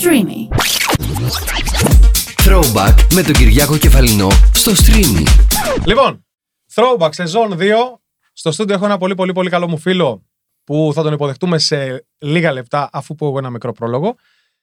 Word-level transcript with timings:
Streamy. 0.00 0.54
Throwback 2.44 3.06
με 3.14 3.22
τον 3.22 3.32
Κυριάκο 3.32 3.76
Κεφαλινό 3.76 4.28
στο 4.52 4.72
Streamy. 4.72 5.24
Λοιπόν, 5.86 6.24
Throwback 6.74 7.08
σεζόν 7.10 7.56
2. 7.58 7.62
Στο 8.32 8.52
στούντιο 8.52 8.74
έχω 8.74 8.84
ένα 8.84 8.96
πολύ 8.98 9.14
πολύ 9.14 9.32
πολύ 9.32 9.50
καλό 9.50 9.68
μου 9.68 9.78
φίλο 9.78 10.24
που 10.64 10.90
θα 10.94 11.02
τον 11.02 11.12
υποδεχτούμε 11.12 11.58
σε 11.58 12.06
λίγα 12.18 12.52
λεπτά 12.52 12.88
αφού 12.92 13.14
πω 13.14 13.26
εγώ 13.26 13.38
ένα 13.38 13.50
μικρό 13.50 13.72
πρόλογο. 13.72 14.16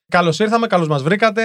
Καλώς 0.07 0.39
ήρθαμε, 0.39 0.67
καλώς 0.67 0.87
μας 0.87 1.03
βρήκατε. 1.03 1.43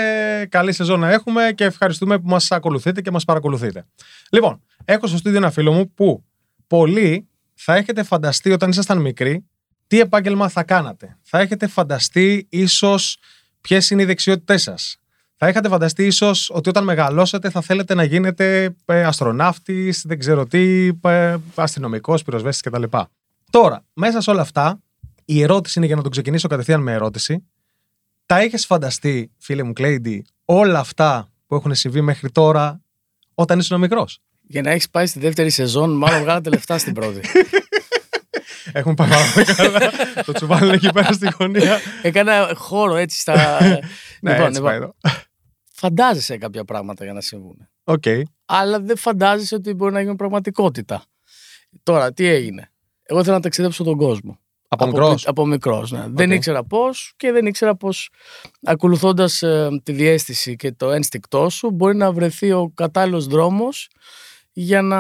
Καλή 0.51 0.73
σεζόν 0.73 1.01
να 1.01 1.11
έχουμε 1.11 1.53
και 1.55 1.65
ευχαριστούμε 1.65 2.19
που 2.19 2.29
μας 2.29 2.51
ακολουθείτε 2.51 3.01
και 3.01 3.11
μας 3.11 3.25
παρακολουθείτε. 3.25 3.87
Λοιπόν, 4.31 4.63
έχω 4.85 5.07
στο 5.07 5.17
στούντιο 5.17 5.39
ένα 5.39 5.51
φίλο 5.51 5.73
μου 5.73 5.95
που 5.95 6.25
πολλοί 6.67 7.29
θα 7.55 7.75
έχετε 7.75 8.03
φανταστεί 8.03 8.53
όταν 8.53 8.71
ήσασταν 8.71 8.99
μικροί 8.99 9.45
τι 9.87 10.01
επάγγελμα 10.01 10.49
θα 10.49 10.63
κάνατε. 10.63 11.19
Θα 11.23 11.39
έχετε 11.39 11.67
φανταστεί 11.67 12.47
ίσως 12.51 13.19
ποιες 13.61 13.91
είναι 13.91 14.03
οι 14.03 14.05
δεξιότητές 14.05 14.63
σας; 14.63 14.97
Θα 15.37 15.49
είχατε 15.49 15.69
φανταστεί 15.69 16.07
ίσως 16.07 16.51
ότι 16.55 16.69
όταν 16.69 16.85
μεγαλώσετε 16.85 17.51
θα 17.51 17.61
θέλετε 17.61 17.95
να 17.95 18.05
γίνετε 18.05 18.75
ε, 18.85 19.05
αστροναύτης, 19.05 20.03
δεν 20.07 20.19
ξέρω 20.19 20.47
τι, 20.47 20.91
ε, 21.03 21.37
αστυνομικός, 21.55 22.23
πυροσβέστης 22.23 22.73
κτλ. 22.73 22.97
Τώρα, 23.51 23.85
μέσα 23.93 24.21
σε 24.21 24.31
όλα 24.31 24.41
αυτά, 24.41 24.81
η 25.25 25.43
ερώτηση 25.43 25.79
είναι 25.79 25.87
για 25.87 25.97
να 25.97 26.03
τον 26.03 26.11
ξεκινήσω 26.11 26.49
κατευθείαν 26.49 26.83
με 26.83 26.93
ερώτηση. 26.93 27.45
Τα 28.27 28.45
είχες 28.45 28.67
φανταστεί, 28.67 29.31
φίλε 29.39 29.63
μου 29.63 29.73
Κλέιντι, 29.73 30.27
όλα 30.45 30.79
αυτά 30.79 31.29
που 31.47 31.55
έχουν 31.55 31.75
συμβεί 31.75 32.01
μέχρι 32.01 32.31
τώρα 32.31 32.81
όταν 33.35 33.59
ήσουν 33.59 33.81
μικρός; 33.81 34.19
Για 34.43 34.63
να 34.63 34.71
έχεις 34.71 34.91
πάει 34.91 35.07
στη 35.07 35.19
δεύτερη 35.19 35.51
σεζόν, 35.51 35.97
μάλλον 35.97 36.21
βγάλατε 36.21 36.51
λεφτά 36.51 36.79
στην 36.79 36.95
πρώτη. 36.95 37.21
Έχουμε 38.73 38.95
πάει 38.95 39.09
πάρα 39.09 39.25
πολύ 39.35 39.45
καλά. 39.47 39.91
το 40.25 40.33
τσουβάλι 40.33 40.65
είναι 40.65 40.75
εκεί 40.75 40.89
πέρα 40.93 41.13
στη 41.13 41.29
γωνία. 41.39 41.79
Έκανα 42.03 42.53
χώρο 42.55 42.97
έτσι 42.97 43.21
στα. 43.21 43.35
Ναι, 44.23 44.31
Λοιπόν, 44.33 44.47
έτσι 44.47 44.61
λοιπόν, 44.61 44.63
πάει 44.63 44.77
εδώ. 44.77 44.95
Φαντάζεσαι 45.73 46.37
κάποια 46.37 46.65
πράγματα 46.65 47.05
για 47.05 47.13
να 47.13 47.21
συμβούν. 47.21 47.69
Οκ. 47.85 48.03
Αλλά 48.45 48.81
δεν 48.81 48.97
φαντάζεσαι 48.97 49.55
ότι 49.55 49.75
μπορεί 49.75 49.93
να 49.93 50.01
γίνουν 50.01 50.17
πραγματικότητα. 50.17 51.05
Τώρα, 51.83 52.13
τι 52.13 52.27
έγινε; 52.27 52.71
Εγώ 53.03 53.21
ήθελα 53.21 53.35
να 53.37 53.43
ταξιδέψω 53.43 53.85
τον 53.85 53.97
κόσμο. 53.97 54.39
Από 54.69 54.87
μικρός; 54.87 55.27
Από 55.27 55.47
μικρός, 55.47 55.91
ναι. 55.91 56.05
Δεν 56.09 56.31
ήξερα 56.31 56.65
πώς 56.65 57.13
και 57.17 57.33
δεν 57.33 57.47
ήξερα 57.47 57.77
πώς 57.77 58.11
ακολουθώντας 58.63 59.43
τη 59.83 59.93
διαίσθηση 59.93 60.57
και 60.57 60.73
το 60.73 60.91
ένστικτό 60.91 61.49
σου 61.49 61.71
μπορεί 61.71 61.97
να 61.97 62.13
βρεθεί 62.13 62.53
ο 62.53 62.73
κατάλληλος 62.75 63.27
δρόμος 63.27 63.89
για 64.53 64.83
να 64.83 64.99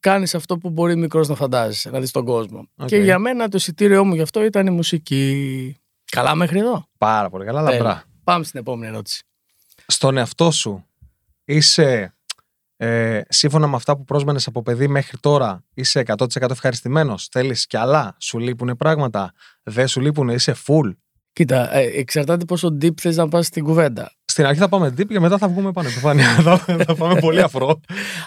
κάνεις 0.00 0.34
αυτό 0.34 0.58
που 0.58 0.70
μπορεί 0.70 0.96
μικρός 0.96 1.28
να 1.28 1.34
φαντάζεσαι, 1.34 1.90
να 1.90 2.00
δεις 2.00 2.10
τον 2.10 2.24
κόσμο. 2.24 2.68
Οκ. 2.76 2.86
Και 2.86 2.96
για 2.96 3.18
μένα 3.18 3.48
το 3.48 3.56
εισιτήριό 3.56 4.04
μου 4.04 4.14
γι' 4.14 4.22
αυτό 4.22 4.44
ήταν 4.44 4.66
η 4.66 4.70
μουσική. 4.70 5.76
Καλά 6.10 6.34
μέχρι 6.34 6.58
εδώ. 6.58 6.86
Πάρα 6.98 7.30
πολύ 7.30 7.44
καλά, 7.44 7.60
λαμπρά. 7.60 7.78
Τέλεια. 7.78 8.04
Πάμε 8.24 8.44
στην 8.44 8.60
επόμενη 8.60 8.92
ερώτηση. 8.92 9.22
Στον 9.86 10.16
εαυτό 10.16 10.50
σου 10.50 10.84
είσαι 11.44 12.14
ε, 12.76 13.20
σύμφωνα 13.28 13.66
με 13.66 13.76
αυτά 13.76 13.96
που 13.96 14.04
πρόσμενες 14.04 14.46
από 14.46 14.62
παιδί 14.62 14.88
μέχρι 14.88 15.18
τώρα 15.18 15.64
είσαι 15.74 16.02
100% 16.06 16.50
ευχαριστημένος; 16.50 17.28
Θέλεις 17.30 17.66
κι 17.66 17.76
άλλα, 17.76 18.16
σου 18.20 18.38
λείπουν 18.38 18.76
πράγματα; 18.76 19.32
Δεν 19.62 19.88
σου 19.88 20.00
λείπουν, 20.00 20.28
είσαι 20.28 20.54
full; 20.66 20.94
Κοίτα, 21.32 21.74
ε, 21.74 21.82
εξαρτάται 21.82 22.44
πόσο 22.44 22.68
deep 22.80 23.00
θες 23.00 23.16
να 23.16 23.28
πας 23.28 23.46
στην 23.46 23.64
κουβέντα. 23.64 24.12
Στην 24.38 24.50
αρχή 24.50 24.60
θα 24.60 24.68
πάμε 24.68 24.88
deep 24.88 25.06
και 25.06 25.20
μετά 25.20 25.38
θα 25.38 25.48
βγούμε 25.48 25.72
πάνω 25.72 25.88
επιφάνεια 25.88 26.34
θα, 26.34 26.58
θα 26.86 26.94
πάμε 26.94 27.20
πολύ 27.20 27.40
αφρό 27.42 27.80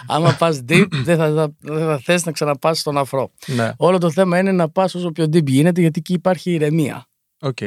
Άμα 0.06 0.32
πας 0.38 0.60
deep, 0.68 0.86
δεν 0.90 1.16
θα, 1.16 1.32
θα, 1.32 1.54
δεν 1.60 1.86
θα 1.86 1.98
θες 1.98 2.24
να 2.24 2.32
ξαναπάς 2.32 2.78
στον 2.78 2.98
αφρό. 2.98 3.32
ναι, 3.46 3.72
Όλο 3.76 3.98
το 3.98 4.10
θέμα 4.10 4.38
είναι 4.38 4.52
να 4.52 4.68
πας 4.68 4.94
όσο 4.94 5.10
πιο 5.12 5.24
deep 5.24 5.46
γίνεται, 5.46 5.80
γιατί 5.80 5.98
εκεί 5.98 6.12
υπάρχει 6.12 6.50
ηρεμία, 6.50 7.06
οκ 7.40 7.58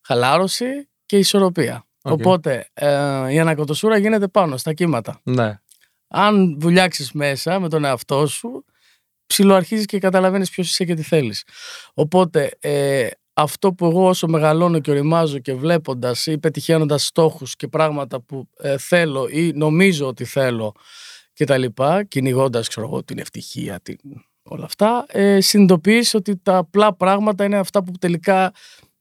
χαλάρωση 0.00 0.88
και 1.06 1.18
ισορροπία. 1.18 1.86
Οκ. 2.02 2.12
Οπότε 2.12 2.68
ε, 2.72 3.32
η 3.32 3.38
ανακατωσούρα 3.38 3.96
γίνεται 3.98 4.28
πάνω 4.28 4.56
στα 4.56 4.72
κύματα. 4.72 5.20
ναι, 5.22 5.60
Αν 6.08 6.56
βουλιάξεις 6.60 7.12
μέσα 7.12 7.60
με 7.60 7.68
τον 7.68 7.84
εαυτό 7.84 8.26
σου, 8.26 8.64
ψιλοαρχίζεις 9.26 9.86
και 9.86 9.98
καταλαβαίνεις 9.98 10.50
ποιος 10.50 10.70
είσαι 10.70 10.84
και 10.84 10.94
τι 10.94 11.02
θέλεις. 11.02 11.44
Οπότε 11.94 12.50
ε, 12.60 13.06
αυτό 13.32 13.72
που 13.72 13.86
εγώ 13.86 14.08
όσο 14.08 14.28
μεγαλώνω 14.28 14.80
και 14.80 14.90
οριμάζω 14.90 15.38
και 15.38 15.54
βλέποντας 15.54 16.26
ή 16.26 16.38
πετυχαίνοντας 16.38 17.06
στόχους 17.06 17.56
και 17.56 17.68
πράγματα 17.68 18.20
που 18.20 18.48
ε, 18.58 18.78
θέλω 18.78 19.28
ή 19.30 19.52
νομίζω 19.54 20.06
ότι 20.06 20.24
θέλω 20.24 20.74
και 21.32 21.44
τα 21.44 21.58
λοιπά, 21.58 22.04
κυνηγώντας 22.04 22.68
ξέρω 22.68 22.86
εγώ 22.86 23.04
την 23.04 23.18
ευτυχία, 23.18 23.80
την, 23.80 23.98
όλα 24.42 24.64
αυτά, 24.64 25.04
ε, 25.08 25.40
συνειδητοποιείς 25.40 26.14
ότι 26.14 26.36
τα 26.36 26.56
απλά 26.56 26.94
πράγματα 26.94 27.44
είναι 27.44 27.58
αυτά 27.58 27.82
που 27.82 27.92
τελικά 27.98 28.52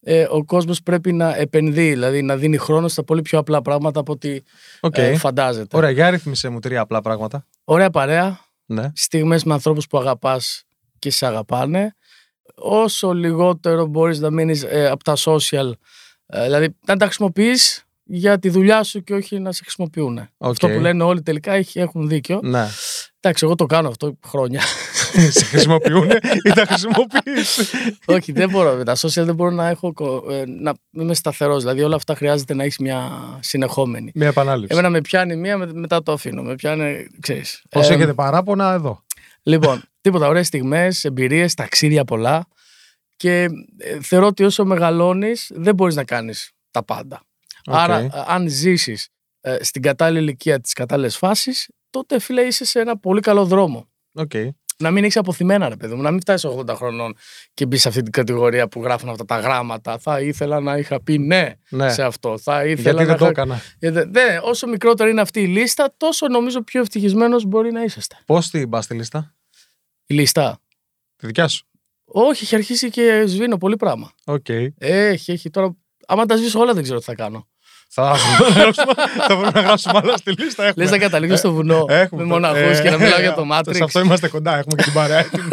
ε, 0.04 0.28
ο 0.30 0.46
κόσμος 0.46 0.84
πρέπει 0.84 1.14
να 1.14 1.36
επενδύει, 1.36 1.90
δηλαδή 1.90 2.22
να 2.22 2.36
δίνει 2.36 2.58
χρόνο 2.58 2.88
στα 2.88 3.04
πολύ 3.04 3.22
πιο 3.22 3.40
απλά 3.40 3.62
πράγματα 3.62 4.00
από 4.00 4.12
ό,τι 4.12 4.40
οκ 4.80 4.98
ε, 4.98 5.18
φαντάζεται. 5.18 5.78
ωραία, 5.78 5.90
για 5.90 6.10
αρίθμησέ 6.10 6.50
μου 6.50 6.60
τρία 6.60 6.82
απλά 6.82 7.02
πράγματα 7.02 7.48
Ωραία 7.64 7.90
παρέα, 7.90 8.40
ναι, 8.66 8.92
στιγμές 8.96 9.44
με 9.44 9.54
ανθρώπους 9.54 9.88
που 9.88 9.98
αγαπάς 9.98 10.64
και 11.00 11.12
σε 11.12 11.26
αγαπάνε. 11.26 11.96
Όσο 12.56 13.12
λιγότερο 13.14 13.86
μπορείς 13.86 14.20
να 14.20 14.30
μείνεις 14.32 14.64
ε, 14.64 14.88
από 14.90 15.04
τα 15.04 15.14
social, 15.26 15.72
ε, 16.26 16.44
δηλαδή 16.44 16.76
να 16.88 16.98
τα 16.98 17.06
χρησιμοποιείς 17.06 17.86
για 18.04 18.40
τη 18.40 18.50
δουλειά 18.50 18.84
σου 18.84 19.04
και 19.04 19.14
όχι 19.14 19.40
να 19.40 19.52
σε 19.52 19.62
χρησιμοποιούν. 19.64 20.18
οκ 20.38 20.50
Αυτό 20.50 20.68
που 20.70 20.80
λένε 20.80 21.04
όλοι 21.04 21.22
τελικά 21.22 21.52
έχει- 21.54 21.80
έχουν 21.80 22.08
δίκιο. 22.08 22.40
ναι, 22.44 22.68
Εντάξει, 23.24 23.46
εγώ 23.46 23.56
το 23.56 23.66
κάνω 23.66 23.88
αυτό 23.88 24.18
χρόνια. 24.28 24.62
σε 25.38 25.46
χρησιμοποιούν 25.46 26.10
ή 26.46 26.50
τα 26.56 26.66
χρησιμοποιείς; 26.66 27.74
Όχι, 28.06 28.32
δεν 28.32 28.50
μπορώ. 28.50 28.76
Με 28.76 28.84
τα 28.84 28.96
social 28.96 29.24
δεν 29.26 29.36
μπορώ 29.36 29.52
να, 29.52 29.68
έχω, 29.68 29.94
κο- 29.94 30.26
ε, 30.32 30.44
να 30.48 30.74
είμαι 30.92 31.14
σταθερός. 31.14 31.62
Δηλαδή 31.64 31.82
όλα 31.84 31.96
αυτά 31.96 32.16
χρειάζεται 32.16 32.54
να 32.54 32.64
έχεις 32.64 32.78
μια 32.78 33.10
συνεχόμενη. 33.40 34.12
μια 34.16 34.28
επανάληψη 34.28 34.74
Εμένα 34.74 34.90
με 34.90 35.02
πιάνει 35.02 35.36
μία, 35.36 35.58
με- 35.58 35.74
μετά 35.74 36.04
το 36.04 36.12
αφήνω. 36.12 36.42
Με 36.42 36.56
πιάνει, 36.56 37.08
ξέρεις. 37.20 37.62
Πώς 37.70 37.90
Ε, 37.90 37.94
έχετε 37.94 38.14
παράπονα 38.14 38.74
εδώ; 38.74 39.04
Λοιπόν, 39.44 39.84
τίποτα, 40.02 40.28
ωραίες 40.28 40.48
στιγμές, 40.48 41.04
εμπειρίες, 41.04 41.54
ταξίδια 41.54 42.04
πολλά 42.04 42.48
και 43.16 43.48
ε, 43.78 44.02
θεωρώ 44.02 44.28
ότι 44.28 44.44
όσο 44.44 44.66
μεγαλώνεις 44.66 45.52
δεν 45.54 45.76
μπορείς 45.76 45.96
να 45.96 46.04
κάνεις 46.04 46.52
τα 46.72 46.84
πάντα. 46.84 47.24
Οκ. 47.66 47.76
Άρα 47.76 47.98
ε, 47.98 48.10
αν 48.28 48.48
ζήσεις 48.48 49.08
ε, 49.42 49.64
στην 49.64 49.82
κατάλληλη 49.82 50.24
ηλικία 50.24 50.60
τις 50.60 50.74
κατάλληλες 50.74 51.18
φάσεις, 51.18 51.70
τότε 51.90 52.20
φίλε 52.20 52.42
είσαι 52.42 52.66
σε 52.66 52.80
ένα 52.80 52.98
πολύ 52.98 53.22
καλό 53.22 53.46
δρόμο. 53.46 53.90
οκ 54.14 54.32
Να 54.82 54.92
μην 54.92 55.04
έχεις 55.04 55.18
απωθημένα, 55.18 55.70
ρε 55.70 55.76
παιδί 55.76 55.96
μου, 55.96 56.02
να 56.02 56.12
μην 56.12 56.20
φτάσεις 56.22 56.50
80 56.50 56.76
χρονών 56.76 57.16
και 57.54 57.66
μπεις 57.66 57.82
σε 57.82 57.88
αυτή 57.88 58.02
την 58.02 58.12
κατηγορία 58.12 58.68
που 58.68 58.84
γράφουν 58.84 59.10
αυτά 59.10 59.26
τα 59.26 59.40
γράμματα. 59.40 59.98
Θα 59.98 60.22
ήθελα 60.22 60.60
να 60.60 60.78
είχα 60.78 61.02
πει 61.04 61.18
ναι, 61.18 61.54
ναι, 61.70 61.90
σε 61.92 62.04
αυτό. 62.04 62.38
Θα 62.38 62.66
ήθελα 62.66 62.82
γιατί 62.82 62.98
να 62.98 63.06
δεν 63.06 63.18
το 63.18 63.24
είχα- 63.26 63.30
έκανα; 63.30 63.62
Γιατί- 63.80 64.10
ναι, 64.10 64.40
όσο 64.42 64.68
μικρότερη 64.68 65.10
είναι 65.12 65.22
αυτή 65.22 65.42
η 65.42 65.48
λίστα, 65.48 65.94
τόσο 65.98 66.28
νομίζω 66.28 66.62
πιο 66.64 66.82
ευτυχισμένος 66.82 67.46
μπορεί 67.46 67.72
να 67.72 67.84
είσαστε. 67.84 68.16
πώς 68.26 68.50
την 68.50 68.70
πας 68.70 68.84
στη 68.86 68.94
λίστα; 68.96 69.36
Η 70.06 70.14
λίστα. 70.14 70.60
τη 71.16 71.26
δικιά 71.26 71.48
σου; 71.48 71.66
Όχι, 72.06 72.44
έχει 72.44 72.56
αρχίσει 72.56 72.90
και 72.90 73.24
σβήνω 73.28 73.58
πολύ 73.58 73.76
πράγμα. 73.76 74.12
οκ 74.26 74.46
Έχει, 74.78 75.32
έχει. 75.32 75.50
Τώρα, 75.50 75.76
άμα 76.08 76.26
τα 76.26 76.36
σβήσω 76.38 76.60
όλα, 76.60 76.74
δεν 76.74 76.84
ξέρω 76.84 77.00
τι 77.00 77.06
θα 77.06 77.16
κάνω. 77.16 77.48
Θα, 77.94 78.16
γράψουμε, 78.56 78.94
θα 79.28 79.36
βρούμε 79.36 79.52
να 79.54 79.62
γράψουμε 79.62 80.00
άλλα 80.04 80.18
στη 80.18 80.32
λίστα. 80.32 80.64
Έχουμε. 80.66 80.84
Λες 80.84 80.92
να 80.92 80.98
καταλήγω 80.98 81.36
στο 81.36 81.52
βουνό 81.52 81.86
Έχουμε. 81.88 82.22
με 82.22 82.28
μοναχούς 82.28 82.78
Ε, 82.80 82.82
και 82.82 82.90
να 82.90 82.98
μιλάω 82.98 83.20
για 83.20 83.34
το 83.34 83.42
Σε 83.42 83.48
Matrix. 83.52 83.82
αυτό 83.84 84.00
είμαστε 84.00 84.28
κοντά, 84.30 84.58
έχουμε 84.58 84.76
και 84.76 84.84
την 84.84 84.94
παρέα 84.94 85.18
έτοιμη. 85.20 85.48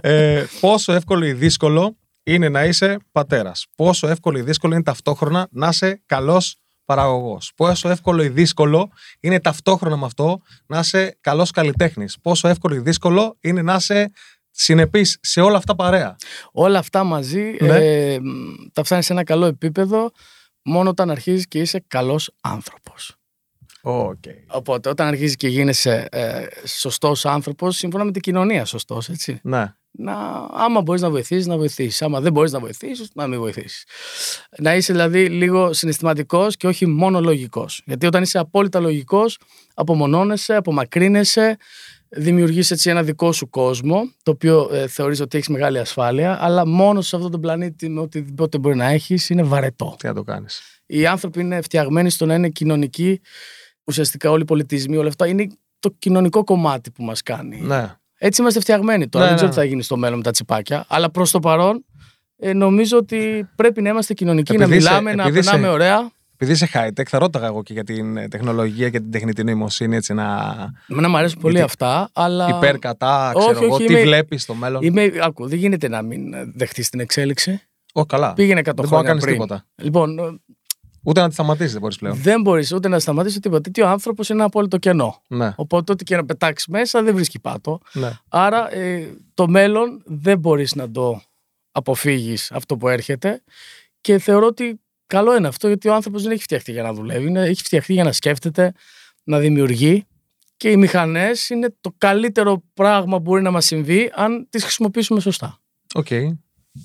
ε, 0.00 0.44
πόσο 0.60 0.92
εύκολο 0.92 1.24
ή 1.26 1.32
δύσκολο 1.32 1.96
είναι 2.22 2.48
να 2.48 2.64
είσαι 2.64 2.96
πατέρας; 3.12 3.66
Πόσο 3.76 4.08
εύκολο 4.08 4.38
ή 4.38 4.42
δύσκολο 4.42 4.74
είναι 4.74 4.82
ταυτόχρονα 4.82 5.48
να 5.50 5.68
είσαι 5.68 6.02
καλός 6.06 6.56
παραγωγός; 6.84 7.52
Πόσο 7.56 7.88
εύκολο 7.88 8.22
ή 8.22 8.28
δύσκολο 8.28 8.90
είναι 9.20 9.40
ταυτόχρονα 9.40 9.96
με 9.96 10.06
αυτό 10.06 10.40
να 10.66 10.78
είσαι 10.78 11.16
καλός 11.20 11.50
καλλιτέχνης; 11.50 12.16
Πόσο 12.22 12.48
εύκολο 12.48 12.74
ή 12.74 12.78
δύσκολο 12.78 13.36
είναι 13.40 13.62
να 13.62 13.74
είσαι 13.74 14.10
συνεπής 14.50 15.18
σε 15.22 15.40
όλα 15.40 15.56
αυτά 15.56 15.74
παρέα; 15.74 16.16
Όλα 16.52 16.78
αυτά 16.78 17.04
μαζί 17.04 17.56
Ναι. 17.60 17.76
ε, 17.76 18.18
μ, 18.20 18.26
τα 18.72 18.84
φτάνεις 18.84 19.06
σε 19.06 19.12
ένα 19.12 19.24
καλό 19.24 19.46
επίπεδο 19.46 20.10
μόνο 20.64 20.90
όταν 20.90 21.10
αρχίζεις 21.10 21.48
και 21.48 21.58
είσαι 21.58 21.84
καλός 21.86 22.34
άνθρωπος. 22.40 23.16
ΟΚ. 23.82 24.22
Οπότε, 24.46 24.88
όταν 24.88 25.06
αρχίζεις 25.06 25.36
και 25.36 25.48
γίνεσαι 25.48 26.08
ε, 26.10 26.46
σωστός 26.66 27.26
άνθρωπος, 27.26 27.76
σύμφωνα 27.76 28.04
με 28.04 28.12
την 28.12 28.22
κοινωνία 28.22 28.64
σωστός, 28.64 29.08
έτσι. 29.08 29.40
Ναι. 29.42 29.74
Να, 29.92 30.14
άμα 30.50 30.80
μπορείς 30.80 31.00
να 31.00 31.10
βοηθήσεις, 31.10 31.46
να 31.46 31.56
βοηθήσεις. 31.56 32.02
Άμα 32.02 32.20
δεν 32.20 32.32
μπορείς 32.32 32.52
να 32.52 32.58
βοηθήσεις, 32.58 33.10
να 33.14 33.26
μην 33.26 33.38
βοηθήσεις. 33.38 33.84
Να 34.58 34.74
είσαι 34.74 34.92
δηλαδή 34.92 35.26
λίγο 35.28 35.72
συναισθηματικός 35.72 36.56
και 36.56 36.66
όχι 36.66 36.86
μόνο 36.86 37.20
λογικός. 37.20 37.82
Γιατί 37.86 38.06
όταν 38.06 38.22
είσαι 38.22 38.38
απόλυτα 38.38 38.80
λογικός, 38.80 39.38
απομονώνεσαι, 39.74 40.54
απομακρύνεσαι, 40.54 41.56
δημιουργείς 42.08 42.70
έτσι 42.70 42.90
ένα 42.90 43.02
δικό 43.02 43.32
σου 43.32 43.50
κόσμο, 43.50 44.10
το 44.22 44.30
οποίο 44.30 44.68
ε, 44.72 44.86
θεωρείς 44.86 45.20
ότι 45.20 45.36
έχεις 45.36 45.48
μεγάλη 45.48 45.78
ασφάλεια, 45.78 46.38
αλλά 46.44 46.66
μόνος 46.66 47.06
σε 47.06 47.16
αυτόν 47.16 47.30
τον 47.30 47.40
πλανήτη 47.40 47.88
με 47.88 48.00
οτιδήποτε 48.00 48.58
μπορεί 48.58 48.76
να 48.76 48.86
έχεις 48.86 49.30
είναι 49.30 49.42
βαρετό. 49.42 49.96
Τι 49.98 50.06
να 50.06 50.14
το 50.14 50.22
κάνεις. 50.22 50.60
Οι 50.86 51.06
άνθρωποι 51.06 51.40
είναι 51.40 51.60
φτιαγμένοι 51.60 52.10
στο 52.10 52.26
να 52.26 52.34
είναι 52.34 52.48
κοινωνικοί, 52.48 53.20
ουσιαστικά 53.84 54.30
όλοι 54.30 54.42
οι 54.42 54.44
πολιτισμοί, 54.44 54.96
όλα 54.96 55.08
αυτά 55.08 55.26
είναι 55.26 55.46
το 55.78 55.94
κοινωνικό 55.98 56.44
κομμάτι 56.44 56.90
που 56.90 57.02
μας 57.02 57.22
κάνει. 57.22 57.60
Ναι. 57.60 57.96
Έτσι 58.24 58.40
είμαστε 58.40 58.60
φτιαγμένοι 58.60 59.08
τώρα. 59.08 59.24
Ναι, 59.24 59.30
δεν 59.30 59.36
ξέρω 59.36 59.50
ναι. 59.52 59.56
τι 59.56 59.62
θα 59.62 59.68
γίνει 59.72 59.82
στο 59.82 59.96
μέλλον 59.96 60.16
με 60.16 60.22
τα 60.22 60.30
τσιπάκια. 60.30 60.84
Αλλά 60.88 61.10
προς 61.10 61.30
το 61.30 61.40
παρόν 61.40 61.84
Ε, 62.44 62.52
νομίζω 62.52 62.96
ότι 62.96 63.48
πρέπει 63.56 63.82
να 63.82 63.88
είμαστε 63.88 64.14
κοινωνικοί, 64.14 64.56
να 64.56 64.64
Επειδή 64.64 64.76
είσαι- 64.78 64.88
μιλάμε, 64.88 65.14
να 65.14 65.22
επειδή 65.22 65.38
είσαι- 65.38 65.50
περνάμε 65.50 65.72
ωραία. 65.72 66.10
Επειδή 66.34 66.52
είσαι 66.52 66.68
high 66.74 66.88
tech, 67.00 67.04
θα 67.08 67.18
ρώταγα 67.18 67.46
εγώ 67.46 67.62
και 67.62 67.72
για 67.72 67.84
την 67.84 68.16
ε, 68.16 68.28
τεχνολογία 68.28 68.90
και 68.90 69.00
την 69.00 69.10
τεχνητή 69.10 69.44
νοημοσύνη, 69.44 69.96
έτσι 69.96 70.14
να. 70.14 70.24
Εμένα 70.88 71.08
μου 71.08 71.16
αρέσουν 71.16 71.40
πολύ 71.40 71.54
Γιατί 71.54 71.68
αυτά, 71.72 72.10
αλλά. 72.12 72.48
Υπέρ, 72.56 72.78
κατά, 72.78 73.32
Όχι, 73.34 73.46
ξέρω 73.48 73.64
εγώ, 73.64 73.74
όχι, 73.74 73.84
τι 73.86 73.92
είμαι- 73.92 74.02
βλέπεις 74.02 74.42
στο 74.42 74.54
μέλλον. 74.54 74.82
Είμαι, 74.82 75.12
άκου, 75.22 75.48
δεν 75.48 75.58
γίνεται 75.58 75.88
να 75.88 76.02
μην 76.02 76.34
δεχτείς 76.54 76.88
την 76.88 77.00
εξέλιξη. 77.00 77.60
Ω, 77.92 78.04
καλά. 78.06 78.32
Πήγαινε 78.32 78.60
100 78.60 78.64
δεν 78.64 78.74
μπορεί 78.74 78.88
να 78.88 78.96
χρόνια 78.96 79.08
κάνεις 79.08 79.22
πριν. 79.24 79.34
τίποτα. 79.34 79.64
Λοιπόν, 79.82 80.18
ε, 80.18 80.22
Ούτε 81.04 81.20
να 81.20 81.28
τη 81.28 81.34
σταματήσεις 81.34 81.72
δεν 81.72 81.80
μπορείς 81.80 81.96
πλέον. 81.98 82.16
δεν 82.16 82.40
μπορείς 82.40 82.72
ούτε 82.72 82.88
να 82.88 82.98
σταματήσεις 82.98 83.40
τίποτα. 83.40 83.60
Γιατί 83.64 83.82
ο 83.82 83.88
άνθρωπος 83.88 84.28
είναι 84.28 84.38
ένα 84.38 84.46
απόλυτο 84.46 84.78
κενό. 84.78 85.22
Ναι, 85.28 85.52
Οπότε, 85.56 85.92
ό,τι 85.92 86.04
και 86.04 86.16
να 86.16 86.24
πετάξεις 86.24 86.66
μέσα 86.68 87.02
δεν 87.02 87.14
βρίσκει 87.14 87.38
πάτο. 87.40 87.80
ναι. 87.92 88.10
Άρα, 88.28 88.74
ε, 88.74 89.14
το 89.34 89.48
μέλλον 89.48 90.02
δεν 90.04 90.38
μπορείς 90.38 90.74
να 90.74 90.90
το 90.90 91.22
αποφύγεις 91.72 92.52
αυτό 92.52 92.76
που 92.76 92.88
έρχεται. 92.88 93.42
Και 94.00 94.18
θεωρώ 94.18 94.46
ότι 94.46 94.80
καλό 95.06 95.36
είναι 95.36 95.48
αυτό, 95.48 95.66
γιατί 95.66 95.88
ο 95.88 95.94
άνθρωπος 95.94 96.22
δεν 96.22 96.32
έχει 96.32 96.42
φτιαχτεί 96.42 96.72
για 96.72 96.82
να 96.82 96.92
δουλεύει. 96.92 97.26
Είναι, 97.26 97.40
έχει 97.42 97.62
φτιαχτεί 97.62 97.92
για 97.92 98.04
να 98.04 98.12
σκέφτεται, 98.12 98.72
να 99.24 99.38
δημιουργεί. 99.38 100.06
Και 100.56 100.70
οι 100.70 100.76
μηχανές 100.76 101.48
είναι 101.48 101.74
το 101.80 101.94
καλύτερο 101.98 102.62
πράγμα 102.74 103.16
που 103.16 103.22
μπορεί 103.22 103.42
να 103.42 103.50
μας 103.50 103.64
συμβεί 103.66 104.10
αν 104.14 104.46
τις 104.50 104.62
χρησιμοποιήσουμε 104.62 105.20
σωστά. 105.20 105.58
ΟΚ. 105.94 106.06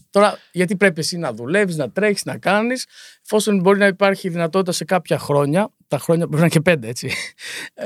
Τώρα, 0.10 0.38
γιατί 0.52 0.76
πρέπει 0.76 1.00
εσύ 1.00 1.18
να 1.18 1.34
δουλεύεις, 1.34 1.76
να 1.76 1.90
τρέχεις, 1.90 2.26
να 2.26 2.38
κάνεις, 2.38 2.86
εφόσον 3.26 3.60
μπορεί 3.60 3.80
να 3.80 3.88
υπάρχει 3.88 4.30
δυνατότητα 4.30 4.72
σε 4.72 4.86
κάποια 4.86 5.18
χρόνια, 5.20 5.70
τα 5.88 5.98
χρόνια 5.98 6.26
μπορεί 6.26 6.38
να 6.38 6.42
είναι 6.42 6.54
και 6.54 6.62
πέντε, 6.62 6.88
έτσι. 6.88 7.12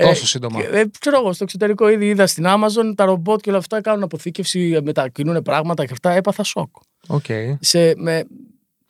Τόσο 0.01 0.27
σύντομα. 0.27 0.61
και, 0.61 0.67
ε, 0.67 0.83
ξέρω 0.99 1.17
εγώ, 1.19 1.33
στο 1.33 1.43
εξωτερικό 1.43 1.89
ήδη 1.89 2.07
είδα 2.07 2.27
στην 2.27 2.45
Amazon 2.47 2.93
τα 2.95 3.05
ρομπότ 3.05 3.41
και 3.41 3.49
όλα 3.49 3.57
αυτά 3.57 3.81
κάνουν 3.81 4.03
αποθήκευση, 4.03 4.79
μετακινούν 4.83 5.41
πράγματα 5.41 5.85
και 5.85 5.91
αυτά. 5.93 6.11
Έπαθα 6.11 6.43
σοκ. 6.43 6.75
ΟΚ. 7.07 7.25
Σε, 7.59 7.93
με, 7.95 8.23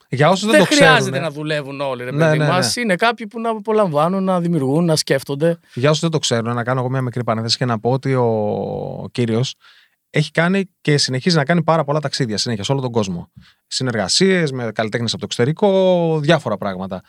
Για 0.08 0.28
όσους 0.30 0.50
δεν, 0.50 0.50
δεν 0.50 0.60
το 0.68 0.74
χρειάζεται 0.74 1.10
ξέρουν. 1.10 1.20
να 1.22 1.30
δουλεύουν 1.30 1.80
όλοι, 1.80 2.04
ρε 2.04 2.10
Ναι, 2.10 2.24
παιδί 2.24 2.38
ναι, 2.38 2.46
μας. 2.46 2.76
Είναι 2.76 2.94
κάποιοι 2.96 3.26
που 3.26 3.40
να 3.40 3.50
απολαμβάνουν, 3.50 4.24
να 4.24 4.40
δημιουργούν, 4.40 4.84
να 4.84 4.96
σκέφτονται. 4.96 5.58
Για 5.74 5.88
όσους 5.88 6.02
δεν 6.02 6.10
το 6.10 6.18
ξέρουν, 6.18 6.54
να 6.54 6.64
κάνω 6.64 6.80
εγώ 6.80 6.90
μια 6.90 7.00
μικρή 7.02 7.24
παρένθεση 7.24 7.56
και 7.56 7.64
να 7.64 7.78
πω 7.80 7.90
ότι 7.90 8.14
ο 8.14 9.08
κύριος 9.12 9.54
έχει 10.14 10.30
κάνει 10.30 10.70
και 10.80 10.98
συνεχίζει 10.98 11.36
να 11.36 11.44
κάνει 11.44 11.62
πάρα 11.62 11.84
πολλά 11.84 12.00
ταξίδια 12.00 12.38
συνέχεια 12.38 12.64
σε 12.64 12.72
όλο 12.72 12.80
τον 12.80 12.90
κόσμο. 12.90 13.30
Συνεργασίες 13.66 14.52
με 14.52 14.70
καλλιτέχνες 14.74 15.10
από 15.12 15.20
το 15.20 15.26
εξωτερικό, 15.30 16.18
διάφορα 16.20 16.56
πράγματα. 16.56 17.02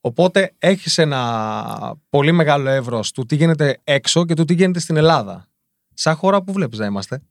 Οπότε 0.00 0.54
έχεις 0.58 0.98
ένα 0.98 1.94
πολύ 2.10 2.32
μεγάλο 2.32 2.68
εύρος 2.68 3.10
του 3.10 3.26
τι 3.26 3.36
γίνεται 3.36 3.80
έξω 3.84 4.24
και 4.24 4.34
του 4.34 4.44
τι 4.44 4.54
γίνεται 4.54 4.80
στην 4.80 4.96
Ελλάδα. 4.96 5.48
Σαν 5.94 6.14
χώρα 6.14 6.42
που 6.42 6.52
βλέπεις 6.52 6.78
να 6.78 6.86
είμαστε. 6.86 7.22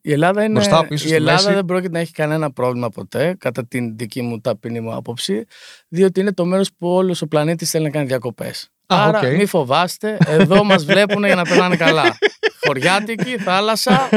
Η 0.00 0.12
Ελλάδα, 0.12 0.44
είναι, 0.44 0.52
Μπροστά, 0.52 0.86
πίσω, 0.86 1.04
η 1.04 1.06
στη 1.06 1.16
Ελλάδα 1.16 1.42
μέση. 1.42 1.54
δεν 1.54 1.64
πρόκειται 1.64 1.92
να 1.92 1.98
έχει 1.98 2.12
κανένα 2.12 2.52
πρόβλημα 2.52 2.88
ποτέ, 2.88 3.36
κατά 3.38 3.66
την 3.66 3.96
δική 3.96 4.22
μου 4.22 4.40
ταπεινή 4.40 4.80
μου 4.80 4.94
άποψη, 4.94 5.44
διότι 5.88 6.20
είναι 6.20 6.32
το 6.32 6.44
μέρος 6.44 6.70
που 6.78 6.88
όλος 6.88 7.22
ο 7.22 7.26
πλανήτης 7.26 7.70
θέλει 7.70 7.84
να 7.84 7.90
κάνει 7.90 8.06
διακοπές. 8.06 8.68
Α, 8.86 8.96
Άρα 9.06 9.18
ΟΚ. 9.18 9.36
μη 9.36 9.46
φοβάστε, 9.46 10.16
εδώ 10.26 10.64
μας 10.64 10.84
βλέπουν 10.84 11.24
για 11.24 11.34
να 11.34 11.42
περνάνε 11.42 11.76
καλά. 11.76 12.18
Χωριάτικη, 12.66 13.36
θάλασσα, 13.38 14.08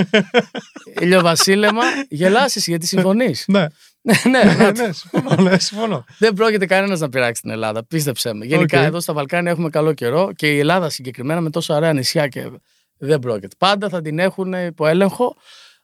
ηλιοβασίλεμα. 1.02 1.84
Γελάς 2.10 2.46
εσύ 2.46 2.68
γιατί 2.68 2.88
συμφωνείς. 2.88 3.44
Ναι, 3.48 3.60
ναι, 4.02 4.44
ναι, 4.44 4.44
να 4.54 4.72
το- 4.74 4.82
ναι, 4.82 4.92
συμφωνώ. 4.92 5.42
Ναι, 5.50 5.60
συμφωνώ. 5.60 6.06
δεν 6.20 6.34
πρόκειται 6.34 6.66
κανένας 6.66 7.00
να 7.00 7.10
πειράξει 7.10 7.42
την 7.42 7.50
Ελλάδα. 7.52 7.86
Πίστεψέ 7.86 8.34
με. 8.34 8.46
Γενικά 8.46 8.80
ΟΚ. 8.80 8.86
εδώ 8.86 9.00
στα 9.00 9.14
Βαλκάνια 9.14 9.52
έχουμε 9.52 9.70
καλό 9.70 9.94
καιρό 9.94 10.32
και 10.36 10.48
η 10.54 10.60
Ελλάδα 10.60 10.90
συγκεκριμένα 10.90 11.42
με 11.42 11.50
τόσα 11.50 11.76
ωραία 11.76 11.94
νησιά 11.94 12.28
και 12.28 12.50
δεν 12.98 13.20
πρόκειται. 13.20 13.56
Πάντα 13.58 13.90
θα 13.90 14.02
την 14.02 14.20
έχουν 14.20 14.54
υπό 14.54 14.88
έλεγχο, 14.88 15.36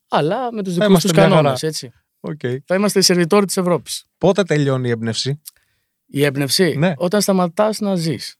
αλλά 0.08 0.52
με 0.54 0.64
τους 0.64 0.74
δικούς 0.74 0.88
είμαστε 0.90 1.08
τους 1.08 1.18
μια 1.18 1.26
χαρά. 1.28 1.36
κανόνες. 1.36 1.58
Έτσι. 1.62 1.92
ΟΚ. 2.20 2.40
Θα 2.66 2.76
είμαστε 2.76 3.00
οι 3.00 3.02
σερβιτόροι 3.02 3.46
της 3.46 3.58
Ευρώπης. 3.58 4.06
Πότε 4.18 4.44
τελειώνει 4.44 4.88
η 4.88 4.92
έμπνευση; 4.92 5.42
Η 6.06 6.24
έμπνευση, 6.26 6.76
Ναι. 6.78 6.94
όταν 6.98 7.22
σταματάς 7.22 7.80
να 7.80 7.96
ζεις. 7.96 8.36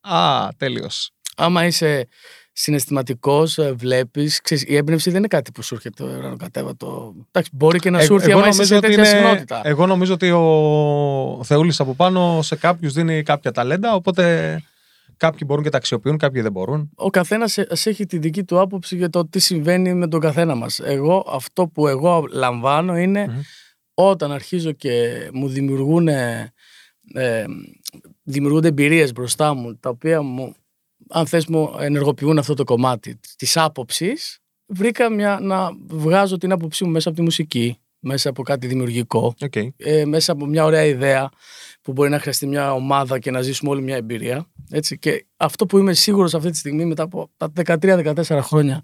Α, 0.00 0.48
τέλειος. 0.56 1.10
Άμα 1.36 1.64
είσαι 1.66 2.08
συναισθηματικός, 2.52 3.58
βλέπεις. 3.74 4.40
Η 4.66 4.76
έμπνευση 4.76 5.10
δεν 5.10 5.18
είναι 5.18 5.28
κάτι 5.28 5.52
που 5.52 5.62
σου 5.62 5.74
έρχεται 5.74 6.04
ουρανοκατέβατο. 6.04 7.14
Εντάξει, 7.28 7.50
μπορεί 7.52 7.78
και 7.78 7.90
να 7.90 8.00
σου 8.00 8.14
έρθει 8.14 8.32
άμα 8.32 8.48
είσαι 8.48 8.64
σε 8.64 8.80
τέτοια 8.80 9.04
συχνότητα. 9.04 9.60
εγώ 9.64 9.86
νομίζω 9.86 10.12
ότι 10.12 10.30
ο 10.30 11.40
Θεούλης 11.44 11.80
από 11.80 11.94
πάνω 11.94 12.42
σε 12.42 12.56
κάποιους 12.56 12.92
δίνει 12.92 13.22
κάποια 13.22 13.52
ταλέντα, 13.52 13.94
οπότε 13.94 14.56
κάποιοι 15.16 15.40
μπορούν 15.46 15.64
και 15.64 15.70
τα 15.70 15.76
αξιοποιούν, 15.76 16.16
κάποιοι 16.16 16.42
δεν 16.42 16.52
μπορούν. 16.52 16.90
ο 16.94 17.10
καθένας 17.10 17.58
έχει 17.58 18.06
τη 18.06 18.18
δική 18.18 18.44
του 18.44 18.60
άποψη 18.60 18.96
για 18.96 19.10
το 19.10 19.28
τι 19.28 19.38
συμβαίνει 19.38 19.94
με 19.94 20.08
τον 20.08 20.20
καθένα 20.20 20.54
μας. 20.54 20.78
Εγώ, 20.78 21.26
αυτό 21.32 21.66
που 21.66 21.88
εγώ 21.88 22.24
λαμβάνω 22.30 22.96
είναι 22.96 23.26
Μμμ. 23.28 23.40
όταν 23.94 24.32
αρχίζω 24.32 24.72
και 24.72 25.28
μου 25.32 25.48
δημιουργούν. 25.48 26.08
Ε, 26.08 27.44
δημιουργούνται 28.22 28.68
εμπειρίες 28.68 29.12
μπροστά 29.12 29.54
μου, 29.54 29.76
τα 29.76 29.88
οποία 29.88 30.22
μου, 30.22 30.54
αν 31.12 31.26
θες 31.26 31.46
μου, 31.46 31.74
ενεργοποιούν 31.78 32.38
αυτό 32.38 32.54
το 32.54 32.64
κομμάτι 32.64 33.20
της 33.36 33.56
άποψης. 33.56 34.38
Βρήκα 34.66 35.10
μια, 35.10 35.38
να 35.42 35.70
βγάζω 35.86 36.36
την 36.36 36.52
άποψή 36.52 36.84
μου 36.84 36.90
μέσα 36.90 37.08
από 37.08 37.18
τη 37.18 37.24
μουσική, 37.24 37.78
μέσα 37.98 38.28
από 38.28 38.42
κάτι 38.42 38.66
δημιουργικό, 38.66 39.34
ΟΚ. 39.40 39.56
ε, 39.76 40.04
μέσα 40.04 40.32
από 40.32 40.46
μια 40.46 40.64
ωραία 40.64 40.84
ιδέα 40.84 41.30
που 41.82 41.92
μπορεί 41.92 42.10
να 42.10 42.18
χρειαστεί 42.18 42.46
μια 42.46 42.72
ομάδα 42.72 43.18
και 43.18 43.30
να 43.30 43.42
ζήσουμε 43.42 43.70
όλη 43.70 43.82
μια 43.82 43.96
εμπειρία. 43.96 44.46
Έτσι. 44.70 44.98
Και 44.98 45.26
αυτό 45.36 45.66
που 45.66 45.78
είμαι 45.78 45.94
σίγουρος 45.94 46.34
αυτή 46.34 46.50
τη 46.50 46.56
στιγμή 46.56 46.84
μετά 46.84 47.02
από 47.02 47.30
τα 47.36 47.52
13-14 47.56 48.38
χρόνια 48.42 48.82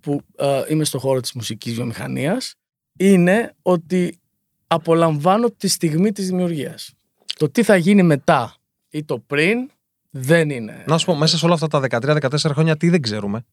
που 0.00 0.20
ε, 0.36 0.62
είμαι 0.68 0.84
στο 0.84 0.98
χώρο 0.98 1.20
της 1.20 1.32
μουσικής 1.32 1.74
βιομηχανίας 1.74 2.54
είναι 2.98 3.54
ότι 3.62 4.20
απολαμβάνω 4.66 5.50
τη 5.50 5.68
στιγμή 5.68 6.12
της 6.12 6.26
δημιουργίας. 6.26 6.92
Το 7.36 7.50
τι 7.50 7.62
θα 7.62 7.76
γίνει 7.76 8.02
μετά 8.02 8.54
ή 8.90 9.04
το 9.04 9.18
πριν 9.18 9.70
δεν 10.10 10.50
είναι 10.50 10.84
Να 10.86 10.98
σου 10.98 11.06
πω, 11.06 11.14
μέσα 11.14 11.38
σε 11.38 11.44
όλα 11.44 11.54
αυτά 11.54 11.66
τα 11.68 11.80
13-14 11.90 12.36
χρόνια 12.36 12.76
τι 12.76 12.88
δεν 12.88 13.00
ξέρουμε. 13.02 13.44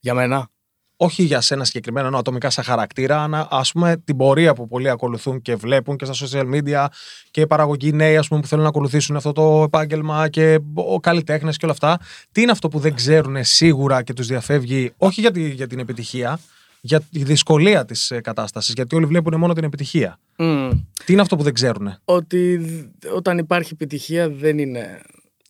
για 0.00 0.14
μένα. 0.14 0.48
Όχι 0.96 1.22
για 1.22 1.40
σένα 1.40 1.64
συγκεκριμένα, 1.64 2.06
ενώ 2.06 2.18
ατομικά 2.18 2.50
σαν 2.50 2.64
χαρακτήρα, 2.64 3.22
αλλά 3.22 3.48
ας 3.50 3.72
πούμε 3.72 3.96
την 4.04 4.16
πορεία 4.16 4.54
που 4.54 4.68
πολλοί 4.68 4.88
ακολουθούν 4.88 5.42
και 5.42 5.54
βλέπουν 5.56 5.96
και 5.96 6.04
στα 6.04 6.26
social 6.26 6.54
media 6.54 6.86
και 7.30 7.40
οι 7.40 7.46
παραγωγοί 7.46 7.92
νέοι 7.92 8.16
ας 8.16 8.28
πούμε, 8.28 8.40
που 8.40 8.46
θέλουν 8.46 8.62
να 8.62 8.68
ακολουθήσουν 8.70 9.16
αυτό 9.16 9.32
το 9.32 9.62
επάγγελμα 9.62 10.28
και 10.28 10.58
ο 10.74 11.00
καλλιτέχνες 11.00 11.56
και 11.56 11.64
όλα 11.64 11.74
αυτά. 11.74 11.98
Τι 12.32 12.42
είναι 12.42 12.50
αυτό 12.50 12.68
που 12.68 12.78
δεν 12.78 12.94
ξέρουν 12.94 13.44
σίγουρα 13.44 14.02
και 14.02 14.12
τους 14.12 14.26
διαφεύγει, 14.26 14.92
όχι 14.96 15.20
για, 15.20 15.30
τη- 15.30 15.48
για 15.50 15.66
την 15.66 15.78
επιτυχία, 15.78 16.38
για 16.80 17.00
τη 17.00 17.22
δυσκολία 17.24 17.84
της 17.84 18.12
κατάστασης, 18.22 18.74
γιατί 18.74 18.94
όλοι 18.96 19.06
βλέπουν 19.06 19.38
μόνο 19.38 19.52
την 19.52 19.64
επιτυχία. 19.64 20.18
Μμ. 20.38 20.68
Τι 21.04 21.12
είναι 21.12 21.22
αυτό 21.22 21.36
που 21.36 21.42
δεν 21.42 21.54
ξέρουν, 21.54 21.94
Ότι 22.04 22.56
δ- 22.56 23.06
όταν 23.14 23.38
υπάρχει 23.38 23.70
επιτυχία 23.72 24.28
δεν 24.30 24.58
είναι 24.58 25.00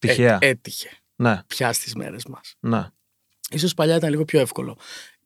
Τυχαία. 0.09 0.39
ε, 0.41 0.49
έτυχε 0.49 0.89
Ναι, 1.17 1.41
πια 1.47 1.73
στις 1.73 1.95
μέρες 1.95 2.25
μας. 2.27 2.55
ναι. 2.61 2.87
Ίσως 3.51 3.75
παλιά 3.75 3.97
ήταν 3.97 4.11
λίγο 4.11 4.25
πιο 4.25 4.41
εύκολο 4.41 4.79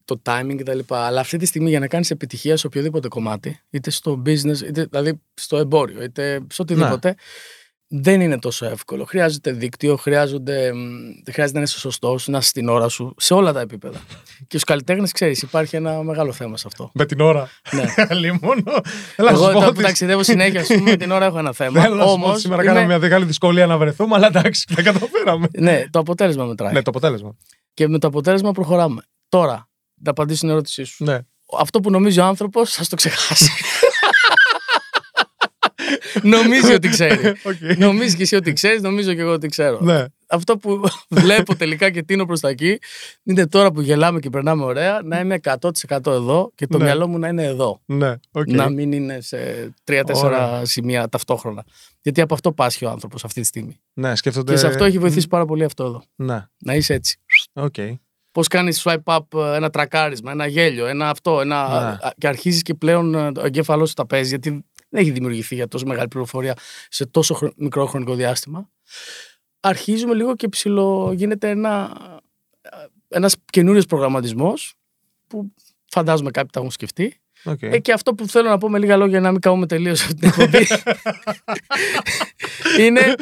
το 0.04 0.22
timing 0.24 0.54
κτλ. 0.58 0.78
Αλλά 0.88 1.20
αυτή 1.20 1.36
τη 1.36 1.46
στιγμή 1.46 1.68
για 1.68 1.78
να 1.80 1.86
κάνεις 1.88 2.10
επιτυχία 2.10 2.56
σε 2.56 2.66
οποιοδήποτε 2.66 3.08
κομμάτι, 3.08 3.60
είτε 3.70 3.90
στο 3.90 4.22
business, 4.26 4.60
είτε 4.66 4.84
δηλαδή 4.84 5.20
στο 5.34 5.56
εμπόριο, 5.56 6.02
είτε 6.02 6.40
σε 6.50 6.62
οτιδήποτε, 6.62 7.14
δεν 7.90 8.20
είναι 8.20 8.38
τόσο 8.38 8.66
εύκολο. 8.66 9.04
Χρειάζεται 9.04 9.50
δίκτυο, 9.52 9.96
χρειάζονται, 9.96 10.72
μ, 10.72 11.30
χρειάζεται 11.32 11.58
να 11.58 11.64
είσαι 11.64 11.78
σωστός, 11.78 12.28
να 12.28 12.38
είσαι 12.38 12.48
στην 12.48 12.68
ώρα 12.68 12.88
σου, 12.88 13.14
σε 13.18 13.34
όλα 13.34 13.52
τα 13.52 13.60
επίπεδα. 13.60 13.98
και 14.38 14.44
στους 14.48 14.64
καλλιτέχνες, 14.64 15.12
ξέρεις, 15.12 15.42
υπάρχει 15.42 15.76
ένα 15.76 16.02
μεγάλο 16.02 16.32
θέμα 16.32 16.56
σε 16.56 16.64
αυτό. 16.66 16.90
Με 16.94 17.06
την 17.06 17.20
ώρα. 17.20 17.48
ναι. 17.70 17.84
Λίμωνο. 18.20 18.72
Έλα, 19.16 19.30
Εγώ 19.30 19.38
σου 19.38 19.46
πω 19.46 19.52
τώρα 19.52 19.64
που 19.66 19.66
ότι- 19.74 19.82
ταξιδεύω 19.82 20.22
συνέχεια, 20.22 20.60
ας 20.60 20.66
πούμε, 20.66 20.96
την 20.96 21.10
ώρα 21.10 21.24
έχω 21.26 21.38
ένα 21.38 21.52
θέμα. 21.52 21.80
Θέλω 21.82 21.94
να 21.94 22.00
σου 22.02 22.06
πω 22.08 22.12
Όμως. 22.14 22.30
ότι 22.30 22.40
σήμερα 22.40 22.64
κάναμε 22.64 22.86
μια 22.86 22.98
μεγάλη 22.98 23.24
δυσκολία 23.24 23.66
να 23.66 23.78
βρεθούμε, 23.78 24.14
αλλά 24.14 24.26
εντάξει, 24.26 24.66
τα 24.74 24.82
καταφέραμε. 24.82 25.48
Ναι, 25.58 25.84
το 25.90 25.98
αποτέλεσμα 25.98 26.44
μετράει. 26.44 26.72
Ναι, 26.72 26.82
το 26.82 26.90
αποτέλεσμα. 26.90 27.36
Και 27.74 27.88
με 27.88 27.98
το 27.98 28.06
αποτέλεσμα 28.06 28.52
προχωράμε. 28.52 29.02
Τώρα, 29.28 29.68
να 30.02 30.10
απαντήσω 30.10 30.36
στην 30.36 30.48
ερώτησή 30.50 30.84
σου. 30.84 31.04
Ναι. 31.04 31.18
αυτό 31.58 31.80
που 31.80 31.90
νομίζει 31.90 32.20
ο 32.20 32.24
άνθρωπος, 32.24 32.72
θα 32.72 32.84
το 32.88 32.96
ξεχάσει. 32.96 33.50
νομίζει 36.22 36.72
ότι 36.72 36.88
ξέρει. 36.88 37.28
ΟΚ. 37.50 37.78
νομίζει 37.78 38.16
και 38.16 38.22
εσύ 38.22 38.36
ότι 38.36 38.52
ξέρεις, 38.52 38.82
νομίζω 38.82 39.14
και 39.14 39.20
εγώ 39.20 39.32
ότι 39.32 39.48
ξέρω. 39.48 39.78
Ναι. 39.80 40.04
Αυτό 40.30 40.56
που 40.56 40.80
βλέπω 41.08 41.54
τελικά 41.56 41.90
και 41.90 42.02
τείνω 42.02 42.26
προς 42.26 42.40
τα 42.40 42.48
εκεί 42.48 42.78
είναι 43.22 43.46
τώρα 43.46 43.70
που 43.72 43.80
γελάμε 43.80 44.18
και 44.20 44.30
περνάμε 44.30 44.64
ωραία 44.64 45.00
να 45.04 45.20
είμαι 45.20 45.38
100% 45.42 46.06
εδώ 46.06 46.52
και 46.54 46.66
το 46.66 46.78
Ναι. 46.78 46.84
μυαλό 46.84 47.06
μου 47.08 47.18
να 47.18 47.28
είναι 47.28 47.44
εδώ. 47.44 47.80
Ναι, 47.84 48.14
ΟΚ. 48.30 48.50
Να 48.50 48.68
μην 48.68 48.92
είναι 48.92 49.20
σε 49.20 49.70
τρία-τέσσερα 49.84 50.48
Ωραία. 50.50 50.64
σημεία 50.64 51.08
ταυτόχρονα. 51.08 51.64
Γιατί 52.02 52.20
από 52.20 52.34
αυτό 52.34 52.52
πάσχει 52.52 52.84
ο 52.84 52.90
άνθρωπος 52.90 53.24
αυτή 53.24 53.40
τη 53.40 53.46
στιγμή. 53.46 53.80
Ναι, 53.92 54.16
σκέφτονται. 54.16 54.52
Και 54.52 54.58
σε 54.58 54.66
αυτό 54.66 54.84
έχει 54.84 54.98
βοηθήσει 54.98 55.28
πάρα 55.28 55.44
πολύ 55.44 55.64
αυτό 55.64 55.84
εδώ. 55.84 56.02
Ναι, 56.16 56.46
Να 56.58 56.74
είσαι 56.74 56.94
έτσι. 56.94 57.18
ΟΚ. 57.52 57.74
Πώς 58.32 58.48
κάνεις 58.48 58.82
swipe 58.84 59.16
up 59.18 59.54
ένα 59.54 59.70
τρακάρισμα, 59.70 60.30
ένα 60.30 60.46
γέλιο, 60.46 60.86
ένα 60.86 61.10
αυτό. 61.10 61.40
Ένα... 61.40 61.68
Ναι. 61.68 61.76
α- 62.08 62.12
Και 62.18 62.28
αρχίζεις 62.28 62.62
και 62.62 62.74
πλέον 62.74 63.14
ε, 63.14 63.26
ο 63.36 63.44
εγκέφαλός 63.44 63.86
σου 63.86 63.94
τα 63.94 64.06
παίζει, 64.06 64.28
γιατί 64.28 64.64
δεν 64.88 65.00
έχει 65.02 65.10
δημιουργηθεί 65.10 65.54
για 65.54 65.68
τόσο 65.68 65.86
μεγάλη 65.86 66.08
πληροφορία 66.08 66.54
σε 66.88 67.06
τόσο 67.06 67.34
χρο- 67.34 67.52
μικρό 67.56 67.86
χρονικό 67.86 68.14
διάστημα. 68.14 68.70
Αρχίζουμε 69.60 70.14
λίγο 70.14 70.36
και 70.36 70.48
ψηλό 70.48 71.12
γίνεται 71.16 71.48
ένα 71.50 71.96
ένας 73.08 73.36
καινούριος 73.52 73.86
προγραμματισμός 73.86 74.74
που 75.26 75.52
φαντάζομαι 75.86 76.30
κάποιοι 76.30 76.50
τα 76.52 76.58
έχουν 76.58 76.70
σκεφτεί 76.70 77.20
ΟΚ. 77.44 77.62
Ε, 77.62 77.78
και 77.78 77.92
αυτό 77.92 78.14
που 78.14 78.28
θέλω 78.28 78.48
να 78.48 78.58
πω 78.58 78.68
με 78.70 78.78
λίγα 78.78 78.96
λόγια 78.96 79.20
να 79.20 79.30
μην 79.30 79.40
καούμε 79.40 79.66
τελείως 79.66 80.02
αυτή 80.02 80.14
την 80.14 80.28
εκπομπή. 80.28 80.66
είναι 82.84 83.14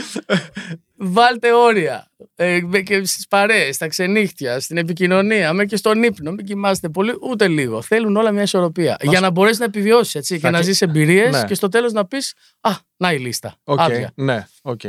βάλτε 0.96 1.52
όρια. 1.52 2.11
Ε, 2.38 2.61
με 2.62 2.81
και 2.81 3.05
στις 3.05 3.26
παρέες, 3.28 3.75
στα 3.75 3.87
ξενύχτια, 3.88 4.61
στην 4.61 4.76
επικοινωνία, 4.76 5.52
με 5.52 5.64
και 5.64 5.76
στον 5.76 6.02
ύπνο. 6.02 6.31
Μην 6.33 6.45
κοιμάστε 6.47 6.88
πολύ, 6.88 7.12
ούτε 7.21 7.49
λίγο. 7.49 7.83
Θέλουν 7.83 8.16
όλα 8.16 8.31
μια 8.33 8.43
ισορροπία. 8.43 8.97
Για 9.02 9.21
να 9.21 9.31
μπορέσεις 9.31 9.59
να 9.59 9.64
επιβιώσεις 9.64 10.14
έτσι 10.14 10.35
και 10.35 10.40
Θα 10.40 10.50
να 10.50 10.59
κλει- 10.59 10.69
ζήσει 10.71 10.85
εμπειρίες 10.88 11.31
Ναι. 11.31 11.45
και 11.45 11.55
στο 11.55 11.69
τέλος 11.69 11.93
να 11.93 12.07
πεις 12.07 12.35
Α, 12.61 12.71
να 12.97 13.12
η 13.12 13.19
λίστα. 13.19 13.55
ΟΚ, 13.64 13.81
Άδεια. 13.81 14.12
Ναι, 14.14 14.47
οκ. 14.62 14.81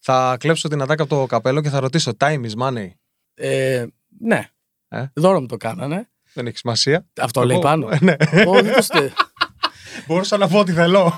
Θα 0.00 0.36
κλέψω 0.38 0.68
την 0.68 0.82
ατάκα 0.82 1.02
από 1.02 1.16
το 1.16 1.26
καπέλο 1.26 1.60
και 1.60 1.68
θα 1.68 1.80
ρωτήσω 1.80 2.12
time 2.18 2.40
is 2.44 2.62
money. 2.66 2.88
Ε, 3.34 3.86
ναι. 4.20 4.48
Ε; 4.88 5.04
Δώρο 5.14 5.40
μου 5.40 5.46
το 5.46 5.56
κάνανε. 5.56 6.08
Δεν 6.32 6.46
έχει 6.46 6.56
σημασία. 6.56 7.06
Αυτό 7.20 7.44
λέει 7.44 7.56
Εγώ- 7.56 7.64
πάνω. 7.64 7.88
Ναι. 8.00 8.16
Ω, 8.46 8.52
δεν 8.62 8.74
το 8.74 8.82
στε- 8.82 9.12
Μπορούσα 10.06 10.36
να 10.36 10.48
πω 10.48 10.58
ό,τι 10.58 10.72
θέλω. 10.72 11.14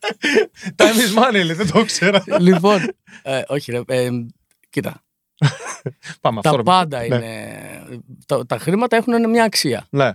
time 0.76 0.82
is 1.16 1.22
money, 1.22 1.32
λέει, 1.44 1.52
δεν 1.52 1.70
το 1.70 1.78
ήξερα. 1.80 2.24
λοιπόν, 2.38 2.80
ε, 3.22 3.42
όχι 3.46 3.70
ρε, 3.72 3.80
ε, 3.86 4.08
κοίτα, 4.80 5.02
Πάμε 6.20 6.38
αυτό. 6.44 6.50
τα 6.50 6.56
ρε. 6.56 6.62
πάντα 6.62 6.98
Ναι. 6.98 7.04
είναι, 7.06 8.02
τα, 8.26 8.46
τα 8.46 8.58
χρήματα 8.58 8.96
έχουν 8.96 9.30
μια 9.30 9.44
αξία. 9.44 9.86
Ναι. 9.90 10.06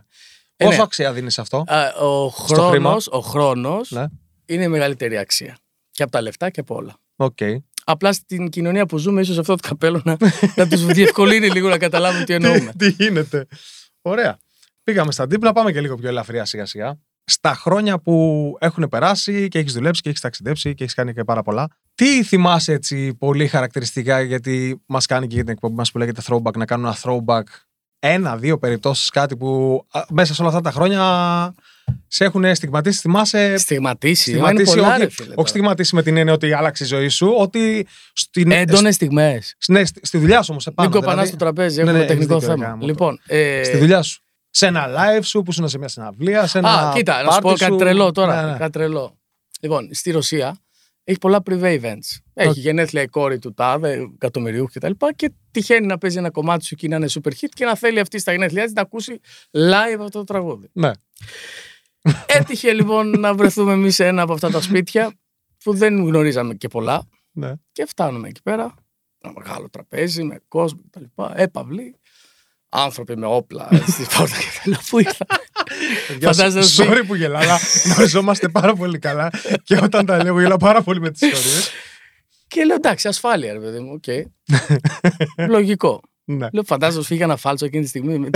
Ε, 0.55 0.65
Πόσο 0.65 0.77
ναι. 0.77 0.83
αξία 0.83 1.13
δίνεις 1.13 1.39
αυτό; 1.39 1.63
Α, 1.67 1.93
ο 2.05 2.27
χρήμα; 2.27 2.67
χρόνος, 2.69 3.07
ο 3.07 3.19
χρόνος 3.19 3.91
Ναι. 3.91 4.05
είναι 4.45 4.63
η 4.63 4.67
μεγαλύτερη 4.67 5.17
αξία. 5.17 5.57
Και 5.91 6.03
από 6.03 6.11
τα 6.11 6.21
λεφτά 6.21 6.49
και 6.49 6.59
από 6.59 6.75
όλα. 6.75 6.95
ΟΚ. 7.15 7.37
Απλά 7.83 8.13
στην 8.13 8.49
κοινωνία 8.49 8.85
που 8.85 8.97
ζούμε, 8.97 9.21
ίσως 9.21 9.37
αυτό 9.37 9.55
το 9.55 9.67
καπέλο 9.67 10.01
να, 10.05 10.17
να 10.55 10.67
τους 10.67 10.85
διευκολύνει 10.85 11.49
λίγο 11.49 11.69
να 11.69 11.77
καταλάβουν 11.77 12.25
τι 12.25 12.33
εννοούμε. 12.43 12.73
Τι 12.77 12.89
γίνεται. 12.91 13.47
Ωραία. 14.01 14.37
Πήγαμε 14.83 15.11
στα 15.11 15.27
δίπλα, 15.27 15.51
πάμε 15.53 15.71
και 15.71 15.81
λίγο 15.81 15.95
πιο 15.95 16.09
ελαφριά 16.09 16.45
σιγά 16.45 16.65
σιγά. 16.65 16.99
Στα 17.31 17.55
χρόνια 17.55 17.99
που 17.99 18.55
έχουν 18.59 18.87
περάσει 18.89 19.47
και 19.47 19.59
έχεις 19.59 19.73
δουλέψει 19.73 20.01
και 20.01 20.09
έχεις 20.09 20.21
ταξιδέψει 20.21 20.73
και 20.73 20.83
έχεις 20.83 20.95
κάνει 20.95 21.13
και 21.13 21.23
πάρα 21.23 21.41
πολλά. 21.43 21.67
Τι 21.95 22.23
θυμάσαι 22.23 22.71
έτσι 22.73 23.13
πολύ 23.13 23.47
χαρακτηριστικά, 23.47 24.21
γιατί 24.21 24.81
μας 24.85 25.05
κάνει 25.05 25.27
και 25.27 25.33
για 25.35 25.43
την 25.43 25.51
εκπομπή 25.53 25.75
μας 25.75 25.91
που 25.91 25.97
λέγεται 25.97 26.21
throwback, 26.27 26.53
να 26.57 26.65
κάνουμε 26.65 26.87
ένα 26.87 26.97
throwback. 27.03 27.43
Ένα-δύο 28.03 28.57
περιπτώσεις, 28.57 29.09
κάτι 29.09 29.37
που 29.37 29.81
α, 29.91 30.01
μέσα 30.09 30.33
σε 30.33 30.41
όλα 30.41 30.49
αυτά 30.49 30.61
τα 30.61 30.71
χρόνια 30.71 31.53
σε 32.07 32.23
έχουν 32.25 32.55
στιγματίσει. 32.55 32.99
Θυμάσαι. 32.99 33.57
Στιγματίσει. 33.57 34.31
μα 34.31 34.37
είναι 34.37 34.63
Στιγματίσει, 34.63 34.75
πολλά, 34.75 34.89
όχι, 34.95 34.99
ρε 35.03 35.09
φίλε. 35.09 35.33
όχι 35.37 35.49
στιγματίσει 35.49 35.95
με 35.95 36.03
την 36.03 36.17
έννοια 36.17 36.33
ότι 36.33 36.53
άλλαξε 36.53 36.83
η 36.83 36.87
ζωή 36.87 37.07
σου, 37.07 37.35
ότι 37.37 37.87
στην, 38.13 38.51
Έντονες 38.51 38.95
στιγμές. 38.95 39.55
ναι, 39.67 39.85
στη, 39.85 39.99
στη 40.03 40.17
δουλειά 40.17 40.41
σου 40.41 40.47
όμως 40.51 40.67
επάνω. 40.67 40.89
Μην 40.89 40.99
κοπανάς 40.99 41.13
δηλαδή, 41.29 41.37
στο 41.37 41.37
τραπέζι, 41.37 41.75
Ναι, 41.75 41.81
έχουμε 41.89 41.99
ναι, 41.99 42.05
τεχνικό 42.05 42.33
έχεις 42.33 42.47
δίκιο, 42.47 42.53
θέμα. 42.55 42.65
ρε, 42.65 42.69
γαμώτο. 42.69 42.87
Λοιπόν, 42.87 43.19
ε, 43.27 43.63
Στη 43.63 43.77
δουλειά 43.77 44.01
σου. 44.01 44.21
Σε 44.53 44.65
ένα 44.65 44.87
live 44.87 45.23
σου 45.23 45.41
που 45.41 45.51
ήσουν 45.51 45.69
σε 45.69 45.77
μια 45.77 45.87
συναυλία, 45.87 46.47
σε 46.47 46.57
ένα. 46.57 46.89
Α, 46.89 46.93
κοίτα, 46.93 47.23
να 47.23 47.31
σου 47.31 47.39
πω 47.39 47.47
πάρτι 47.47 47.59
κάτι 47.59 47.71
σου. 47.71 47.77
τρελό 47.77 48.11
τώρα. 48.11 48.45
Ναι, 48.45 48.51
ναι. 48.51 48.57
Κάτι 48.57 48.71
τρελό. 48.71 49.17
Λοιπόν, 49.61 49.89
στη 49.93 50.11
Ρωσία 50.11 50.57
έχει 51.03 51.17
πολλά 51.17 51.41
privé 51.49 51.81
events. 51.81 52.19
Έχει 52.33 52.49
ΟΚ. 52.49 52.55
γενέθλια 52.57 53.01
η 53.01 53.07
κόρη 53.07 53.39
του 53.39 53.53
τάδε, 53.53 54.09
εκατομμυριούχου 54.13 54.69
κτλ. 54.73 54.91
Και, 54.91 55.13
και 55.15 55.31
τυχαίνει 55.51 55.85
να 55.85 55.97
παίζει 55.97 56.17
ένα 56.17 56.29
κομμάτι 56.29 56.65
σου 56.65 56.75
και 56.75 56.87
να 56.87 56.95
είναι 56.95 57.07
super 57.09 57.29
hit 57.29 57.47
και 57.53 57.65
να 57.65 57.75
θέλει 57.75 57.99
αυτή 57.99 58.19
στα 58.19 58.31
γενέθλιά 58.31 58.63
της 58.63 58.73
να 58.73 58.81
ακούσει 58.81 59.19
live 59.51 59.99
αυτό 59.99 60.09
το 60.19 60.23
τραγούδι. 60.23 60.69
Ναι. 60.73 60.91
Έτυχε 62.25 62.73
λοιπόν 62.73 63.09
να 63.19 63.33
βρεθούμε 63.33 63.73
εμείς 63.73 63.95
σε 63.95 64.05
ένα 64.07 64.21
από 64.21 64.33
αυτά 64.33 64.49
τα 64.49 64.61
σπίτια 64.61 65.13
που 65.63 65.73
δεν 65.73 66.03
γνωρίζαμε 66.05 66.53
και 66.53 66.67
πολλά. 66.67 67.03
ναι. 67.31 67.53
Και 67.71 67.85
φτάνουμε 67.85 68.27
εκεί 68.27 68.41
πέρα. 68.41 68.73
Ένα 69.23 69.33
μεγάλο 69.37 69.69
τραπέζι 69.69 70.23
με 70.23 70.39
κόσμο 70.47 70.81
κτλ. 70.89 71.03
Έπαυλη. 71.35 71.95
Άνθρωποι 72.73 73.17
με 73.17 73.25
όπλα 73.25 73.69
στη 73.91 74.05
πόρτα 74.17 74.35
και 74.37 74.59
λέω 74.61 74.75
πού 74.89 74.99
ήρθα. 74.99 75.25
Παιδιά, 76.07 76.31
Φαντάζεσαι 76.33 76.57
να 76.57 76.63
σου 76.85 76.91
πει- 76.91 76.99
Sorry 77.01 77.07
που 77.07 77.15
γελάω, 77.15 77.41
αλλά 77.41 77.59
γνωριζόμαστε 77.85 78.49
πάρα 78.49 78.73
πολύ 78.75 78.99
καλά 78.99 79.29
και 79.63 79.77
όταν 79.83 80.05
τα 80.05 80.23
λέω 80.23 80.39
γελάω 80.41 80.57
πάρα 80.57 80.81
πολύ 80.81 80.99
με 80.99 81.11
τις 81.11 81.21
ιστορίες. 81.21 81.71
Και 82.47 82.63
λέω 82.63 82.75
εντάξει, 82.75 83.07
ασφάλεια, 83.07 83.53
ρε 83.53 83.59
παιδί 83.59 83.79
μου. 83.79 83.91
ΟΚ. 83.93 84.03
Λογικό. 85.49 86.01
ναι. 86.23 86.47
Λέω 86.51 86.63
φαντάζομαι 86.63 87.03
φύγα 87.03 87.23
ένα 87.23 87.35
φάλτσο 87.37 87.65
εκείνη 87.65 87.83
τη 87.83 87.89
στιγμή. 87.89 88.17
με- 88.19 88.29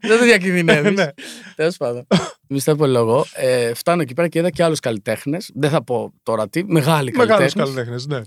Δεν 0.00 0.18
το 0.18 0.24
διακινδυνεύεις. 0.24 0.92
Ναι. 0.96 1.06
Τέλος 1.56 1.76
πάντων. 1.76 2.06
Μισθά 2.48 2.76
πολύ 2.76 2.92
λόγο. 2.92 3.26
Ε, 3.34 3.74
φτάνω 3.74 4.02
εκεί 4.02 4.14
πέρα 4.14 4.28
και 4.28 4.38
είδα 4.38 4.50
και 4.50 4.62
άλλους 4.62 4.80
καλλιτέχνες. 4.80 5.50
Δεν 5.54 5.70
θα 5.70 5.84
πω 5.84 6.12
τώρα 6.22 6.48
τι. 6.48 6.64
Μεγάλοι 6.64 7.12
Μεγάλο 7.16 7.28
καλλιτέχνες. 7.38 7.64
καλλιτέχνες, 7.64 8.06
ναι. 8.06 8.20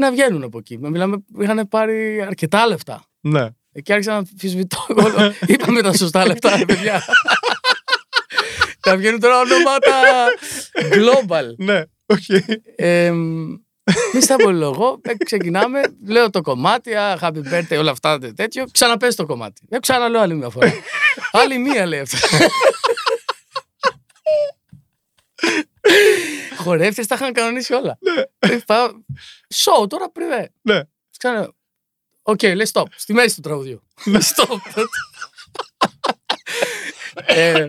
Να 0.00 0.10
βγαίνουν 0.10 0.42
από 0.42 0.58
εκεί. 0.58 0.78
Με 0.78 0.90
Μιλάμε, 0.90 1.24
είχαν 1.40 1.68
πάρει 1.68 2.22
αρκετά 2.22 2.66
λεφτά. 2.66 3.04
ναι. 3.20 3.46
Εκεί 3.72 3.92
άρχισα 3.92 4.10
να 4.10 4.16
αμφισβητώ. 4.16 4.86
Εγώ 4.96 5.08
λέω, 5.08 5.32
Είπαμε 5.46 5.82
τα 5.82 5.92
σωστά 5.92 6.26
λεφτά, 6.26 6.56
ρε 6.56 6.64
παιδιά. 6.64 7.02
Θα 8.80 8.96
βγαίνουν 8.96 9.20
τώρα 9.20 9.38
ονόματα 9.40 9.92
global. 10.92 11.54
Ναι, 11.56 11.82
οκ. 12.06 12.18
Ε, 12.76 13.10
μη 13.10 14.20
στα 14.20 14.36
πολυλογώ, 14.52 15.00
ε, 15.02 15.12
ξεκινάμε, 15.24 15.80
λέω 16.06 16.30
το 16.30 16.40
κομμάτι, 16.40 16.94
α, 16.94 17.18
happy 17.20 17.42
birthday, 17.52 17.78
όλα 17.78 17.90
αυτά 17.90 18.18
τε- 18.18 18.34
τέτοιο, 18.34 18.64
ξαναπες 18.72 19.14
το 19.14 19.26
κομμάτι. 19.26 19.62
Ε, 19.68 19.78
ξαναλέω 19.78 20.20
άλλη 20.20 20.34
μια 20.34 20.48
φορά. 20.48 20.72
άλλη 21.32 21.58
μία 21.58 21.86
λέει 21.86 22.00
αυτό. 22.00 22.18
Χορεύτες 26.56 27.06
τα 27.06 27.14
είχαν 27.14 27.32
κανονίσει 27.32 27.72
όλα. 27.74 27.98
Ε, 28.38 28.58
πάω, 29.64 29.82
Show 29.84 29.88
τώρα 29.88 30.10
πριβέ. 30.10 30.50
Ναι. 30.62 30.80
Ξαναλέω. 31.18 31.54
Οκ, 32.22 32.42
λέει 32.42 32.66
stop. 32.72 32.84
Στη 32.96 33.12
μέση 33.12 33.34
του 33.34 33.40
τραγουδιού. 33.40 33.82
stop. 34.34 34.84
ε, 37.26 37.68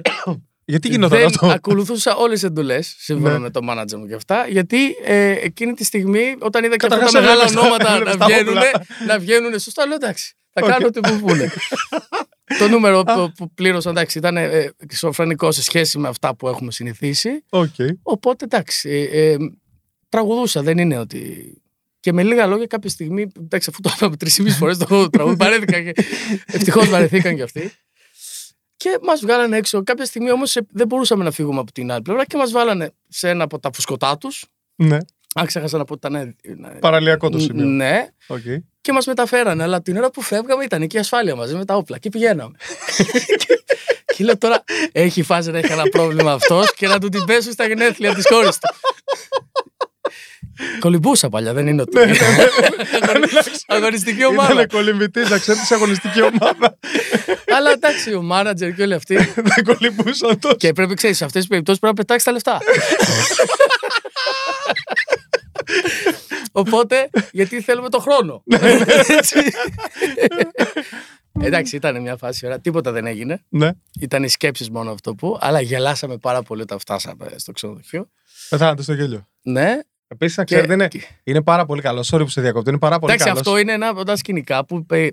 Γιατί 0.65 0.88
γινόταν 0.88 1.17
δεν 1.17 1.27
αυτό; 1.27 1.47
ακολουθούσα 1.47 2.15
όλες 2.15 2.39
τις 2.39 2.50
εντολές, 2.50 2.95
σύμφωνα 2.97 3.33
Ναι. 3.33 3.39
με 3.39 3.50
το 3.50 3.61
μάνατζερ 3.63 4.00
μου 4.00 4.07
και 4.07 4.13
αυτά, 4.13 4.47
γιατί 4.47 4.95
ε, 5.03 5.29
εκείνη 5.31 5.73
τη 5.73 5.83
στιγμή, 5.83 6.35
όταν 6.39 6.63
είδα 6.63 6.75
και 6.75 6.85
αυτά 6.85 6.97
Καταρχάς 7.00 7.11
τα 7.11 7.19
μεγάλα 7.21 7.43
έβλεπες 7.43 7.53
τα- 7.53 7.61
ονόματα 7.61 7.89
να 7.89 7.95
έβλεπες 7.95 8.17
τα 8.17 8.25
βγαίνουν, 8.25 8.57
όπλα. 8.57 8.71
να 9.07 9.19
βγαίνουν 9.19 9.59
σωστά, 9.59 9.85
λέω 9.85 9.95
εντάξει, 9.95 10.33
θα 10.53 10.61
Οκ. 10.65 10.69
κάνω 10.71 10.88
ό,τι 10.88 11.00
μου 11.11 11.19
πούνε. 11.19 11.51
το 12.59 12.67
νούμερο 12.67 13.03
που, 13.03 13.31
που 13.38 13.53
πλήρωσα, 13.53 13.89
εντάξει, 13.89 14.17
ήταν 14.17 14.38
ε, 14.38 14.71
εξωφρενικό 14.77 15.51
σε 15.51 15.63
σχέση 15.63 15.97
με 15.97 16.07
αυτά 16.07 16.35
που 16.35 16.47
έχουμε 16.47 16.71
συνηθίσει. 16.71 17.43
Οκ. 17.50 17.75
Οπότε 18.03 18.45
εντάξει, 18.45 18.89
ε, 18.89 19.31
ε, 19.31 19.38
τραγουδούσα, 20.09 20.61
δεν 20.61 20.77
είναι 20.77 20.97
ότι. 20.97 21.55
Και 22.01 22.13
με 22.13 22.24
λίγα 22.24 22.46
λόγια, 22.46 22.65
κάποια 22.65 22.89
στιγμή, 22.89 23.27
εντάξει, 23.39 23.70
αφού 23.70 23.81
το 23.81 23.91
είπαμε 23.96 24.15
τρεις 24.17 24.55
φορές 24.58 24.77
το 24.77 25.10
τραγούδι, 25.10 25.36
βαρέθηκα 25.38 25.81
και 25.81 25.93
ευτυχώς 26.46 26.89
βαρεθήκαν 26.89 27.36
κι 27.36 27.41
αυτοί. 27.41 27.72
Και 28.77 29.00
μας 29.01 29.20
βγάλανε 29.20 29.58
έξω. 29.58 29.84
Κάποια 29.84 30.05
στιγμή 30.05 30.31
όμως 30.31 30.58
δεν 30.72 30.88
μπορούσαμε 30.88 31.24
να 31.24 31.31
φύγουμε 31.31 31.60
από 31.60 31.72
την 31.72 31.91
άλλη 31.91 32.01
πλευρά 32.01 32.25
και 32.25 32.38
μας 32.38 32.51
βάλανε 32.51 32.91
σε 33.08 33.29
ένα 33.29 33.43
από 33.43 33.60
τα 33.60 33.70
φουσκωτά 33.74 34.17
τους. 34.17 34.46
Ναι. 34.75 34.98
Αν 35.36 35.46
ξέχασα 35.46 35.77
να 35.77 35.84
πω 35.86 35.93
ότι 35.93 36.08
ήταν. 36.08 36.36
ε, 36.65 36.77
Παραλιακό 36.79 37.29
το 37.29 37.39
σημείο. 37.39 37.65
Ναι, 37.65 38.08
Οκ. 38.27 38.39
και 38.81 38.91
μας 38.91 39.05
μεταφέρανε. 39.05 39.63
Αλλά 39.63 39.81
την 39.81 39.98
ώρα 39.98 40.12
που 40.12 40.22
φεύγαμε 40.22 40.63
ήταν 40.63 40.81
εκεί 40.81 40.96
η 40.96 41.00
ασφάλεια 41.00 41.36
μαζί 41.36 41.55
με 41.55 41.65
τα 41.65 41.75
όπλα 41.75 41.98
και 41.98 42.10
πηγαίναμε. 42.10 42.58
και, 43.46 43.63
και 44.15 44.24
λέω 44.24 44.38
τώρα, 44.38 44.63
έχει 44.91 45.24
φάση 45.24 45.51
να 45.51 45.58
έχει 45.58 45.72
ένα 45.72 45.84
πρόβλημα 45.84 46.31
αυτός 46.34 46.74
και 46.74 46.88
να 46.88 47.00
του 47.00 47.10
την 47.10 47.25
πέσουν 47.25 47.51
στα 47.51 47.67
γενέθλια 47.67 48.13
της 48.13 48.27
κόρης 48.27 48.48
του. 48.48 48.75
Κολυμπούσα 50.80 51.30
παλιά, 51.30 51.53
δεν 51.53 51.68
είναι 51.68 51.82
ότι. 51.82 51.98
Αγωνιστική 53.68 54.25
ομάδα. 54.25 54.53
Ήταν 54.53 54.68
κολυμπητής, 54.68 55.30
να 55.30 55.38
ξέρεις 55.38 55.65
σε 55.65 55.74
αγωνιστική 55.74 56.22
ομάδα. 56.22 56.77
Αλλά 57.56 57.72
εντάξει, 57.72 58.13
ο 58.13 58.22
μάνατζερ 58.22 58.74
και 58.74 58.82
όλοι 58.82 58.94
αυτοί. 58.94 59.15
Δεν 59.15 59.63
κολυμπούσαν 59.63 60.39
τόσο. 60.39 60.56
Και 60.56 60.74
πρέπει, 60.74 60.94
ξέρεις, 60.94 61.18
σε 61.18 61.25
αυτές 61.25 61.41
τις 61.41 61.50
περιπτώσεις 61.50 61.80
πρέπει 61.80 61.96
να 61.96 62.01
πετάξεις 62.01 62.27
τα 62.27 62.32
λεφτά. 62.32 62.60
Οπότε, 66.51 67.10
γιατί 67.32 67.62
θέλουμε 67.62 67.89
το 67.89 68.00
χρόνο. 68.00 68.44
Έτσι. 69.08 69.39
Εντάξει, 71.41 71.75
ήταν 71.75 72.01
μια 72.01 72.18
φάση 72.18 72.46
ωραία. 72.46 72.60
Τίποτα 72.60 72.91
δεν 72.91 73.06
έγινε. 73.06 73.44
Ναι. 73.50 73.72
Ήταν 74.00 74.24
οι 74.24 74.30
σκέψεις 74.30 74.70
μόνο 74.70 74.91
αυτό 74.91 75.15
που. 75.15 75.38
Αλλά 75.41 75.62
γελάσαμε 75.62 76.18
πάρα 76.18 76.41
πολύ 76.41 76.62
όταν 76.62 76.80
φτάσαμε 76.80 77.25
στο 77.36 77.51
ξενοδοχείο. 77.51 78.10
Πεθάνατε 78.50 78.82
στο 78.82 78.94
γέλιο. 78.94 79.27
Ναι. 79.41 79.80
Επίσης, 80.13 80.38
να 80.38 80.44
Και- 80.44 80.53
ξέρετε, 80.56 80.74
είναι, 80.74 80.88
και- 80.88 81.01
είναι 81.24 81.41
πάρα 81.41 81.65
πολύ 81.65 81.82
καλό. 81.82 82.08
Sorry 82.12 82.20
που 82.20 82.30
σε 82.30 82.41
διακόπτω. 82.41 82.70
Είναι 82.70 82.80
πάρα 82.80 83.00
πολύ 83.00 83.13
Εντάξει, 83.13 83.30
καλός. 83.32 83.48
αυτό 83.48 83.58
είναι 83.60 83.72
ένα 83.72 83.88
από 83.88 84.03
τα 84.03 84.15
σκηνικά 84.15 84.65
που 84.65 84.86
ε, 84.89 85.08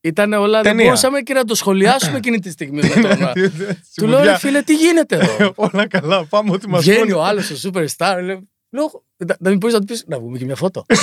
ήταν 0.00 0.32
όλα. 0.32 0.60
Δεν 0.60 0.62
Ταινία. 0.70 0.84
μπορούσαμε 0.84 1.20
και 1.20 1.34
να 1.34 1.44
το 1.44 1.54
σχολιάσουμε 1.54 2.16
εκείνη 2.16 2.38
τη 2.38 2.50
στιγμή. 2.50 2.80
με 2.82 2.88
τον- 2.88 3.32
Του 3.96 4.06
λέω, 4.06 4.22
ρε 4.22 4.38
φίλε, 4.38 4.62
τι 4.62 4.74
γίνεται 4.74 5.16
εδώ; 5.16 5.52
Όλα 5.72 5.86
καλά. 5.86 6.24
Πάμε 6.24 6.50
ό,τι 6.50 6.68
μας 6.68 6.82
Βγαίνει 6.84 7.12
ο 7.12 7.22
άλλος 7.24 7.50
ο 7.50 7.70
superstar. 7.72 8.16
Λέω, 8.22 8.42
λέω, 8.70 9.04
να 9.16 9.36
να 9.40 9.48
μην 9.50 9.58
μπορείς 9.58 9.74
να 9.74 9.80
του 9.80 9.86
πεις 9.86 10.04
να 10.06 10.18
βγούμε 10.18 10.38
και 10.38 10.44
μια 10.44 10.56
φώτο. 10.56 10.84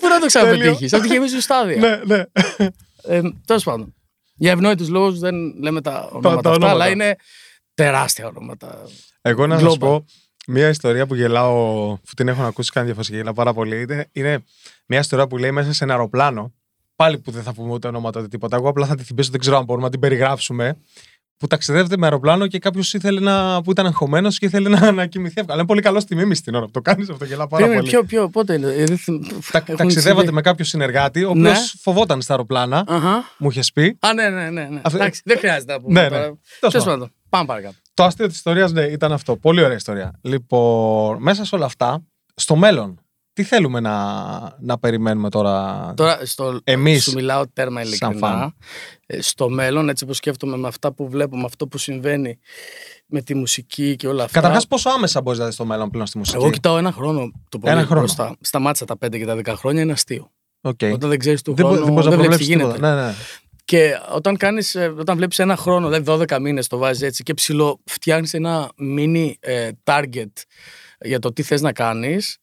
Πού 0.00 0.08
να 0.08 0.20
το 0.20 0.26
ξαναπετύχεις, 0.26 0.92
από 0.92 1.02
τη 1.02 1.08
γεμίζουν 1.08 1.40
στάδια. 1.40 1.76
Ναι, 1.76 2.16
ναι. 2.16 2.22
Ε, 3.02 3.20
Τέλος 3.46 3.64
πάντων. 3.64 3.94
Για 4.34 4.50
ευνόητους 4.52 4.88
λόγους 4.88 5.18
δεν 5.18 5.34
λέμε 5.62 5.80
τα 5.80 6.08
ονόματα 6.12 6.36
αυτά, 6.36 6.50
ονόματα. 6.50 6.70
αλλά 6.70 6.88
είναι 6.88 7.16
τεράστια 7.74 8.26
ονόματα. 8.26 8.82
Εγώ 9.20 9.46
να 9.46 9.58
σας 9.58 9.72
Global. 9.74 9.78
πω 9.78 10.04
μια 10.46 10.68
ιστορία 10.68 11.06
που 11.06 11.14
γελάω, 11.14 11.86
που 11.96 12.14
την 12.16 12.28
έχω 12.28 12.42
ακούσει 12.42 12.70
κάνει 12.70 12.86
διαφορετική, 12.86 13.18
γελάω 13.18 13.32
πάρα 13.34 13.52
πολύ. 13.52 13.80
Είναι, 13.80 14.08
είναι 14.12 14.44
μια 14.86 14.98
ιστορία 14.98 15.26
που 15.26 15.36
λέει 15.36 15.50
μέσα 15.50 15.72
σε 15.72 15.84
ένα 15.84 15.92
αεροπλάνο. 15.92 16.52
Πάλι 16.96 17.18
που 17.18 17.30
δεν 17.30 17.42
θα 17.42 17.52
πούμε 17.52 17.72
ούτε 17.72 17.88
ονόματα 17.88 18.18
ούτε 18.20 18.28
τίποτα. 18.28 18.56
Εγώ 18.56 18.68
απλά 18.68 18.86
θα 18.86 18.94
τη 18.94 19.02
θυμίσω, 19.02 19.30
δεν 19.30 19.40
ξέρω 19.40 19.56
αν 19.56 19.64
μπορούμε 19.64 19.84
να 19.84 19.90
την 19.90 20.00
περιγράψουμε. 20.00 20.76
Που 21.36 21.46
ταξιδεύεται 21.48 21.96
με 21.96 22.04
αεροπλάνο 22.06 22.46
και 22.46 22.58
κάποιος 22.58 22.94
ήθελε 22.94 23.20
να. 23.20 23.62
που 23.62 23.70
ήταν 23.70 23.86
αγχωμένος 23.86 24.38
και 24.38 24.46
ήθελε 24.46 24.68
να, 24.68 24.92
να 24.92 25.06
κοιμηθεί 25.06 25.34
εύκολα. 25.36 25.56
Είναι 25.58 25.66
πολύ 25.66 25.80
καλό 25.80 26.00
στη 26.00 26.14
μίμηση 26.14 26.42
την 26.42 26.54
ώρα 26.54 26.64
που 26.64 26.70
το 26.70 26.80
κάνεις 26.80 27.08
αυτό, 27.10 27.24
γελά 27.24 27.46
πάρα 27.46 27.64
Περίμενε, 27.66 27.80
πολύ. 27.80 27.90
ποιο, 27.90 28.04
ποιο, 28.04 28.28
πότε 28.28 28.54
είναι. 28.54 28.66
ε, 28.72 28.84
δεν 28.84 28.98
θυμ- 28.98 29.26
Τα, 29.52 29.58
έχουν 29.58 29.76
ταξιδεύατε 29.76 30.20
συμβεί. 30.20 30.34
με 30.34 30.40
κάποιο 30.40 30.64
συνεργάτη, 30.64 31.24
ο 31.24 31.30
οποίος 31.30 31.44
Ναι. 31.44 31.58
φοβόταν 31.80 32.22
στα 32.22 32.32
αεροπλάνα, 32.32 32.84
Αχα. 32.88 33.24
μου 33.38 33.50
είχες 33.50 33.72
πει. 33.72 33.96
Α, 34.00 34.14
ναι, 34.14 34.28
ναι, 34.28 34.50
ναι. 34.50 34.64
ναι. 34.64 34.80
Αυτό- 34.82 34.98
Εντάξει, 34.98 35.20
δεν 35.24 35.38
χρειάζεται 35.38 35.72
να 35.72 35.80
πούμε. 35.80 36.00
Ναι, 36.00 36.08
ναι. 36.08 36.08
τώρα. 36.08 36.22
Τέλος 36.24 36.38
Τέλος 36.60 36.74
πάντων. 36.76 36.98
πάντων. 36.98 37.12
Πάμε 37.28 37.46
παρακάτω. 37.46 37.74
Το 37.94 38.04
αστείο 38.04 38.26
της 38.26 38.36
ιστορίας 38.36 38.72
ναι, 38.72 38.82
ήταν 38.82 39.12
αυτό. 39.12 39.36
Πολύ 39.36 39.62
ωραία 39.62 39.76
ιστορία. 39.76 40.18
Λοιπόν, 40.22 41.22
μέσα 41.22 41.44
σε 41.44 41.54
όλα 41.54 41.64
αυτά, 41.64 42.02
στο 42.34 42.56
μέλλον, 42.56 43.00
τι 43.32 43.42
θέλουμε 43.42 43.80
να, 43.80 44.56
να 44.60 44.78
περιμένουμε 44.78 45.28
τώρα; 45.30 45.92
Τώρα 45.96 46.18
στο, 46.24 46.60
Εμείς, 46.64 47.02
σου 47.02 47.12
μιλάω 47.14 47.42
τέρμα 47.52 47.80
σαν 47.80 47.88
ειλικρινά. 47.88 48.16
φαν. 48.28 48.54
Ε, 49.06 49.20
Στο 49.22 49.48
μέλλον, 49.48 49.88
έτσι 49.88 50.04
όπως 50.04 50.16
σκέφτομαι 50.16 50.56
με 50.56 50.68
αυτά 50.68 50.92
που 50.92 51.08
βλέπω, 51.08 51.36
με 51.36 51.44
αυτό 51.44 51.66
που 51.66 51.78
συμβαίνει 51.78 52.38
με 53.06 53.20
τη 53.22 53.34
μουσική 53.34 53.96
και 53.96 54.08
όλα 54.08 54.24
αυτά. 54.24 54.40
Καταρχάς, 54.40 54.66
πόσο 54.66 54.90
άμεσα 54.90 55.22
μπορείς 55.22 55.38
να 55.38 55.46
δεις 55.46 55.56
το 55.56 55.64
μέλλον 55.64 55.90
πλέον 55.90 56.06
στη 56.06 56.18
μουσική; 56.18 56.36
εγώ 56.36 56.50
κοιτάω 56.50 56.78
ένα 56.78 56.92
χρόνο 56.92 57.32
το 57.48 57.58
πολύ 57.58 57.72
Ένα 57.72 57.84
χρόνο. 57.84 58.00
μπροστά. 58.00 58.36
Σταμάτησα 58.40 58.84
τα 58.84 58.96
5 59.06 59.18
και 59.18 59.26
τα 59.26 59.34
10 59.34 59.54
χρόνια, 59.56 59.82
είναι 59.82 59.92
αστείο. 59.92 60.30
Οκ. 60.60 60.78
Όταν 60.92 61.08
δεν 61.08 61.18
ξέρεις 61.18 61.42
του 61.42 61.54
Δεν, 61.54 61.66
μπο- 61.66 61.70
χρόνου, 61.72 61.84
δεν 61.84 61.94
μπορείς 61.94 62.10
να 62.10 62.16
δεν 62.16 62.20
βλέπεις 62.26 62.46
τι 62.46 62.52
προβλέψει 62.52 62.76
γίνεται. 62.76 62.94
τίποτα. 62.94 62.94
Ναι, 62.94 63.06
ναι. 63.06 63.14
Και 63.64 63.98
όταν, 64.14 64.36
κάνεις, 64.36 64.74
ε, 64.74 64.94
όταν 64.98 65.16
βλέπεις 65.16 65.38
ένα 65.38 65.56
χρόνο, 65.56 65.88
δηλαδή 65.88 66.24
12 66.28 66.38
μήνες 66.40 66.66
το 66.66 66.76
βάζεις 66.78 67.02
έτσι 67.02 67.22
και 67.22 67.34
ψιλοφτιάχνεις 67.34 68.34
ένα 68.34 68.70
mini 68.96 69.32
ε, 69.40 69.68
target 69.84 70.32
για 71.00 71.18
το 71.18 71.32
τι 71.32 71.42
θες 71.42 71.60
να 71.60 71.72
κάνεις, 71.72 72.36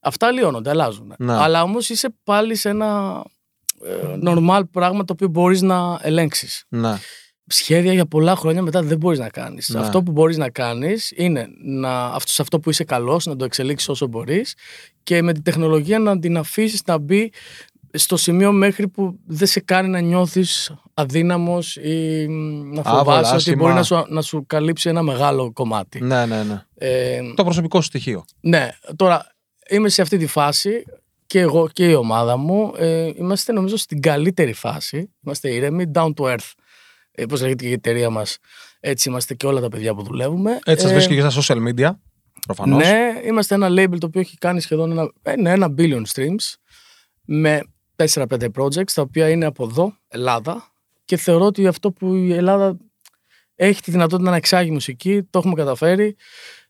αυτά 0.00 0.30
αλλοιώνονται, 0.30 0.70
αλλάζουν. 0.70 1.14
Ναι. 1.18 1.32
Αλλά 1.32 1.62
όμως 1.62 1.88
είσαι 1.88 2.14
πάλι 2.24 2.54
σε 2.54 2.68
ένα 2.68 3.22
ε, 3.84 4.18
normal 4.24 4.62
πράγμα 4.70 5.04
το 5.04 5.12
οποίο 5.12 5.28
μπορείς 5.28 5.62
να 5.62 5.98
ελέγξεις. 6.02 6.64
ναι. 6.68 6.98
Σχέδια 7.48 7.92
για 7.92 8.06
πολλά 8.06 8.36
χρόνια 8.36 8.62
μετά 8.62 8.82
δεν 8.82 8.98
μπορείς 8.98 9.18
να 9.18 9.28
κάνεις. 9.28 9.68
Ναι. 9.68 9.80
Αυτό 9.80 10.02
που 10.02 10.12
μπορείς 10.12 10.36
να 10.36 10.50
κάνεις 10.50 11.12
είναι 11.16 11.48
να, 11.62 12.04
αυτό, 12.04 12.32
σε 12.32 12.42
αυτό 12.42 12.60
που 12.60 12.70
είσαι 12.70 12.84
καλός 12.84 13.26
να 13.26 13.36
το 13.36 13.44
εξελίξεις 13.44 13.88
όσο 13.88 14.06
μπορείς 14.06 14.54
και 15.02 15.22
με 15.22 15.32
την 15.32 15.42
τεχνολογία 15.42 15.98
να 15.98 16.18
την 16.18 16.36
αφήσεις 16.36 16.82
να 16.86 16.98
μπει 16.98 17.32
στο 17.96 18.16
σημείο 18.16 18.52
μέχρι 18.52 18.88
που 18.88 19.18
δεν 19.26 19.46
σε 19.46 19.60
κάνει 19.60 19.88
να 19.88 20.00
νιώθεις 20.00 20.74
αδύναμος 20.94 21.76
ή 21.76 22.26
μ, 22.28 22.72
να 22.74 22.80
Άβολα, 22.84 22.98
φοβάσαι 22.98 23.26
ότι 23.28 23.36
άσχημα. 23.36 23.56
μπορεί 23.56 23.72
να 23.74 23.82
σου, 23.82 24.04
να 24.08 24.22
σου 24.22 24.44
καλύψει 24.46 24.88
ένα 24.88 25.02
μεγάλο 25.02 25.52
κομμάτι. 25.52 26.00
ναι, 26.02 26.26
ναι, 26.26 26.42
ναι. 26.42 26.62
Ε, 26.74 27.20
Το 27.34 27.44
προσωπικό 27.44 27.80
σου 27.80 27.86
στοιχείο. 27.86 28.24
ναι, 28.40 28.68
τώρα 28.96 29.34
είμαι 29.70 29.88
σε 29.88 30.02
αυτή 30.02 30.16
τη 30.18 30.26
φάση 30.26 30.84
και 31.26 31.40
εγώ 31.40 31.68
και 31.72 31.88
η 31.90 31.94
ομάδα 31.94 32.36
μου. 32.36 32.72
Ε, 32.76 33.10
είμαστε 33.16 33.52
νομίζω 33.52 33.76
στην 33.76 34.00
καλύτερη 34.00 34.52
φάση. 34.52 35.10
Είμαστε 35.24 35.50
ήρεμοι, 35.50 35.84
down 35.94 36.12
to 36.14 36.24
earth. 36.24 36.52
Ε, 37.12 37.24
πώς 37.26 37.40
λέγεται 37.40 37.64
και 37.64 37.70
η 37.70 37.72
εταιρεία 37.72 38.10
μας. 38.10 38.38
Έτσι 38.80 39.08
είμαστε 39.08 39.34
και 39.34 39.46
όλα 39.46 39.60
τα 39.60 39.68
παιδιά 39.68 39.94
που 39.94 40.02
δουλεύουμε. 40.02 40.58
Έτσι 40.64 40.82
σας 40.82 40.90
Ε, 40.90 40.94
βρίσκει 40.94 41.14
και 41.14 41.28
στα 41.28 41.42
social 41.42 41.68
media. 41.68 41.90
Προφανώς. 42.46 42.82
ναι, 42.86 42.98
είμαστε 43.26 43.54
ένα 43.54 43.68
label 43.70 43.98
το 43.98 44.06
οποίο 44.06 44.20
έχει 44.20 44.36
κάνει 44.38 44.60
σχεδόν 44.60 44.90
ένα, 44.90 45.10
ε, 45.22 45.36
ναι, 45.36 45.50
ένα 45.50 45.74
billion 45.78 46.02
streams 46.14 46.54
με 47.24 47.60
4-5 47.96 48.24
projects 48.58 48.90
τα 48.94 49.02
οποία 49.02 49.28
είναι 49.28 49.44
από 49.46 49.64
εδώ, 49.64 49.96
Ελλάδα 50.08 50.72
και 51.04 51.16
θεωρώ 51.16 51.44
ότι 51.44 51.66
αυτό 51.66 51.90
που 51.90 52.14
η 52.14 52.32
Ελλάδα 52.34 52.76
έχει 53.54 53.82
τη 53.82 53.90
δυνατότητα 53.90 54.30
να 54.30 54.36
εξάγει 54.36 54.70
μουσική, 54.70 55.22
το 55.30 55.38
έχουμε 55.38 55.54
καταφέρει. 55.54 56.16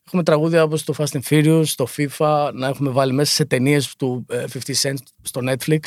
Έχουμε 0.06 0.22
τραγούδια 0.22 0.62
όπως 0.62 0.84
το 0.84 0.94
Fast 0.98 1.16
and 1.18 1.20
Furious, 1.30 1.64
το 1.76 1.86
FIFA, 1.96 2.50
να 2.54 2.66
έχουμε 2.68 2.90
βάλει 2.90 3.12
μέσα 3.12 3.32
σε 3.32 3.44
ταινίες 3.44 3.96
του 3.96 4.26
ε, 4.30 4.44
50 4.52 4.58
Cent 4.82 4.94
στο 5.22 5.40
Netflix. 5.44 5.78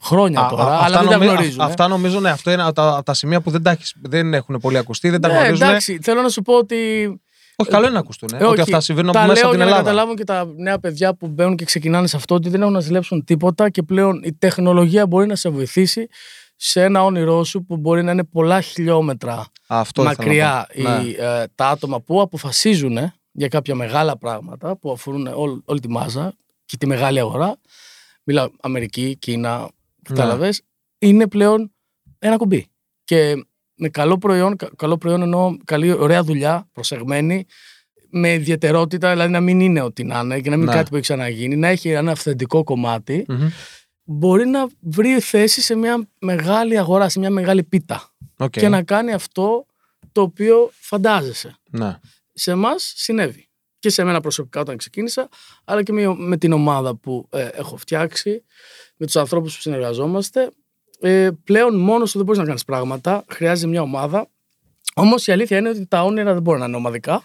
Χρόνια 0.00 0.40
Α, 0.40 0.48
τώρα, 0.48 0.62
α, 0.64 0.66
αλλά 0.84 0.84
αυτά, 0.84 0.98
δεν 1.00 1.08
τα 1.08 1.16
νομι- 1.16 1.30
γνωρίζουν. 1.30 1.60
α- 1.60 1.64
αυτά 1.64 1.88
νομίζω, 1.88 2.20
ναι, 2.20 2.30
αυτό 2.30 2.50
είναι 2.50 2.62
από 2.62 2.72
τα, 2.72 2.94
από 2.94 3.02
τα 3.04 3.14
σημεία 3.14 3.40
που 3.40 3.50
δεν, 3.50 3.62
τα 3.62 3.70
έχεις- 3.70 3.94
δεν 4.02 4.34
έχουν 4.34 4.58
πολύ 4.60 4.78
ακουστεί, 4.78 5.10
δεν 5.10 5.20
τα 5.20 5.28
ναι, 5.28 5.34
γνωρίζουν. 5.34 5.66
εντάξει, 5.68 5.98
θέλω 6.02 6.22
να 6.22 6.28
σου 6.28 6.42
πω 6.42 6.54
ότι 6.58 6.76
Όχι, 7.60 7.70
καλό 7.70 7.84
είναι 7.84 7.92
να 7.94 7.98
ακουστούν. 8.00 8.28
Ε, 8.32 8.36
ότι 8.36 8.44
όχι. 8.44 8.60
αυτά 8.60 8.80
συμβαίνουν 8.80 9.12
τα 9.12 9.18
από 9.18 9.28
μέσα 9.28 9.40
λέω 9.40 9.50
από 9.50 9.58
την 9.58 9.66
για 9.66 9.74
να 9.74 9.76
Ελλάδα. 9.78 9.90
καταλάβουν 9.90 10.16
και 10.16 10.24
τα 10.24 10.52
νέα 10.62 10.78
παιδιά 10.78 11.14
που 11.14 11.26
μπαίνουν 11.28 11.56
και 11.56 11.64
ξεκινάνε 11.64 12.06
σε 12.06 12.16
αυτό 12.16 12.34
ότι 12.34 12.48
δεν 12.48 12.60
έχουν 12.60 12.72
να 12.72 12.80
ζηλέψουν 12.80 13.24
τίποτα 13.24 13.70
και 13.70 13.82
πλέον 13.82 14.20
η 14.24 14.32
τεχνολογία 14.32 15.06
μπορεί 15.06 15.26
να 15.26 15.36
σε 15.36 15.48
βοηθήσει 15.48 16.08
σε 16.56 16.82
ένα 16.82 17.04
όνειρό 17.04 17.44
σου 17.44 17.64
που 17.64 17.76
μπορεί 17.76 18.02
να 18.02 18.12
είναι 18.12 18.24
πολλά 18.24 18.60
χιλιόμετρα 18.60 19.46
Αυτό 19.66 20.02
ήθελα 20.02 20.16
να 20.18 20.24
μακριά 20.24 20.66
πω. 20.74 20.82
Ναι. 20.82 21.02
οι, 21.08 21.16
ε, 21.18 21.44
τα 21.54 21.68
άτομα 21.68 22.00
που 22.00 22.20
αποφασίζουν 22.20 22.96
ε, 22.96 23.14
για 23.32 23.48
κάποια 23.48 23.74
μεγάλα 23.74 24.18
πράγματα 24.18 24.76
που 24.76 24.90
αφορούν 24.90 25.26
όλη, 25.26 25.62
όλη 25.64 25.80
τη 25.80 25.88
μάζα 25.88 26.32
και 26.66 26.76
τη 26.76 26.86
μεγάλη 26.86 27.18
αγορά. 27.18 27.56
Μιλάω 28.24 28.48
Αμερική, 28.60 29.16
Κίνα, 29.18 29.58
Ναι. 29.58 29.66
κατάλαβες, 30.02 30.62
είναι 30.98 31.26
πλέον 31.28 31.72
ένα 32.18 32.36
κουμπί. 32.36 32.66
Και 33.04 33.34
με 33.34 33.42
καλό 33.90 34.18
προϊόν, 34.18 34.56
κα- 34.56 34.70
καλό 34.76 34.98
προϊόν 34.98 35.22
εννοώ 35.22 35.56
καλή, 35.64 35.92
ωραία 35.92 36.22
δουλειά, 36.22 36.68
προσεγμένη, 36.72 37.46
με 38.10 38.32
ιδιαιτερότητα, 38.32 39.10
δηλαδή 39.10 39.32
να 39.32 39.40
μην 39.40 39.60
είναι 39.60 39.80
ό,τι 39.82 40.04
να 40.04 40.18
είναι 40.20 40.40
και 40.40 40.50
να 40.50 40.56
μην 40.56 40.64
Ναι. 40.64 40.70
είναι 40.70 40.80
κάτι 40.80 40.88
που 40.90 40.94
έχει 40.96 41.04
ξαναγίνει, 41.04 41.56
να 41.56 41.68
έχει 41.68 41.88
ένα 41.88 42.10
αυθεντικό 42.12 42.64
κομμάτι, 42.64 43.24
Μμμ. 43.28 43.48
μπορεί 44.04 44.46
να 44.46 44.66
βρει 44.80 45.20
θέση 45.20 45.60
σε 45.60 45.74
μια 45.74 46.08
μεγάλη 46.20 46.78
αγορά, 46.78 47.08
σε 47.08 47.18
μια 47.18 47.30
μεγάλη 47.30 47.62
πίτα 47.64 48.10
Οκ. 48.36 48.50
και 48.50 48.68
να 48.68 48.82
κάνει 48.82 49.12
αυτό 49.12 49.66
το 50.12 50.20
οποίο 50.20 50.70
φαντάζεσαι. 50.72 51.56
Ναι. 51.70 51.98
Σε 52.32 52.50
εμάς 52.50 52.92
συνέβη. 52.96 53.42
Και 53.78 53.88
σε 53.90 54.04
μένα 54.04 54.20
προσωπικά 54.20 54.60
όταν 54.60 54.76
ξεκίνησα, 54.76 55.28
αλλά 55.64 55.82
και 55.82 55.92
με, 55.92 56.14
με 56.16 56.36
την 56.36 56.52
ομάδα 56.52 56.96
που 56.96 57.28
ε, 57.30 57.48
έχω 57.52 57.76
φτιάξει, 57.76 58.44
με 58.96 59.06
τους 59.06 59.16
ανθρώπους 59.16 59.54
που 59.54 59.60
συνεργαζόμαστε. 59.60 60.50
Ε, 61.00 61.28
πλέον 61.44 61.76
μόνος 61.80 62.10
σου 62.10 62.16
δεν 62.16 62.26
μπορείς 62.26 62.40
να 62.40 62.46
κάνεις 62.46 62.64
πράγματα, 62.64 63.24
χρειάζεται 63.28 63.68
μια 63.68 63.82
ομάδα. 63.82 64.28
Όμως 64.94 65.26
η 65.26 65.32
αλήθεια 65.32 65.58
είναι 65.58 65.68
ότι 65.68 65.86
τα 65.86 66.02
όνειρα 66.04 66.32
δεν 66.32 66.42
μπορούν 66.42 66.60
να 66.60 66.66
είναι 66.66 66.76
ομαδικά 66.76 67.22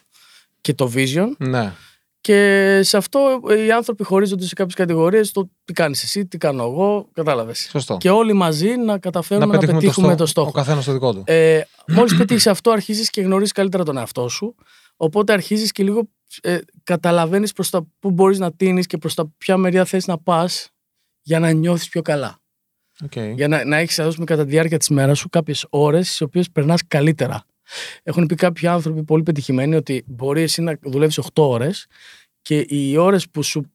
και 0.62 0.74
το 0.74 0.92
vision. 0.96 1.28
ναι. 1.38 1.74
Και 2.22 2.80
σε 2.84 2.98
αυτό 2.98 3.40
ε, 3.50 3.64
οι 3.66 3.72
άνθρωποι 3.72 4.04
χωρίζονται 4.04 4.46
σε 4.46 4.54
κάποιες 4.54 4.76
κατηγορίες, 4.76 5.32
το 5.32 5.50
τι 5.66 5.74
κάνεις 5.74 6.04
εσύ, 6.04 6.26
τι 6.26 6.38
κάνω 6.38 6.64
εγώ, 6.64 7.10
κατάλαβες. 7.14 7.68
Σωστό. 7.72 7.98
Και 8.00 8.10
όλοι 8.10 8.34
μαζί 8.34 8.76
να 8.76 8.98
καταφέρουμε 8.98 9.46
να 9.54 9.60
πετύχουμε, 9.60 10.08
το, 10.08 10.14
στό- 10.14 10.28
στόχο. 10.28 10.48
Ο 10.48 10.52
καθένας 10.52 10.86
το 10.86 10.92
δικό 10.92 11.14
του. 11.14 11.24
Ε, 11.26 11.62
Μόλις 11.88 12.16
πετύχεις 12.18 12.48
αυτό, 12.48 12.72
αρχίζεις 12.72 13.10
και 13.10 13.22
γνωρίζεις 13.22 13.52
καλύτερα 13.52 13.84
τον 13.84 13.98
εαυτό 13.98 14.28
σου. 14.28 14.56
Οπότε 14.98 15.34
αρχίζεις 15.34 15.72
και 15.72 15.84
λίγο 15.84 16.10
ε, 16.42 16.58
καταλαβαίνεις 16.84 17.54
προς 17.54 17.70
τα 17.70 17.88
πού 18.00 18.12
μπορείς 18.12 18.40
να 18.40 18.54
τείνεις 18.54 18.86
και 18.86 18.98
προς 18.98 19.14
τα 19.14 19.32
ποια 19.38 19.58
μεριά 19.58 19.86
θες 19.86 20.08
να 20.08 20.18
πας 20.18 20.70
για 21.22 21.40
να 21.40 21.52
νιώθεις 21.52 21.90
πιο 21.90 22.02
καλά. 22.02 22.40
Οκ. 23.04 23.16
Για 23.36 23.48
να, 23.48 23.66
να 23.66 23.78
έχεις, 23.78 24.00
ας 24.00 24.08
πούμε, 24.10 24.26
κατά 24.26 24.44
τη 24.44 24.50
διάρκεια 24.50 24.78
της 24.78 24.90
μέρας 24.90 25.20
σου 25.20 25.30
κάποιες 25.30 25.66
ώρες 25.70 26.18
τις 26.18 26.24
οποίες 26.24 26.50
περνάς 26.52 26.82
καλύτερα. 26.88 27.46
Έχουν 28.04 28.26
πει 28.26 28.36
κάποιοι 28.36 28.68
άνθρωποι 28.68 29.04
πολύ 29.04 29.24
πετυχημένοι 29.24 29.76
ότι 29.76 30.04
μπορείς 30.08 30.44
εσύ 30.44 30.62
να 30.62 30.78
δουλεύεις 30.82 31.20
8 31.20 31.26
ώρες 31.34 31.86
και 32.42 32.66
οι 32.68 32.98
ώρες 32.98 33.30
που 33.30 33.44
σου 33.44 33.72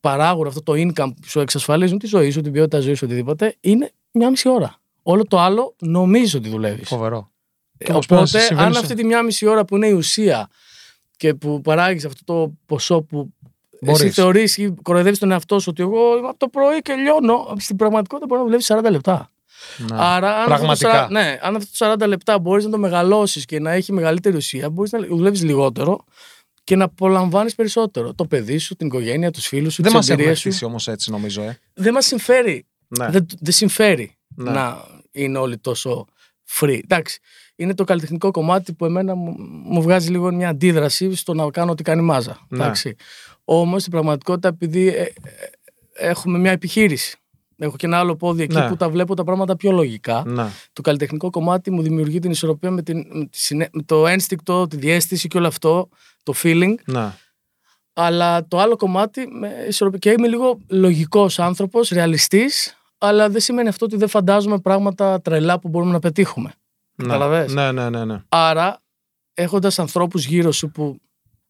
παράγουν 0.00 0.46
αυτό 0.46 0.62
το 0.62 0.72
income 0.72 1.12
που 1.20 1.28
σου 1.28 1.40
εξασφαλίζουν 1.40 1.98
τη 1.98 2.06
ζωή 2.06 2.30
σου, 2.30 2.40
την 2.40 2.52
ποιότητα 2.52 2.80
ζωής 2.80 2.98
σου, 2.98 3.04
οτιδήποτε, 3.06 3.56
είναι 3.60 3.90
μια 4.12 4.30
μισή 4.30 4.48
ώρα. 4.48 4.74
Όλο 5.02 5.24
το 5.24 5.38
άλλο 5.40 5.74
νομίζεις 5.80 6.34
ότι 6.34 6.48
δουλεύεις. 6.48 6.88
Φοβερό. 6.88 7.30
Και 7.78 7.84
Ε, 7.88 7.90
όμως 7.92 8.06
πρέπει 8.06 8.20
να 8.22 8.26
Οπότε, 8.28 8.44
συμβαίνει 8.44 8.66
αν 8.66 8.72
σε- 8.74 8.80
αυτή 8.80 8.94
τη 8.94 9.04
μία 9.04 9.22
μισή 9.22 9.46
ώρα 9.46 9.64
που 9.64 9.76
είναι 9.76 9.86
η 9.86 9.92
ουσία 9.92 10.48
και 11.16 11.34
που 11.34 11.60
παράγεις 11.60 12.04
αυτό 12.04 12.24
το 12.24 12.52
ποσό 12.66 13.02
που 13.02 13.34
Μπορείς. 13.80 14.00
εσύ 14.02 14.10
θεωρείς 14.12 14.56
ή 14.56 14.74
κοροϊδεύεις 14.82 15.18
τον 15.18 15.30
εαυτό 15.30 15.58
σου 15.58 15.66
ότι 15.70 15.82
εγώ 15.82 16.16
είμαι 16.18 16.28
από 16.28 16.38
το 16.38 16.48
πρωί 16.48 16.80
και 16.82 16.92
λιώνω, 16.94 17.54
στην 17.58 17.76
πραγματικότητα 17.76 18.26
μπορεί 18.26 18.40
να 18.40 18.46
δουλεύεις 18.46 18.66
40 18.72 18.90
λεπτά. 18.90 19.30
Ναι. 19.78 19.96
Άρα, 19.98 20.28
αν 20.28 20.34
αυτό, 20.34 20.48
το, 20.50 20.54
Πραγματικά. 20.54 21.06
40 21.06 21.10
ναι, 21.10 21.38
αν 21.42 21.56
αυτό 21.56 21.86
το 21.96 22.04
40 22.04 22.08
λεπτά 22.08 22.38
μπορείς 22.38 22.64
να 22.64 22.70
το 22.70 22.78
μεγαλώσεις 22.78 23.44
και 23.44 23.60
να 23.60 23.70
έχει 23.70 23.92
μεγαλύτερη 23.92 24.36
ουσία, 24.36 24.70
μπορείς 24.70 24.92
να 24.92 24.98
δουλεύεις 25.06 25.42
λιγότερο 25.42 26.04
και 26.64 26.76
να 26.76 26.84
απολαμβάνεις 26.84 27.54
περισσότερο. 27.54 28.14
Το 28.14 28.24
παιδί 28.24 28.58
σου, 28.58 28.76
την 28.76 28.86
οικογένεια, 28.86 29.30
τους 29.30 29.46
φίλους 29.46 29.74
σου, 29.74 29.82
Δεν 29.82 29.90
τις 29.90 29.94
μας 30.00 30.08
έχουν 30.08 30.20
εμπειρίες 30.20 30.40
σου. 30.40 30.48
χτίσει 30.48 30.64
όμως 30.64 30.88
έτσι, 30.88 31.10
νομίζω. 31.10 31.42
Ε. 31.42 31.58
Δεν 31.74 31.92
μας 31.92 32.06
συμφέρει 32.06 32.66
Ναι. 32.88 33.08
δεν, 33.10 33.26
δεν 33.40 33.52
συμφέρει 33.52 34.16
Ναι. 34.28 34.50
να 34.50 34.84
είναι 35.12 35.38
όλοι 35.38 35.58
τόσο 35.58 36.06
free. 36.60 36.78
Εντάξει, 36.82 37.18
είναι 37.56 37.74
το 37.74 37.84
καλλιτεχνικό 37.84 38.30
κομμάτι 38.30 38.72
που 38.72 38.84
εμένα 38.84 39.14
μου, 39.14 39.34
μου 39.64 39.82
βγάζει 39.82 40.10
λίγο 40.10 40.32
μια 40.32 40.48
αντίδραση 40.48 41.14
στο 41.14 41.34
να 41.34 41.50
κάνω 41.50 41.70
ό,τι 41.70 41.82
κάνει 41.82 42.02
μάζα. 42.02 42.38
Ναι. 42.48 42.62
Εντάξει. 42.64 42.96
Όμως 43.52 43.80
στην 43.80 43.92
πραγματικότητα 43.92 44.48
επειδή 44.48 44.88
ε, 44.88 45.02
ε, 45.02 45.10
έχουμε 45.92 46.38
μια 46.38 46.50
επιχείρηση 46.50 47.18
έχω 47.56 47.76
και 47.76 47.86
ένα 47.86 47.98
άλλο 47.98 48.16
πόδι 48.16 48.42
εκεί 48.42 48.54
Ναι. 48.54 48.68
που 48.68 48.76
τα 48.76 48.88
βλέπω 48.90 49.14
τα 49.14 49.24
πράγματα 49.24 49.56
πιο 49.56 49.72
λογικά. 49.72 50.22
Ναι. 50.26 50.46
Το 50.72 50.82
καλλιτεχνικό 50.82 51.30
κομμάτι 51.30 51.70
μου 51.70 51.82
δημιουργεί 51.82 52.18
την 52.18 52.30
ισορροπία 52.30 52.70
με, 52.70 52.82
την, 52.82 53.06
με, 53.12 53.24
τη 53.24 53.38
συνέ- 53.38 53.74
με 53.74 53.82
το 53.82 54.06
ένστικτο, 54.06 54.66
τη 54.66 54.76
διέστηση 54.76 55.28
και 55.28 55.36
όλο 55.38 55.46
αυτό, 55.46 55.88
το 56.22 56.34
feeling. 56.42 56.74
Ναι. 56.84 57.12
Αλλά 57.92 58.48
το 58.48 58.58
άλλο 58.58 58.76
κομμάτι 58.76 59.26
με 59.26 59.48
ισορροπία. 59.68 59.98
Και 59.98 60.10
είμαι 60.10 60.28
λίγο 60.28 60.58
λογικός 60.68 61.38
άνθρωπος, 61.38 61.88
ρεαλιστής, 61.88 62.76
αλλά 62.98 63.28
δεν 63.28 63.40
σημαίνει 63.40 63.68
αυτό 63.68 63.84
ότι 63.84 63.96
δεν 63.96 64.08
φαντάζομαι 64.08 64.58
πράγματα 64.58 65.20
τρελά 65.20 65.58
που 65.58 65.68
μπορούμε 65.68 65.92
να 65.92 65.98
πετύχουμε. 65.98 66.52
Ναι. 66.94 67.06
Καταλαβες; 67.06 67.52
Ναι, 67.52 67.72
ναι, 67.72 67.90
ναι, 67.90 68.04
ναι. 68.04 68.22
Άρα, 68.28 68.82
έχοντας 69.34 69.78
ανθρώπους 69.78 70.24
γύρω 70.26 70.52
σου 70.52 70.70
που 70.70 71.00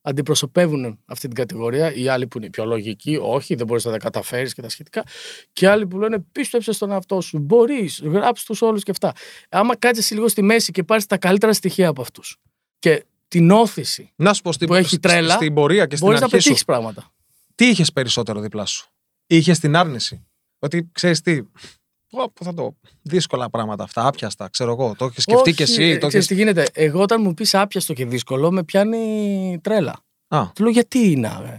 αντιπροσωπεύουν 0.03 0.99
αυτή 1.07 1.27
την 1.27 1.37
κατηγορία. 1.37 1.95
Οι 1.95 2.09
άλλοι 2.09 2.27
που 2.27 2.39
είναι 2.39 2.51
πιο 2.51 2.65
λογικοί, 2.65 3.19
όχι, 3.23 3.55
δεν 3.55 3.67
μπορείς 3.67 3.85
να 3.85 3.91
τα 3.91 3.99
καταφέρεις 3.99 4.55
και 4.55 4.63
τα 4.63 4.69
σχετικά. 4.69 5.03
Και 5.53 5.69
άλλοι 5.69 5.87
που 5.87 5.99
λένε 5.99 6.25
πίστεψε 6.33 6.73
στον 6.73 6.91
εαυτό 6.91 7.21
σου. 7.21 7.39
Μπορείς, 7.39 8.01
γράψει 8.05 8.47
τους 8.47 8.63
όλους 8.63 8.83
και 8.83 8.91
αυτά. 8.91 9.13
Άμα 9.49 9.77
κάτσεις 9.77 10.11
λίγο 10.11 10.29
στη 10.29 10.43
μέση 10.43 10.73
και 10.73 10.83
πάρεις 10.83 11.07
τα 11.07 11.19
καλύτερα 11.19 11.53
στοιχεία 11.53 11.89
από 11.89 12.01
αυτούς 12.01 12.37
και 12.79 13.05
την 13.29 13.51
όθηση 13.51 14.13
Να 14.17 14.35
σου 14.35 14.43
πω 14.43 14.53
στην, 14.53 14.67
που 14.67 14.75
έχει 14.75 14.99
τρέλα, 14.99 15.35
στην 15.35 15.55
πορεία 15.55 15.87
και 15.87 15.97
στην 15.97 16.07
μπορείς 16.07 16.21
να 16.21 16.27
αρχή 16.27 16.39
σου. 16.41 16.49
πετύχει 16.49 16.65
πράγματα. 16.65 17.13
Τι 17.55 17.69
είχες 17.69 17.93
περισσότερο 17.93 18.41
δίπλα 18.41 18.65
σου; 18.67 18.89
Είχες 19.27 19.59
την 19.59 19.77
άρνηση; 19.77 20.27
Ότι 20.59 20.89
ξέρεις 20.93 21.21
τι. 21.21 21.41
Πω, 22.11 22.31
Πού 22.35 22.45
θα 22.45 22.55
το. 22.55 22.77
Δύσκολα 23.03 23.51
πράγματα 23.51 23.85
αυτά, 23.85 24.07
άπιαστα, 24.07 24.49
ξέρω 24.49 24.71
εγώ. 24.73 24.95
Το 24.99 25.05
έχεις 25.05 25.23
σκεφτεί 25.23 25.53
κι 25.53 25.63
Όχι, 25.63 25.73
εσύ. 25.73 25.83
ε, 25.85 25.99
Το 25.99 26.07
ξέρεις 26.07 26.15
έχεις... 26.15 26.27
τι 26.27 26.35
γίνεται. 26.35 26.67
Εγώ 26.73 27.01
όταν 27.03 27.23
μου 27.23 27.35
πεις 27.35 27.55
άπιαστο 27.55 27.93
και 27.93 28.05
δύσκολο, 28.07 28.51
με 28.51 28.63
πιάνει 28.65 29.59
τρέλα. 29.63 29.97
Α, 30.29 30.43
Του 30.55 30.63
λέω 30.63 30.73
γιατί 30.73 31.11
είναι. 31.11 31.27
ε; 31.45 31.59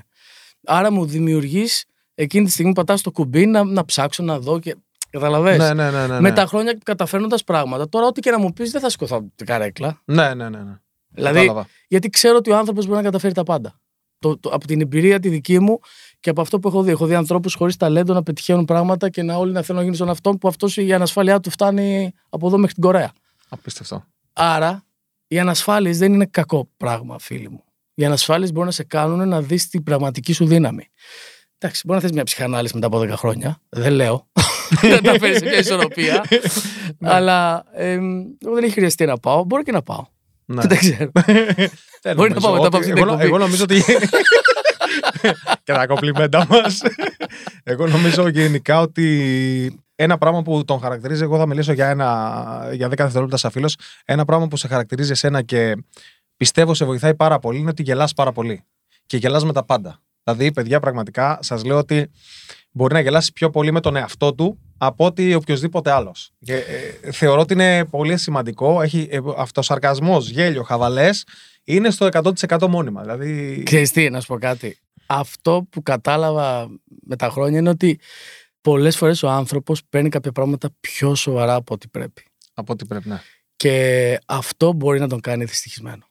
Άρα 0.66 0.92
μου 0.92 1.06
δημιουργείς 1.06 1.86
εκείνη 2.16 2.46
τη 2.46 2.52
στιγμή 2.52 2.74
πατάς 2.74 3.02
το 3.02 3.12
κουμπί 3.12 3.46
να, 3.46 3.64
να 3.64 3.86
ψάξω 3.86 4.24
να 4.24 4.40
δω 4.40 4.60
και. 4.60 4.76
Καταλαβες; 5.10 5.58
ναι, 5.58 5.74
ναι, 5.74 5.92
ναι, 5.92 6.00
ναι, 6.00 6.08
ναι. 6.08 6.20
Με 6.20 6.32
τα 6.32 6.46
χρόνια 6.46 6.78
καταφέρνοντας 6.84 7.44
πράγματα. 7.44 7.90
Τώρα, 7.90 8.06
ό,τι 8.06 8.22
και 8.22 8.32
να 8.32 8.40
μου 8.40 8.54
πεις, 8.54 8.72
δεν 8.72 8.82
θα 8.82 8.90
σηκωθώ 8.90 9.16
από 9.18 9.32
την 9.36 9.46
καρέκλα. 9.46 10.02
Ναι, 10.06 10.34
ναι, 10.34 10.50
ναι. 10.50 10.58
ναι. 10.64 10.80
Δηλαδή, 11.14 11.40
Κατάλαβα. 11.40 11.68
γιατί 11.88 12.10
ξέρω 12.10 12.38
ότι 12.38 12.52
ο 12.52 12.58
άνθρωπος 12.58 12.86
μπορεί 12.86 12.98
να 12.98 13.04
καταφέρει 13.04 13.34
τα 13.34 13.44
πάντα. 13.44 13.80
Το, 14.22 14.38
το, 14.38 14.50
από 14.50 14.68
την 14.68 14.82
εμπειρία 14.82 15.20
τη 15.20 15.30
δική 15.30 15.60
μου 15.60 15.80
και 16.20 16.30
από 16.30 16.42
αυτό 16.42 16.60
που 16.60 16.68
έχω 16.68 16.84
δει. 16.84 16.92
Έχω 16.92 17.06
δει 17.06 17.16
ανθρώπους 17.16 17.54
χωρίς 17.54 17.78
ταλέντο 17.78 18.14
να 18.14 18.24
πετυχαίνουν 18.24 18.66
πράγματα 18.66 19.10
και 19.10 19.24
να 19.24 19.36
όλοι 19.36 19.52
να 19.52 19.62
θέλουν 19.62 19.76
να 19.76 19.82
γίνουν 19.82 19.96
στον 19.96 20.10
αυτόν 20.10 20.38
που 20.38 20.48
αυτός 20.48 20.78
η 20.78 20.94
ανασφάλειά 20.94 21.40
του 21.40 21.50
φτάνει 21.50 22.14
από 22.30 22.48
εδώ 22.48 22.58
μέχρι 22.58 22.74
την 22.74 22.84
Κορέα. 22.84 23.12
Απίστευτο. 23.50 24.06
Άρα, 24.34 24.86
οι 25.28 25.40
ανασφάλειες 25.40 25.98
δεν 25.98 26.14
είναι 26.14 26.26
κακό 26.26 26.70
πράγμα, 26.78 27.20
φίλοι 27.20 27.50
μου. 27.50 27.64
Οι 27.94 28.06
ανασφάλειες 28.06 28.52
μπορούν 28.52 28.66
να 28.66 28.74
σε 28.74 28.84
κάνουν 28.84 29.28
να 29.28 29.42
δεις 29.42 29.70
την 29.70 29.84
πραγματική 29.84 30.34
σου 30.34 30.46
δύναμη. 30.46 30.88
Εντάξει, 31.58 31.82
μπορεί 31.86 32.00
να 32.00 32.06
θες 32.06 32.16
μια 32.16 32.24
ψυχανάλυση 32.24 32.76
μετά 32.76 32.88
από 32.88 33.00
10 33.00 33.10
χρόνια. 33.10 33.62
Δεν 33.70 33.94
λέω. 33.94 34.28
δεν 34.82 35.04
τα 35.04 35.20
φέρεις 35.20 35.38
σε 35.38 35.46
μια 35.46 35.58
ισορροπία. 35.58 36.24
αλλά 37.16 37.64
εμ, 37.74 38.20
εγώ 38.46 38.54
δεν 38.54 38.64
έχει 38.64 38.74
χρειαστεί 38.74 39.06
να 39.06 39.18
πάω. 39.18 39.44
Μπορεί 39.44 39.64
και 39.64 39.72
να 39.72 39.82
πάω. 39.82 40.06
Ναι. 40.46 40.62
Δεν 40.62 40.78
ξέρω. 40.78 41.12
Δεν 42.02 42.16
Μπορεί 42.16 42.30
να 42.30 42.40
νομίζω 42.40 42.48
πάω 42.48 42.64
μετά 42.64 42.66
ότι- 42.66 42.76
από 42.76 42.78
αυτή 42.78 42.92
την 42.94 42.98
εγώ, 42.98 43.08
εκπομπή. 43.12 43.24
εγώ 43.28 43.38
νομίζω 43.38 43.64
ότι. 43.64 43.84
και 45.64 45.74
τα 45.74 45.86
κομπλιμέντα 45.88 46.46
μας. 46.50 46.82
εγώ 47.64 47.88
νομίζω 47.88 48.28
γενικά 48.28 48.80
ότι 48.80 49.82
ένα 49.96 50.18
πράγμα 50.18 50.42
που 50.42 50.66
τον 50.66 50.80
χαρακτηρίζει, 50.80 51.24
εγώ 51.24 51.38
θα 51.38 51.46
μιλήσω 51.48 51.72
για, 51.72 51.90
ένα, 51.90 52.70
για 52.74 52.88
10 52.88 52.90
δευτερόλεπτα 53.04 53.38
σαν 53.38 53.52
φίλος. 53.52 53.76
Ένα 54.06 54.26
πράγμα 54.26 54.48
που 54.48 54.58
σε 54.58 54.68
χαρακτηρίζει 54.68 55.12
εσένα 55.12 55.42
και 55.42 55.74
πιστεύω 56.38 56.74
σε 56.74 56.86
βοηθάει 56.86 57.16
πάρα 57.16 57.40
πολύ 57.40 57.60
είναι 57.60 57.70
ότι 57.70 57.84
γελάς 57.84 58.14
πάρα 58.14 58.32
πολύ. 58.32 58.64
Και 59.06 59.18
γελάς 59.18 59.46
με 59.46 59.54
τα 59.54 59.66
πάντα. 59.66 60.00
Δηλαδή, 60.24 60.52
παιδιά, 60.52 60.80
πραγματικά 60.80 61.40
σας 61.42 61.64
λέω 61.64 61.78
ότι 61.78 62.12
μπορεί 62.72 62.94
να 62.94 63.00
γελάσεις 63.00 63.32
πιο 63.32 63.50
πολύ 63.50 63.72
με 63.72 63.80
τον 63.80 63.96
εαυτό 63.96 64.34
του 64.34 64.60
από 64.78 65.06
ότι 65.06 65.34
οποιοδήποτε 65.34 65.92
άλλος. 65.92 66.32
Ε, 66.46 66.60
θεωρώ 67.12 67.42
ότι 67.42 67.54
είναι 67.54 67.86
πολύ 67.86 68.18
σημαντικό. 68.18 68.82
Έχει 68.82 69.08
ε, 69.12 69.20
αυτοσαρκασμός, 69.38 70.30
γέλιο, 70.30 70.64
χαβαλές. 70.64 71.24
Είναι 71.74 71.90
στο 71.90 72.10
100% 72.12 72.68
μόνιμα. 72.68 73.02
Δηλαδή. 73.02 73.64
Ξέρεις 73.66 73.92
τι, 73.92 74.10
να 74.10 74.20
σου 74.22 74.28
πω 74.28 74.38
κάτι. 74.38 74.78
Αυτό 75.06 75.68
που 75.70 75.84
κατάλαβα 75.84 76.70
με 77.02 77.16
τα 77.16 77.30
χρόνια 77.30 77.60
είναι 77.60 77.70
ότι 77.70 78.00
πολλές 78.62 78.98
φορές 78.98 79.24
ο 79.24 79.30
άνθρωπος 79.30 79.86
παίρνει 79.90 80.10
κάποια 80.10 80.32
πράγματα 80.32 80.70
πιο 80.80 81.16
σοβαρά 81.16 81.56
από 81.56 81.74
ό,τι 81.74 81.88
πρέπει. 81.88 82.26
Από 82.54 82.74
ό,τι 82.74 82.86
πρέπει, 82.86 83.10
ναι. 83.10 83.22
Και 83.56 84.18
αυτό 84.26 84.74
μπορεί 84.74 85.00
να 85.00 85.08
τον 85.08 85.20
κάνει 85.20 85.46
δυστυχισμένο. 85.46 86.06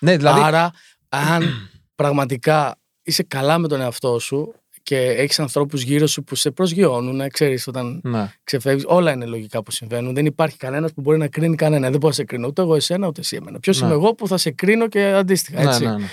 Ναι, 0.00 0.16
δηλαδή. 0.16 0.40
Άρα, 0.40 0.72
αν 1.08 1.70
πραγματικά 1.94 2.80
είσαι 3.02 3.22
καλά 3.22 3.58
με 3.58 3.68
τον 3.68 3.80
εαυτό 3.80 4.18
σου 4.18 4.54
και 4.84 4.96
έχεις 4.98 5.38
ανθρώπους 5.40 5.82
γύρω 5.82 6.06
σου 6.06 6.24
που 6.24 6.34
σε 6.34 6.50
προσγειώνουν, 6.50 7.28
ξέρεις 7.28 7.66
όταν 7.66 8.00
Ναι. 8.04 8.32
ξεφεύγεις, 8.44 8.84
όλα 8.86 9.12
είναι 9.12 9.24
λογικά 9.26 9.62
που 9.62 9.70
συμβαίνουν. 9.70 10.14
Δεν 10.14 10.26
υπάρχει 10.26 10.56
κανένας 10.56 10.92
που 10.92 11.00
μπορεί 11.00 11.18
να 11.18 11.28
κρίνει 11.28 11.56
κανένα. 11.56 11.82
Δεν 11.90 11.98
μπορώ 11.98 12.08
να 12.08 12.12
σε 12.14 12.24
κρίνω 12.24 12.46
ούτε 12.46 12.62
εγώ 12.62 12.74
εσένα 12.74 13.06
ούτε 13.06 13.20
εσύ 13.20 13.36
εμένα. 13.36 13.60
Ποιος 13.60 13.80
Ναι. 13.80 13.86
είμαι 13.86 13.94
εγώ 13.94 14.14
που 14.14 14.28
θα 14.28 14.36
σε 14.36 14.50
κρίνω 14.50 14.88
και 14.88 15.04
αντίστοιχα. 15.04 15.62
Ναι, 15.62 15.68
Έτσι. 15.70 15.84
ναι, 15.84 15.96
ναι. 15.96 16.06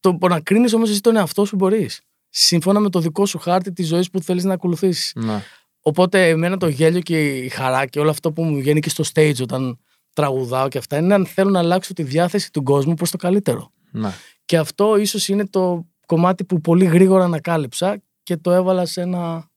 Το 0.00 0.14
που 0.14 0.28
να 0.28 0.40
κρίνεις 0.40 0.72
όμως 0.74 0.90
εσύ 0.90 1.00
τον 1.00 1.16
εαυτό 1.16 1.44
σου 1.44 1.56
μπορείς. 1.56 2.00
Σύμφωνα 2.28 2.80
με 2.80 2.90
το 2.90 3.00
δικό 3.00 3.26
σου 3.26 3.38
χάρτη 3.38 3.72
της 3.72 3.86
ζωής 3.86 4.10
που 4.10 4.20
θέλεις 4.20 4.44
να 4.44 4.54
ακολουθήσεις. 4.54 5.12
ναι. 5.14 5.42
Οπότε, 5.86 6.28
εμένα 6.28 6.56
το 6.56 6.68
γέλιο 6.68 7.00
και 7.00 7.28
η 7.36 7.48
χαρά 7.48 7.86
και 7.86 8.00
όλο 8.00 8.10
αυτό 8.10 8.32
που 8.32 8.42
μου 8.42 8.56
βγαίνει 8.56 8.80
και 8.80 8.88
στο 8.88 9.04
stage 9.14 9.40
όταν 9.42 9.78
τραγουδάω 10.12 10.68
και 10.68 10.78
αυτά 10.78 10.96
είναι 10.96 11.14
αν 11.14 11.26
θέλω 11.26 11.50
να 11.50 11.58
αλλάξω 11.58 11.92
τη 11.92 12.02
διάθεση 12.02 12.52
του 12.52 12.62
κόσμου 12.62 12.94
προς 12.94 13.10
το 13.10 13.16
καλύτερο. 13.16 13.72
ναι. 13.90 14.10
Και 14.44 14.56
αυτό 14.58 14.96
ίσως 14.96 15.28
είναι 15.28 15.46
το 15.46 15.86
κομμάτι 16.06 16.44
που 16.44 16.60
πολύ 16.60 16.84
γρήγορα 16.84 17.24
ανακάλυψα 17.24 18.02
και 18.24 18.36
το 18.36 18.50
έβαλα 18.52 18.86
σε 18.86 19.00
ένα 19.00 19.50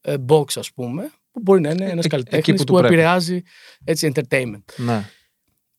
ε, 0.00 0.14
box, 0.28 0.44
ας 0.58 0.72
πούμε, 0.72 1.10
που 1.32 1.40
μπορεί 1.42 1.60
να 1.60 1.70
είναι 1.70 1.84
Ε, 1.84 1.90
ένας 1.90 1.98
εκεί 2.04 2.08
καλλιτέχνης 2.08 2.58
που 2.60 2.64
που, 2.64 2.72
του 2.72 2.78
πρέπει. 2.78 2.94
επηρεάζει 2.94 3.42
έτσι 3.84 4.12
entertainment 4.14 4.62
ναι. 4.76 5.10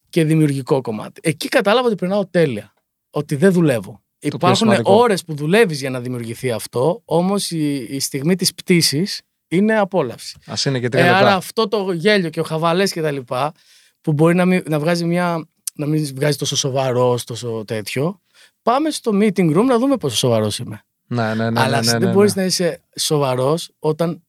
και 0.10 0.24
δημιουργικό 0.24 0.82
κομμάτι. 0.82 1.22
Εκεί 1.24 1.48
κατάλαβα 1.48 1.88
ότι 1.88 1.96
περνάω 1.96 2.28
τέλεια. 2.28 2.74
Ότι 3.10 3.36
δεν 3.36 3.52
δουλεύω. 3.52 4.04
πιο 4.20 4.30
Υπάρχουν 4.34 4.56
σημαντικό. 4.58 4.94
ώρες 4.96 5.24
που 5.24 5.34
δουλεύεις 5.36 5.80
για 5.80 5.90
να 5.90 6.00
δημιουργηθεί 6.00 6.52
αυτό, 6.52 7.02
όμως 7.06 7.52
η, 7.52 7.76
η 7.90 8.00
στιγμή 8.00 8.36
της 8.36 8.54
πτήσης 8.54 9.22
είναι 9.48 9.78
απόλαυση. 9.78 10.38
Α 10.46 10.54
είναι 10.66 10.80
και 10.80 10.90
τρία 10.90 11.04
Ε, 11.04 11.06
λεπτά. 11.06 11.20
άρα 11.20 11.36
αυτό 11.36 11.68
το 11.68 11.92
γέλιο 11.92 12.30
και 12.30 12.40
ο 12.40 12.44
χαβαλές 12.44 12.92
και 12.92 13.02
τα 13.02 13.12
λοιπά, 13.12 13.52
που 14.02 14.14
μπορεί 14.14 14.36
να, 14.36 14.46
μην, 14.46 14.64
να 14.70 14.80
βγάζει 14.80 15.06
μια. 15.06 15.48
να 15.74 15.86
μην 15.86 16.06
βγάζει 16.16 16.38
τόσο 16.38 16.56
σοβαρός, 16.56 17.24
τόσο 17.24 17.64
τέτοιο. 17.68 18.22
Πάμε 18.62 18.90
στο 18.90 19.12
meeting 19.14 19.58
room 19.58 19.64
να 19.66 19.78
δούμε 19.78 19.98
πόσο 19.98 20.16
σοβαρός 20.16 20.60
είμαι. 20.60 20.82
Ναι, 21.08 21.34
ναι, 21.34 21.50
ναι. 21.50 21.62
Αλλά 21.62 21.80
ναι, 21.80 21.86
ναι, 21.86 21.92
δεν 21.92 22.02
ναι, 22.02 22.14
μπορείς 22.14 22.36
ναι. 22.36 22.42
να 22.42 22.48
είσαι 22.48 22.82
σοβαρός 22.96 23.72
όταν 23.80 24.22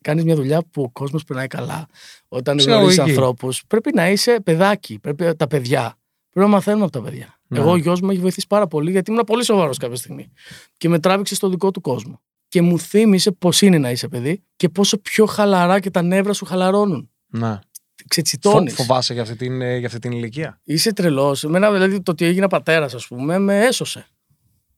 κάνεις 0.00 0.24
μια 0.24 0.34
δουλειά 0.34 0.62
που 0.70 0.82
ο 0.82 0.90
κόσμος 0.90 1.24
περνάει 1.24 1.46
καλά. 1.46 1.86
Όταν 2.28 2.56
Ψυχαγωγική. 2.56 2.94
γνωρίζεις 2.94 3.18
ανθρώπους, 3.18 3.62
πρέπει 3.66 3.90
να 3.94 4.10
είσαι 4.10 4.40
παιδάκι. 4.44 4.98
Πρέπει 4.98 5.34
τα 5.36 5.46
παιδιά. 5.46 5.96
Πρέπει 6.30 6.48
να 6.48 6.54
μαθαίνουμε 6.54 6.84
από 6.84 6.92
τα 6.92 7.02
παιδιά. 7.02 7.38
Ναι. 7.46 7.58
Εγώ 7.58 7.70
ο 7.70 7.76
γιος 7.76 8.00
μου 8.00 8.10
έχει 8.10 8.20
βοηθήσει 8.20 8.46
πάρα 8.46 8.66
πολύ 8.66 8.90
γιατί 8.90 9.10
ήμουν 9.10 9.24
πολύ 9.24 9.44
σοβαρός 9.44 9.78
κάποια 9.78 9.96
στιγμή. 9.96 10.32
Και 10.76 10.88
με 10.88 10.98
τράβηξε 10.98 11.34
στο 11.34 11.48
δικό 11.48 11.70
του 11.70 11.80
κόσμο. 11.80 12.20
Και 12.48 12.62
μου 12.62 12.78
θύμισε 12.78 13.30
πώς 13.32 13.62
είναι 13.62 13.78
να 13.78 13.90
είσαι 13.90 14.08
παιδί 14.08 14.42
και 14.56 14.68
πόσο 14.68 14.98
πιο 14.98 15.26
χαλαρά 15.26 15.80
και 15.80 15.90
τα 15.90 16.02
νεύρα 16.02 16.32
σου 16.32 16.44
χαλαρώνουν. 16.44 17.10
Ναι. 17.26 17.58
Φο, 18.04 18.08
Ξετσιτώνει. 18.08 18.70
φοβάσαι 18.70 19.12
για 19.12 19.22
αυτή, 19.22 19.36
την, 19.36 19.60
ε, 19.60 19.76
για 19.76 19.86
αυτή 19.86 19.98
την 19.98 20.12
ηλικία. 20.12 20.60
Είσαι 20.64 20.92
τρελός. 20.92 21.44
Εμένα 21.44 21.72
δηλαδή 21.72 22.02
το 22.02 22.10
ότι 22.10 22.24
έγινα 22.24 22.46
πατέρας, 22.46 22.94
ας 22.94 23.06
πούμε, 23.06 23.38
με 23.38 23.64
έσωσε. 23.64 24.06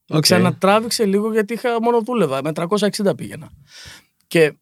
Με 0.09 0.17
Οκ. 0.17 0.23
ξανατράβηξε 0.23 1.05
λίγο 1.05 1.33
γιατί 1.33 1.53
είχα 1.53 1.83
μόνο 1.83 2.01
δούλευα. 2.01 2.41
Με 2.43 2.51
360 2.55 3.17
πήγαινα. 3.17 3.51
Και 4.27 4.53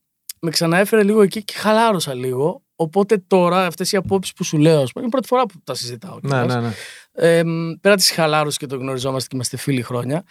με 0.40 0.50
ξαναέφερε 0.50 1.02
λίγο 1.02 1.22
εκεί 1.22 1.44
και 1.44 1.54
χαλάρωσα 1.57 2.14
λίγο. 2.14 2.62
Οπότε 2.76 3.18
τώρα 3.26 3.66
αυτές 3.66 3.92
οι 3.92 3.96
απόψεις 3.96 4.33
που 4.35 4.44
σου 4.44 4.59
λέω, 4.59 4.80
ας 4.83 4.92
πούμε, 4.92 5.04
είναι 5.04 5.07
η 5.07 5.11
πρώτη 5.11 5.26
φορά 5.26 5.46
που 5.46 5.54
τα 5.64 5.74
συζητάω. 5.74 6.18
Ναι, 6.22 6.28
κιόλας. 6.28 6.54
ναι, 6.54 6.61
ναι. 6.61 6.72
Ε, 7.12 7.42
πέρα 7.80 7.94
της 7.94 8.11
χαλάρωσης 8.11 8.59
και 8.59 8.66
το 8.66 8.76
γνωριζόμαστε 8.76 9.28
και 9.28 9.35
είμαστε 9.35 9.57
φίλοι 9.57 9.83
χρόνια, 9.83 10.24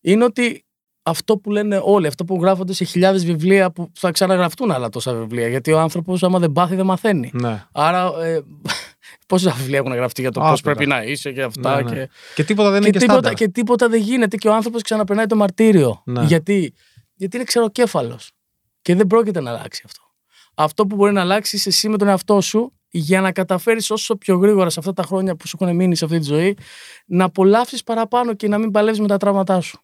είναι 0.00 0.24
ότι 0.24 0.64
αυτό 1.02 1.38
που 1.38 1.50
λένε 1.50 1.80
όλοι, 1.84 2.06
αυτό 2.06 2.24
που 2.24 2.38
γράφονται 2.40 2.72
σε 2.72 2.84
χιλιάδες 2.84 3.24
βιβλία 3.24 3.70
που 3.70 3.90
θα 3.94 4.10
ξαναγραφτούν 4.10 4.70
άλλα 4.70 4.88
τόσα 4.88 5.12
βιβλία. 5.14 5.48
Γιατί 5.48 5.72
ο 5.72 5.80
άνθρωπος, 5.80 6.22
άμα 6.22 6.38
δεν 6.38 6.52
πάθει, 6.52 6.74
δεν 6.74 6.84
μαθαίνει. 6.86 7.30
ναι. 7.34 7.64
Άρα, 7.72 8.12
ε, 8.22 8.40
πόσα 9.26 9.50
βιβλία 9.50 9.78
έχουν 9.78 9.92
γραφτεί 9.94 10.20
για 10.20 10.30
το 10.30 10.40
πώς 10.40 10.48
Άπειρα. 10.58 10.62
πρέπει 10.74 10.90
να 10.90 11.02
είσαι 11.02 11.32
και 11.32 11.42
αυτά. 11.42 11.82
Ναι, 11.82 11.90
ναι. 11.90 11.96
Και, 12.04 12.08
Και 12.34 12.44
τίποτα 12.44 12.70
δεν 12.70 12.80
και, 12.80 12.86
είναι 12.86 12.92
και 12.98 12.98
τίποτα, 12.98 13.18
στάνταρ. 13.20 13.34
και 13.38 13.48
τίποτα 13.48 13.88
δεν 13.88 14.00
γίνεται 14.00 14.36
και 14.36 14.48
ο 14.48 14.54
άνθρωπος 14.54 14.82
ξαναπερνάει 14.82 15.26
το 15.26 15.36
μαρτύριο. 15.36 16.02
Ναι. 16.04 16.22
Γιατί; 16.24 16.74
Γιατί 17.14 17.36
είναι 17.36 17.44
ξεροκέφαλος. 17.44 18.30
Και 18.82 18.94
δεν 18.94 19.06
πρόκειται 19.06 19.40
να 19.40 19.50
αλλάξει 19.50 19.82
αυτό. 19.84 20.00
Αυτό 20.54 20.86
που 20.86 20.96
μπορεί 20.96 21.12
να 21.12 21.20
αλλάξει 21.20 21.56
είσαι 21.56 21.68
εσύ 21.68 21.88
με 21.88 21.96
τον 21.98 22.08
εαυτό 22.08 22.40
σου 22.40 22.72
για 22.88 23.20
να 23.20 23.32
καταφέρεις 23.32 23.90
όσο 23.90 24.16
πιο 24.16 24.36
γρήγορα 24.36 24.70
σε 24.70 24.78
αυτά 24.78 24.92
τα 24.92 25.02
χρόνια 25.02 25.36
που 25.36 25.46
σου 25.46 25.56
έχουν 25.60 25.76
μείνει 25.76 25.96
σε 25.96 26.04
αυτή 26.04 26.18
τη 26.18 26.24
ζωή 26.24 26.56
να 27.06 27.24
απολαύσεις 27.24 27.82
παραπάνω 27.82 28.34
και 28.34 28.48
να 28.48 28.58
μην 28.58 28.70
παλεύεις 28.70 29.00
με 29.00 29.06
τα 29.06 29.16
τραύματά 29.16 29.60
σου. 29.60 29.80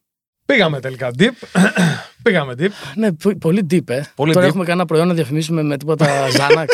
Πήγαμε 0.47 0.81
τελικά 0.81 1.11
deep. 1.19 1.31
Πήγαμε 2.23 2.55
deep. 2.59 2.69
Ναι, 2.95 3.13
πο- 3.13 3.37
πολύ 3.39 3.67
deep, 3.71 3.89
ε. 3.89 4.01
Πολύ 4.15 4.33
Τώρα 4.33 4.45
deep. 4.47 4.49
έχουμε 4.49 4.65
κανένα 4.65 4.85
προϊόν 4.87 5.07
να 5.09 5.15
διαφημίσουμε 5.15 5.63
με 5.63 5.77
τίποτα 5.77 6.07
Xanax. 6.37 6.67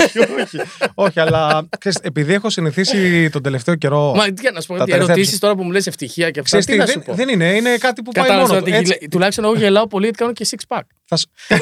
Όχι, 0.00 0.18
όχι. 0.18 0.58
όχι, 0.94 1.20
αλλά 1.20 1.68
ξέρεις, 1.78 1.98
επειδή 2.02 2.32
έχω 2.32 2.50
συνηθίσει 2.50 3.30
τον 3.30 3.42
τελευταίο 3.42 3.74
καιρό. 3.74 4.12
Μα 4.16 4.24
τι 4.32 4.52
να 4.52 4.60
σου 4.60 4.66
πω, 4.66 4.74
Τα 4.76 4.82
ότι 4.82 4.90
οι 4.90 4.92
τελευταία- 4.92 5.14
ερωτήσεις 5.14 5.38
τώρα 5.38 5.54
που 5.54 5.62
μου 5.62 5.70
λες 5.70 5.86
ευτυχία 5.86 6.30
και 6.30 6.40
αυτά. 6.40 6.58
Ξέρεις 6.58 6.66
Τι 6.66 6.72
τι, 6.72 6.78
να 6.78 6.86
σου 6.86 6.92
δεν, 6.92 7.02
πω; 7.04 7.14
δεν 7.14 7.28
είναι, 7.28 7.54
είναι 7.56 7.76
κάτι 7.76 8.02
που 8.02 8.10
πάει 8.12 8.24
Κατάλαβες 8.24 8.48
μόνο 8.50 8.60
του. 8.62 8.66
ότι 8.68 8.76
Έτσι, 8.78 8.92
γελα- 8.98 9.10
τουλάχιστον 9.10 9.44
εγώ 9.44 9.54
γελάω 9.54 9.86
πολύ 9.86 10.04
γιατί 10.04 10.18
κάνω 10.18 10.32
και 10.32 10.46
six 10.50 10.76
pack. 10.76 10.82
θα, 11.04 11.16
σου- 11.16 11.28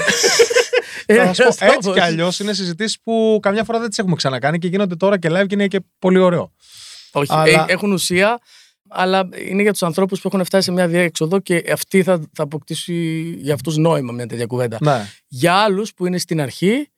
Ε, 1.06 1.14
θα 1.26 1.32
σου 1.34 1.42
πω, 1.42 1.48
έτσι 1.48 1.56
στόχος. 1.80 1.92
κι 1.94 2.00
αλλιώς 2.00 2.40
είναι 2.40 2.52
συζητήσεις 2.52 2.98
που 3.02 3.38
καμιά 3.42 3.64
φορά 3.64 3.78
δεν 3.78 3.88
τις 3.88 3.98
έχουμε 3.98 4.16
ξανακάνει 4.16 4.58
και 4.58 4.66
γίνονται 4.68 4.96
τώρα 4.96 5.18
και 5.18 5.28
live 5.30 5.46
και 5.46 5.54
είναι 5.54 5.66
και 5.66 5.80
πολύ 5.98 6.18
ωραίο. 6.18 6.52
Όχι, 7.12 7.32
Αλλά- 7.32 7.64
ε, 7.68 7.72
έχουν 7.72 7.92
ουσία, 7.92 8.38
αλλά 8.88 9.28
είναι 9.48 9.62
για 9.62 9.72
τους 9.72 9.82
ανθρώπους 9.82 10.20
που 10.20 10.28
έχουν 10.32 10.44
φτάσει 10.44 10.64
σε 10.64 10.72
μια 10.72 10.88
διέξοδο 10.88 11.38
και 11.40 11.64
αυτή 11.72 12.02
θα, 12.02 12.20
θα 12.32 12.42
αποκτήσει 12.42 12.94
για 13.38 13.54
αυτούς 13.54 13.76
νόημα 13.76 14.12
μια 14.12 14.26
τέτοια 14.26 14.46
κουβέντα. 14.46 14.78
Ναι. 14.80 15.06
Για 15.28 15.54
άλλους 15.54 15.94
που 15.94 16.06
είναι 16.06 16.18
στην 16.18 16.40
αρχή. 16.40 16.88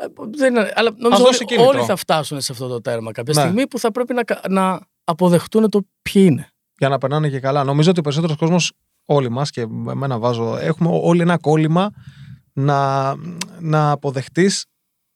Ε, 0.00 0.06
Δεν, 0.36 0.54
είναι- 0.56 0.72
αλλά 0.74 0.94
νομίζω 0.98 1.22
δώσει 1.22 1.36
όλοι, 1.36 1.44
κίνητρο. 1.44 1.68
όλοι 1.78 1.86
θα 1.86 1.96
φτάσουν 1.96 2.40
σε 2.40 2.52
αυτό 2.52 2.68
το 2.68 2.80
τέρμα 2.80 3.12
κάποια 3.12 3.32
Ναι. 3.36 3.40
στιγμή 3.40 3.66
που 3.66 3.78
θα 3.78 3.90
πρέπει 3.90 4.14
να, 4.14 4.24
κα- 4.24 4.40
να 4.48 4.80
αποδεχτούν 5.04 5.70
το 5.70 5.80
ποιοι 6.02 6.22
είναι. 6.28 6.48
για 6.78 6.88
να 6.88 6.98
περνάνε 6.98 7.28
και 7.28 7.40
καλά. 7.40 7.64
Νομίζω 7.64 7.90
ότι 7.90 7.98
ο 7.98 8.02
περισσότερος 8.02 8.36
κόσμος, 8.36 8.72
όλοι 9.04 9.30
μας 9.30 9.50
και 9.50 9.60
εμένα 9.60 10.18
βάζω, 10.18 10.56
έχουμε 10.56 10.88
όλοι 11.02 11.20
ένα 11.20 11.38
κόλλημα 11.38 11.90
να, 12.52 13.14
να 13.60 13.90
αποδεχτείς 13.90 14.64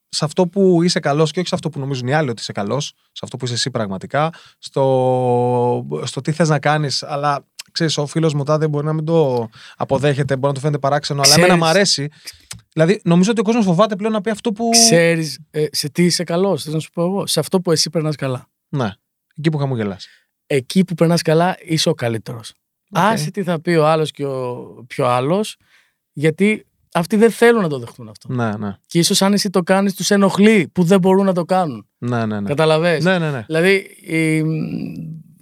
σε 0.08 0.24
αυτό 0.24 0.46
που 0.46 0.82
είσαι 0.82 1.00
καλός 1.00 1.30
και 1.30 1.38
όχι 1.38 1.48
σε 1.48 1.54
αυτό 1.54 1.68
που 1.68 1.78
νομίζουν 1.78 2.08
οι 2.08 2.14
άλλοι 2.14 2.30
ότι 2.30 2.40
είσαι 2.40 2.52
καλός, 2.52 2.84
σε 3.12 3.20
αυτό 3.22 3.36
που 3.36 3.44
είσαι 3.44 3.54
εσύ 3.54 3.70
πραγματικά, 3.70 4.30
στο, 4.58 5.86
στο 6.02 6.20
τι 6.20 6.32
θες 6.32 6.48
να 6.48 6.58
κάνεις, 6.58 7.02
αλλά 7.02 7.44
ξέρεις, 7.72 7.96
ο 7.98 8.06
φίλος 8.06 8.34
μου 8.34 8.44
τάδε 8.44 8.68
μπορεί 8.68 8.86
να 8.86 8.92
μην 8.92 9.04
το 9.04 9.48
αποδέχεται, 9.76 10.34
μπορεί 10.34 10.46
να 10.46 10.52
του 10.54 10.60
φαίνεται 10.60 10.78
παράξενο, 10.78 11.20
αλλά 11.20 11.28
Ξέρεις- 11.30 11.48
εμένα 11.50 11.64
μου 11.64 11.70
αρέσει. 11.70 12.08
Δηλαδή, 12.72 13.00
νομίζω 13.04 13.30
ότι 13.30 13.40
ο 13.40 13.42
κόσμος 13.42 13.64
φοβάται 13.64 13.96
πλέον 13.96 14.12
να 14.12 14.20
πει 14.20 14.30
αυτό 14.30 14.52
που. 14.52 14.68
Ξέρεις 14.70 15.38
ε, 15.50 15.64
σε 15.70 15.88
τι 15.90 16.04
είσαι 16.04 16.24
καλός, 16.24 16.62
θέλω 16.62 16.74
να 16.74 16.80
σου 16.80 16.90
πω 16.90 17.02
εγώ; 17.02 17.26
Σε 17.26 17.40
αυτό 17.40 17.60
που 17.60 17.72
εσύ 17.72 17.90
περνάς 17.90 18.16
καλά. 18.16 18.46
Ναι, 18.68 18.90
εκεί 19.36 19.50
που 19.50 19.58
χαμογελάς. 19.58 20.06
Εκεί 20.46 20.84
που 20.84 20.94
περνάς 20.94 21.22
καλά, 21.22 21.56
είσαι 21.64 21.88
ο 21.88 21.94
καλύτερος. 21.94 22.52
Άσε 22.92 23.30
τι 23.30 23.42
θα 23.42 23.60
πει 23.60 23.70
ο 23.70 23.86
άλλος 23.86 24.10
και 24.10 24.24
ο 24.24 24.84
πιο 24.86 25.06
άλλος, 25.06 25.56
γιατί 26.12 26.66
αυτοί 26.94 27.16
δεν 27.16 27.30
θέλουν 27.30 27.62
να 27.62 27.68
το 27.68 27.78
δεχτούν 27.78 28.08
αυτό. 28.08 28.32
Ναι, 28.32 28.56
ναι. 28.56 28.76
Και 28.86 28.98
ίσως 28.98 29.22
αν 29.22 29.32
εσύ 29.32 29.50
το 29.50 29.62
κάνεις, 29.62 29.94
τους 29.94 30.10
ενοχλεί 30.10 30.68
που 30.72 30.82
δεν 30.84 30.98
μπορούν 31.00 31.24
να 31.24 31.32
το 31.32 31.44
κάνουν. 31.44 31.86
Ναι, 31.98 32.26
ναι, 32.26 32.40
ναι. 32.40 32.48
Καταλαβες; 32.48 33.04
Ναι, 33.04 33.18
ναι, 33.18 33.30
ναι. 33.30 33.42
Δηλαδή, 33.46 33.74
η- 34.00 34.44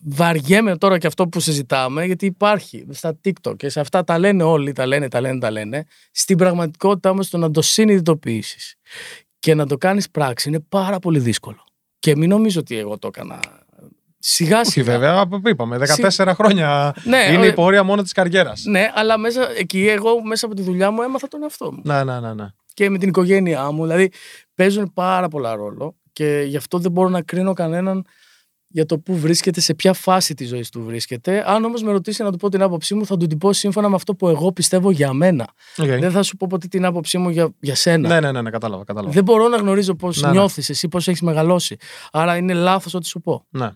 βαριέμαι 0.04 0.76
τώρα 0.76 0.98
και 0.98 1.06
αυτό 1.06 1.28
που 1.28 1.40
συζητάμε, 1.40 2.04
γιατί 2.04 2.26
υπάρχει 2.26 2.86
στα 2.90 3.18
TikTok 3.24 3.56
και 3.56 3.68
σε 3.68 3.80
αυτά 3.80 4.04
τα 4.04 4.18
λένε 4.18 4.42
όλοι, 4.42 4.72
τα 4.72 4.86
λένε, 4.86 5.08
τα 5.08 5.20
λένε, 5.20 5.38
τα 5.38 5.50
λένε. 5.50 5.84
Στην 6.12 6.36
πραγματικότητα 6.36 7.10
όμως 7.10 7.28
το 7.30 7.38
να 7.38 7.50
το 7.50 7.62
συνειδητοποιήσεις 7.62 8.74
και 9.38 9.54
να 9.54 9.66
το 9.66 9.76
κάνεις 9.76 10.10
πράξη 10.10 10.48
είναι 10.48 10.60
πάρα 10.68 10.98
πολύ 10.98 11.18
δύσκολο. 11.18 11.64
Και 11.98 12.16
μην 12.16 12.28
νομίζω 12.28 12.60
ότι 12.60 12.78
εγώ 12.78 12.98
το 12.98 13.06
έκανα. 13.06 13.40
Σιγά 14.18 14.60
Όχι, 14.60 14.70
σιγά. 14.70 14.92
βέβαια, 14.92 15.18
απ- 15.20 15.48
είπαμε. 15.48 15.78
14 15.78 16.32
χρόνια 16.34 16.94
Ναι, 17.04 17.28
είναι 17.32 17.44
ε, 17.46 17.48
η 17.48 17.52
πορεία 17.52 17.82
μόνο 17.82 18.02
της 18.02 18.12
καριέρας. 18.12 18.64
Ναι, 18.64 18.90
αλλά 18.94 19.18
μέσα, 19.18 19.50
εκεί 19.56 19.88
εγώ 19.88 20.22
μέσα 20.24 20.46
από 20.46 20.54
τη 20.54 20.62
δουλειά 20.62 20.90
μου 20.90 21.02
έμαθα 21.02 21.28
τον 21.28 21.42
εαυτό 21.42 21.72
μου. 21.72 21.80
Ναι, 21.84 22.04
ναι, 22.04 22.20
ναι. 22.20 22.34
ναι. 22.34 22.46
Και 22.74 22.90
με 22.90 22.98
την 22.98 23.08
οικογένειά 23.08 23.70
μου. 23.70 23.82
Δηλαδή 23.82 24.10
παίζουν 24.54 24.92
πάρα 24.94 25.28
πολλά 25.28 25.54
ρόλο 25.54 25.96
και 26.12 26.44
γι' 26.46 26.56
αυτό 26.56 26.78
δεν 26.78 26.90
μπορώ 26.90 27.08
να 27.08 27.22
κρίνω 27.22 27.52
κανέναν 27.52 28.06
για 28.72 28.86
το 28.86 28.98
πού 28.98 29.18
βρίσκεται, 29.18 29.60
σε 29.60 29.74
ποια 29.74 29.92
φάση 29.92 30.34
της 30.34 30.48
ζωής 30.48 30.68
του 30.68 30.82
βρίσκεται. 30.84 31.44
Αν 31.46 31.64
όμως 31.64 31.82
με 31.82 31.90
ρωτήσει 31.92 32.22
να 32.22 32.30
του 32.30 32.36
πω 32.36 32.48
την 32.48 32.62
άποψή 32.62 32.94
μου, 32.94 33.06
θα 33.06 33.16
του 33.16 33.26
την 33.26 33.38
πω 33.38 33.52
σύμφωνα 33.52 33.88
με 33.88 33.94
αυτό 33.94 34.14
που 34.14 34.28
εγώ 34.28 34.52
πιστεύω 34.52 34.90
για 34.90 35.12
μένα. 35.12 35.48
Οκ. 35.76 35.86
Δεν 35.86 36.10
θα 36.10 36.22
σου 36.22 36.36
πω 36.36 36.46
ποτέ 36.50 36.66
την 36.66 36.84
άποψή 36.84 37.18
μου 37.18 37.28
για, 37.28 37.54
για 37.60 37.74
σένα. 37.74 38.08
Ναι, 38.08 38.20
ναι, 38.20 38.32
ναι, 38.32 38.42
ναι, 38.42 38.50
κατάλαβα. 38.50 38.84
κατάλαβα. 38.84 39.12
Δεν 39.12 39.24
μπορώ 39.24 39.48
να 39.48 39.56
γνωρίζω 39.56 39.94
πώς 39.94 40.20
Ναι, 40.20 40.26
ναι. 40.26 40.32
νιώθεις 40.32 40.70
εσύ, 40.70 40.88
πώς 40.88 41.08
έχεις 41.08 41.20
μεγαλώσει. 41.20 41.76
Άρα 42.12 42.36
είναι 42.36 42.52
λάθος 42.52 42.94
ό,τι 42.94 43.06
σου 43.06 43.20
πω. 43.20 43.44
Ναι. 43.50 43.70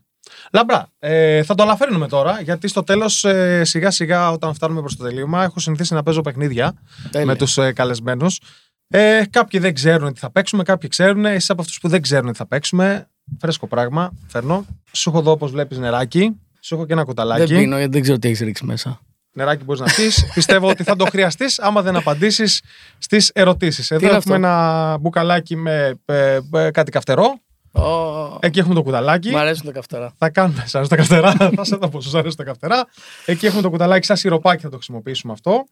Λαμπρά, 0.52 0.88
ε, 0.98 1.42
θα 1.42 1.54
το 1.54 1.62
αναφέρουμε 1.62 2.09
τώρα, 2.09 2.40
γιατί 2.40 2.68
στο 2.68 2.83
τέλος, 2.83 3.24
σιγά 3.62 3.90
σιγά, 3.90 4.30
όταν 4.30 4.54
φτάνουμε 4.54 4.80
προς 4.80 4.96
το 4.96 5.04
τελείωμα, 5.04 5.42
έχω 5.44 5.61
συνηθίσει 5.61 5.94
να 5.94 6.02
παίζω 6.02 6.20
παιχνίδια 6.20 6.74
Τέλεια. 7.11 7.26
με 7.26 7.37
τους 7.37 7.59
ε, 7.59 7.72
καλεσμένους. 7.72 8.40
Ε, 8.88 9.22
κάποιοι 9.30 9.61
δεν 9.61 9.74
ξέρουν 9.74 10.12
τι 10.12 10.20
θα 10.20 10.30
παίξουμε, 10.30 10.62
κάποιοι 10.62 10.88
ξέρουν. 10.88 11.24
Εσύ 11.24 11.52
από 11.52 11.61
αυτούς 11.61 11.80
που 11.80 11.88
δεν 11.88 12.02
ξέρουν 12.02 12.33
τι 12.33 12.38
θα 12.38 12.46
παίξουμε, 12.46 13.09
φρέσκο 13.40 13.66
πράγμα, 13.66 14.12
φέρνω. 14.26 14.66
Σου 14.92 15.10
έχω 15.10 15.18
εδώ, 15.18 15.30
όπως 15.30 15.50
βλέπεις, 15.50 15.78
νεράκι. 15.78 16.30
Σου 16.60 16.74
έχω 16.74 16.87
και 16.87 16.92
ένα 16.92 17.04
Δεν 17.04 17.14
κουταλάκι. 17.14 17.54
πίνω 17.56 17.76
γιατί 17.76 17.92
δεν 17.92 18.02
ξέρω 18.02 18.18
τι 18.18 18.28
έχεις 18.28 18.40
ρίξει 18.40 18.64
μέσα. 18.64 19.00
Νεράκι 19.32 19.64
μπορείς 19.64 19.80
να 19.80 19.87
πεις. 19.87 20.26
Πιστεύω 20.34 20.68
ότι 20.68 20.82
θα 20.82 20.96
το 20.96 21.04
χρειαστείς 21.04 21.58
άμα 21.58 21.82
δεν 21.82 21.96
απαντήσεις 21.96 22.62
στις 22.98 23.30
ερωτήσεις. 23.34 23.90
Εδώ 23.90 24.06
είναι 24.06 24.16
έχουμε 24.16 24.34
αυτό; 24.34 24.46
ένα 24.46 24.98
μπουκαλάκι 24.98 25.56
με 25.56 25.94
ε, 26.04 26.38
ε, 26.52 26.70
κάτι 26.70 26.90
καυτερό. 26.90 27.38
Ω, 27.72 28.38
Εκεί 28.40 28.58
έχουμε 28.58 28.74
το 28.74 28.82
κουταλάκι. 28.82 29.30
Μ' 29.30 29.37
αρέσουν 29.37 29.66
τα 29.66 29.72
καυτερά. 29.72 30.12
Θα 30.18 30.30
κάνουμε. 30.30 30.64
Σ' 30.66 30.74
αρέσουν 30.74 30.96
τα 30.96 30.96
καυτερά. 30.96 31.32
θα 31.56 31.64
σε 31.64 31.76
δω 31.76 31.88
πώ 31.88 32.00
σου 32.00 32.18
αρέσουν 32.18 32.37
τα 32.37 32.44
καυτερά. 32.44 32.87
Εκεί 33.26 33.46
έχουμε 33.46 33.62
το 33.62 33.70
κουταλάκι 33.70 34.06
σαν 34.06 34.16
σιροπάκι, 34.16 34.62
θα 34.62 34.68
το 34.68 34.76
χρησιμοποιήσουμε 34.76 35.32
αυτό. 35.32 35.64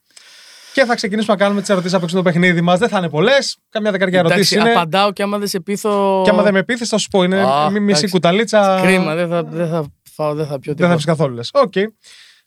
Και 0.73 0.85
θα 0.85 0.95
ξεκινήσουμε 0.95 1.33
να 1.37 1.43
κάνουμε 1.43 1.61
τις 1.61 1.71
ερωτήσεις 1.71 1.95
από 1.95 2.05
έξω 2.05 2.17
το 2.17 2.23
παιχνίδι 2.23 2.61
μας. 2.61 2.79
Δεν 2.79 2.89
θα 2.89 2.99
είναι 2.99 3.09
πολλές. 3.09 3.57
Καμιά 3.69 3.91
δεκαριά 3.91 4.19
ερωτήσεις 4.19 4.53
Εντάξει, 4.53 4.71
είναι. 4.71 4.79
απαντάω 4.79 5.13
και 5.13 5.23
άμα 5.23 5.39
δεν 5.39 5.49
σε 5.49 5.61
πείθω. 5.61 6.21
Και 6.25 6.31
άμα 6.31 6.43
δεν 6.43 6.53
με 6.53 6.63
πείθεις, 6.65 6.89
θα 6.89 6.99
σου 6.99 7.09
πω. 7.09 7.23
Είναι 7.23 7.41
Α, 7.41 7.71
μη- 7.71 7.81
μισή 7.81 7.89
εντάξει. 7.99 8.09
κουταλίτσα. 8.09 8.81
Κρίμα, 8.83 9.15
δεν 9.15 9.29
θα, 9.29 9.43
δεν 9.45 9.69
θα 9.69 9.87
φάω, 10.13 10.35
δεν 10.35 10.47
θα 10.47 10.59
πιω 10.59 10.75
Δεν 10.75 10.89
θα 10.89 10.95
τίποτα. 10.95 10.97
πιει 10.97 11.05
καθόλου 11.05 11.35
λες. 11.35 11.51
Οκ. 11.53 11.73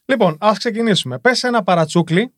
Λοιπόν, 0.04 0.36
ας 0.40 0.58
ξεκινήσουμε. 0.58 1.18
Πες 1.18 1.42
ένα 1.42 1.62
παρατσούκλι 1.62 2.32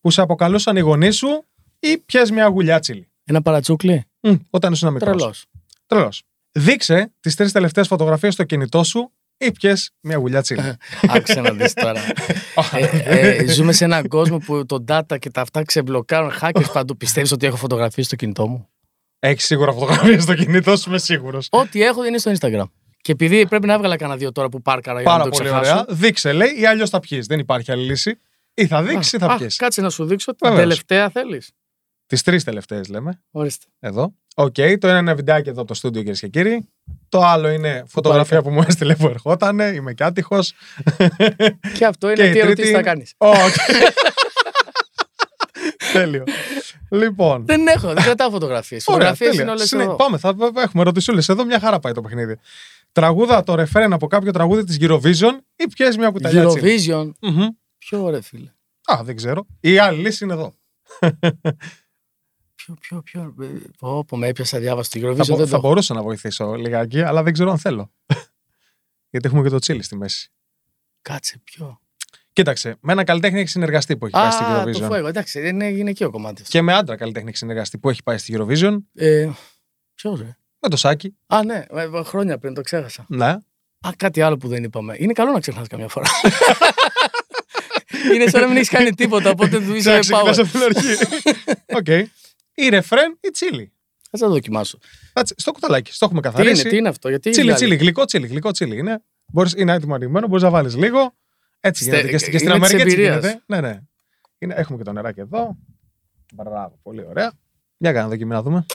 που 0.00 0.10
σε 0.10 0.20
αποκαλούσαν 0.20 0.76
οι 0.76 0.80
γονείς 0.80 1.16
σου 1.16 1.44
ή 1.78 1.98
πιες 1.98 2.30
μια 2.30 2.46
γουλιά 2.46 2.78
τσίλι. 2.78 3.08
Ένα 3.24 3.42
παρατσούκλι; 3.42 4.04
Μμ, 4.20 4.34
όταν 4.50 4.72
ήσουν 4.72 4.92
μικρός. 4.92 5.16
Τρελός. 5.16 5.44
Τρελός. 5.86 6.22
Δείξε 6.52 7.12
τις 7.20 7.34
τρεις 7.34 7.52
τελευταίες 7.52 7.86
φωτογραφίες 7.86 8.32
στο 8.34 8.44
κινητό 8.44 8.84
σου 8.84 9.12
ή 9.46 9.52
πιες 9.52 9.90
μια 10.00 10.16
γουλιά 10.16 10.42
τσίλι. 10.42 10.76
Άκουσε 11.08 11.40
να 11.40 11.50
δεις 11.52 11.72
τώρα. 11.72 12.00
ε, 13.04 13.28
ε, 13.28 13.46
ζούμε 13.52 13.72
σε 13.72 13.84
έναν 13.84 14.08
κόσμο 14.08 14.38
που 14.38 14.66
το 14.66 14.84
data 14.88 15.18
και 15.18 15.30
τα 15.30 15.40
αυτά 15.40 15.62
ξεμπλοκάρουν 15.64 16.32
hackers 16.40 16.72
παντού. 16.72 16.96
Πιστεύεις 16.96 17.32
ότι 17.32 17.46
έχω 17.46 17.56
φωτογραφίες 17.56 18.06
στο 18.06 18.16
κινητό 18.16 18.46
μου; 18.48 18.68
Έχεις 19.18 19.44
σίγουρα 19.44 19.72
φωτογραφίες 19.72 20.22
στο 20.22 20.34
κινητό 20.34 20.76
σου, 20.76 20.88
είμαι 20.88 20.98
σίγουρος. 20.98 21.48
Ό,τι 21.50 21.82
έχω 21.82 22.04
είναι 22.04 22.18
στο 22.18 22.32
Instagram. 22.40 22.64
Και 23.00 23.12
επειδή 23.12 23.46
πρέπει 23.48 23.66
να 23.66 23.72
έβγαλα 23.72 23.96
κανένα 23.96 24.18
δύο 24.18 24.32
τώρα 24.32 24.48
που 24.48 24.62
πάρκαρα 24.62 25.00
για 25.00 25.10
να 25.10 25.16
Πάρα 25.16 25.30
το 25.30 25.36
πολύ 25.36 25.48
ξεχάσω. 25.50 25.70
ωραία. 25.72 25.84
Δείξε, 25.88 26.32
λέει, 26.32 26.60
ή 26.60 26.66
αλλιώς 26.66 26.90
θα 26.90 27.00
πιει. 27.00 27.20
Δεν 27.20 27.38
υπάρχει 27.38 27.72
άλλη 27.72 27.84
λύση. 27.84 28.18
Ή 28.54 28.66
θα 28.66 28.82
δείξει 28.82 29.16
ή 29.16 29.18
θα 29.18 29.26
Α, 29.26 29.36
πιει. 29.36 29.46
κάτσε 29.56 29.80
να 29.80 29.90
σου 29.90 30.04
δείξω. 30.04 30.30
Την 30.34 30.38
Βεβαίως. 30.48 30.60
τελευταία 30.62 31.10
θέλεις. 31.10 31.50
Τις 32.06 32.22
τρεις 32.22 32.44
τελευταίες 32.44 32.88
λέμε. 32.88 33.22
Ορίστε. 33.30 33.66
Εδώ. 33.80 34.14
Οκ, 34.36 34.54
το 34.54 34.62
ένα 34.62 34.88
είναι 34.88 34.98
ένα 34.98 35.14
βιντεάκι 35.14 35.48
εδώ 35.48 35.58
από 35.58 35.68
το 35.68 35.74
στούντιο, 35.74 36.00
κυρίες 36.00 36.20
και 36.20 36.28
κύριοι. 36.28 36.68
Το 37.08 37.20
άλλο 37.20 37.48
είναι 37.48 37.84
φωτογραφία 37.86 38.42
που 38.42 38.50
μου 38.50 38.62
έστειλε 38.66 38.94
που 38.96 39.06
ερχόταν. 39.06 39.58
Είμαι 39.58 39.92
και 39.92 40.04
άτυχος. 40.04 40.38
Και 41.78 41.84
αυτό 41.86 42.12
Και 42.12 42.22
είναι 42.22 42.30
η 42.30 42.32
τι 42.32 42.38
τρίτη 42.38 42.46
ερωτήσεις 42.46 42.70
θα 42.72 42.78
είναι- 42.78 42.82
κάνεις. 42.88 43.14
Οκ. 43.16 43.54
Τέλειο. 45.92 46.24
Λοιπόν. 46.90 47.46
Δεν 47.46 47.66
έχω, 47.66 47.92
δεν 47.92 48.02
κρατάω 48.02 48.30
φωτογραφίες. 48.30 48.86
Ωραία, 48.86 48.98
Φωτογραφίες 48.98 49.28
τέλεια. 49.30 49.42
είναι 49.42 49.50
όλες 49.52 49.68
Συνε- 49.68 49.86
εδώ. 49.86 49.96
Πάμε, 49.96 50.18
θα 50.18 50.34
έχουμε 50.38 50.82
ερωτησούλες 50.82 51.28
εδώ. 51.28 51.44
Μια 51.44 51.60
χαρά 51.60 51.78
πάει 51.78 51.92
το 51.92 52.00
παιχνίδι. 52.00 52.36
Τραγούδα 52.92 53.42
το 53.42 53.54
ρεφέρεν 53.54 53.92
από 53.92 54.06
κάποιο 54.06 54.32
τραγούδι 54.32 54.64
της 54.64 54.76
Eurovision 54.80 55.38
ή 55.56 55.68
πιέζει 55.74 55.98
μια 55.98 56.10
κουταλιά 56.10 56.46
τσίλι; 56.46 56.80
Eurovision. 56.88 57.10
Μμμ. 57.20 57.46
Ποιο 57.78 58.02
ωραία, 58.04 58.22
φίλε. 58.22 58.48
Α, 58.84 59.00
δεν 59.04 59.16
ξέρω. 59.16 59.46
Η 59.60 59.78
άλλη 59.78 60.00
λύση 60.02 60.24
είναι 60.24 60.32
εδώ. 60.32 60.54
Ποιο, 62.64 62.74
ποιο, 62.80 63.02
ποιο. 63.02 63.34
ε, 63.42 63.46
Πω, 63.78 64.04
πω, 64.04 64.16
με 64.16 64.26
έπιασα 64.28 64.58
διάβαση 64.58 64.90
το 64.90 65.08
Eurovision. 65.08 65.16
Θα, 65.16 65.24
μπο- 65.28 65.36
δεν 65.36 65.46
θα 65.46 65.54
το... 65.54 65.60
μπορούσα 65.60 65.94
να 65.94 66.02
βοηθήσω 66.02 66.54
λιγάκι, 66.54 67.02
αλλά 67.02 67.22
δεν 67.22 67.32
ξέρω 67.32 67.50
αν 67.50 67.58
θέλω. 67.58 67.92
Γιατί 69.10 69.26
έχουμε 69.26 69.42
και 69.42 69.48
το 69.48 69.58
τσίλι 69.58 69.82
στη 69.82 69.96
μέση. 69.96 70.30
Κάτσε, 71.02 71.40
ποιο; 71.44 71.80
Κοίταξε, 72.32 72.76
με 72.80 72.92
ένα 72.92 73.04
καλλιτέχνη 73.04 73.40
έχει 73.40 73.48
συνεργαστεί 73.48 73.96
που 73.96 74.06
έχει 74.06 74.14
πάει 74.14 74.30
στη 74.30 74.42
Α, 74.44 74.46
το 74.64 74.70
Eurovision. 74.70 74.88
φόηγο. 74.88 75.06
Εντάξει, 75.06 75.40
δεν 75.40 75.54
είναι 75.54 75.68
γυναικείο 75.68 76.10
κομμάτι. 76.10 76.42
αυτό. 76.42 76.52
Και 76.52 76.62
με 76.62 76.72
άντρα 76.74 76.96
καλλιτέχνη 76.96 77.28
έχει 77.28 77.36
συνεργαστεί 77.38 77.78
που 77.78 77.90
έχει 77.90 78.02
πάει 78.02 78.18
στη 78.18 78.36
Eurovision. 78.38 78.76
Ε, 78.94 79.28
ποιο, 79.94 80.14
ρε; 80.16 80.36
Με 80.60 80.68
το 80.68 80.76
Σάκη. 80.76 81.16
Α, 81.26 81.44
ναι, 81.44 81.64
ε, 81.70 81.82
ε, 81.82 82.02
χρόνια 82.02 82.38
πριν 82.38 82.54
το 82.54 82.60
ξέχασα. 82.60 83.04
Ναι. 83.08 83.26
Α, 83.80 83.90
κάτι 83.96 84.20
άλλο 84.20 84.36
που 84.36 84.48
δεν 84.48 84.64
είπαμε. 84.64 84.96
Είναι 84.98 85.12
καλό 85.12 85.32
να 85.32 85.40
ξεχνάς 85.40 85.66
καμιά 85.68 85.88
φορά. 85.88 86.06
είναι 88.14 88.26
σαν 88.28 88.40
να 88.40 88.46
μην 88.46 88.56
έχεις 88.56 88.68
κάνει 88.68 88.90
τίποτα, 88.94 89.30
οπότε 89.30 89.60
του 89.60 89.74
είσαι 89.74 89.98
Ξεκινάς 89.98 90.38
power. 90.38 90.42
από 90.42 90.50
την 90.50 90.62
αρχή. 90.62 90.88
Οκ. 91.78 92.08
Ή 92.54 92.68
ρεφρέν 92.68 93.18
ή 93.20 93.30
τσίλι. 93.30 93.72
Θα 94.10 94.18
το 94.18 94.28
δοκιμάσω. 94.28 94.78
Κάτσε, 95.12 95.34
Στο 95.36 95.52
κουταλάκι. 95.52 95.92
Στο 95.92 96.04
έχουμε 96.04 96.20
Τι 96.20 96.28
είναι, 96.28 96.36
καθαρίσει. 96.36 96.68
τι 96.68 96.76
είναι 96.76 96.88
αυτό, 96.88 97.08
γιατί. 97.08 97.30
Τσίλι, 97.30 97.44
δηλαδή; 97.46 97.64
τσίλι, 97.64 97.76
γλυκό 97.80 98.04
τσίλι, 98.04 98.26
γλυκό 98.26 98.50
τσίλι 98.50 98.78
είναι. 98.78 99.02
Μπορείς, 99.32 99.52
είναι 99.56 99.72
έτοιμο 99.72 99.94
ανοιγμένο, 99.94 100.26
μπορείς 100.26 100.42
να 100.42 100.50
βάλεις 100.50 100.76
λίγο. 100.76 101.14
Έτσι 101.60 101.82
Στε- 101.84 101.94
γίνεται. 101.94 102.10
Και, 102.12 102.18
στη- 102.18 102.30
και 102.30 102.38
στην 102.38 102.50
είναι 102.50 102.58
της 102.58 102.68
Αμερικής 102.68 102.90
έτσι 102.90 103.02
εμπειρίας. 103.02 103.22
γίνεται. 103.24 103.42
Ναι, 103.46 103.60
ναι. 103.60 103.80
Είναι, 104.38 104.54
έχουμε 104.54 104.78
και 104.78 104.84
το 104.84 104.92
νεράκι 104.92 105.20
εδώ. 105.20 105.56
Μπράβο, 106.34 106.78
πολύ 106.82 107.04
ωραία. 107.06 107.32
Για 107.76 107.92
κάνα 107.92 108.08
δοκιμή 108.08 108.30
να 108.30 108.42
δούμε. 108.42 108.66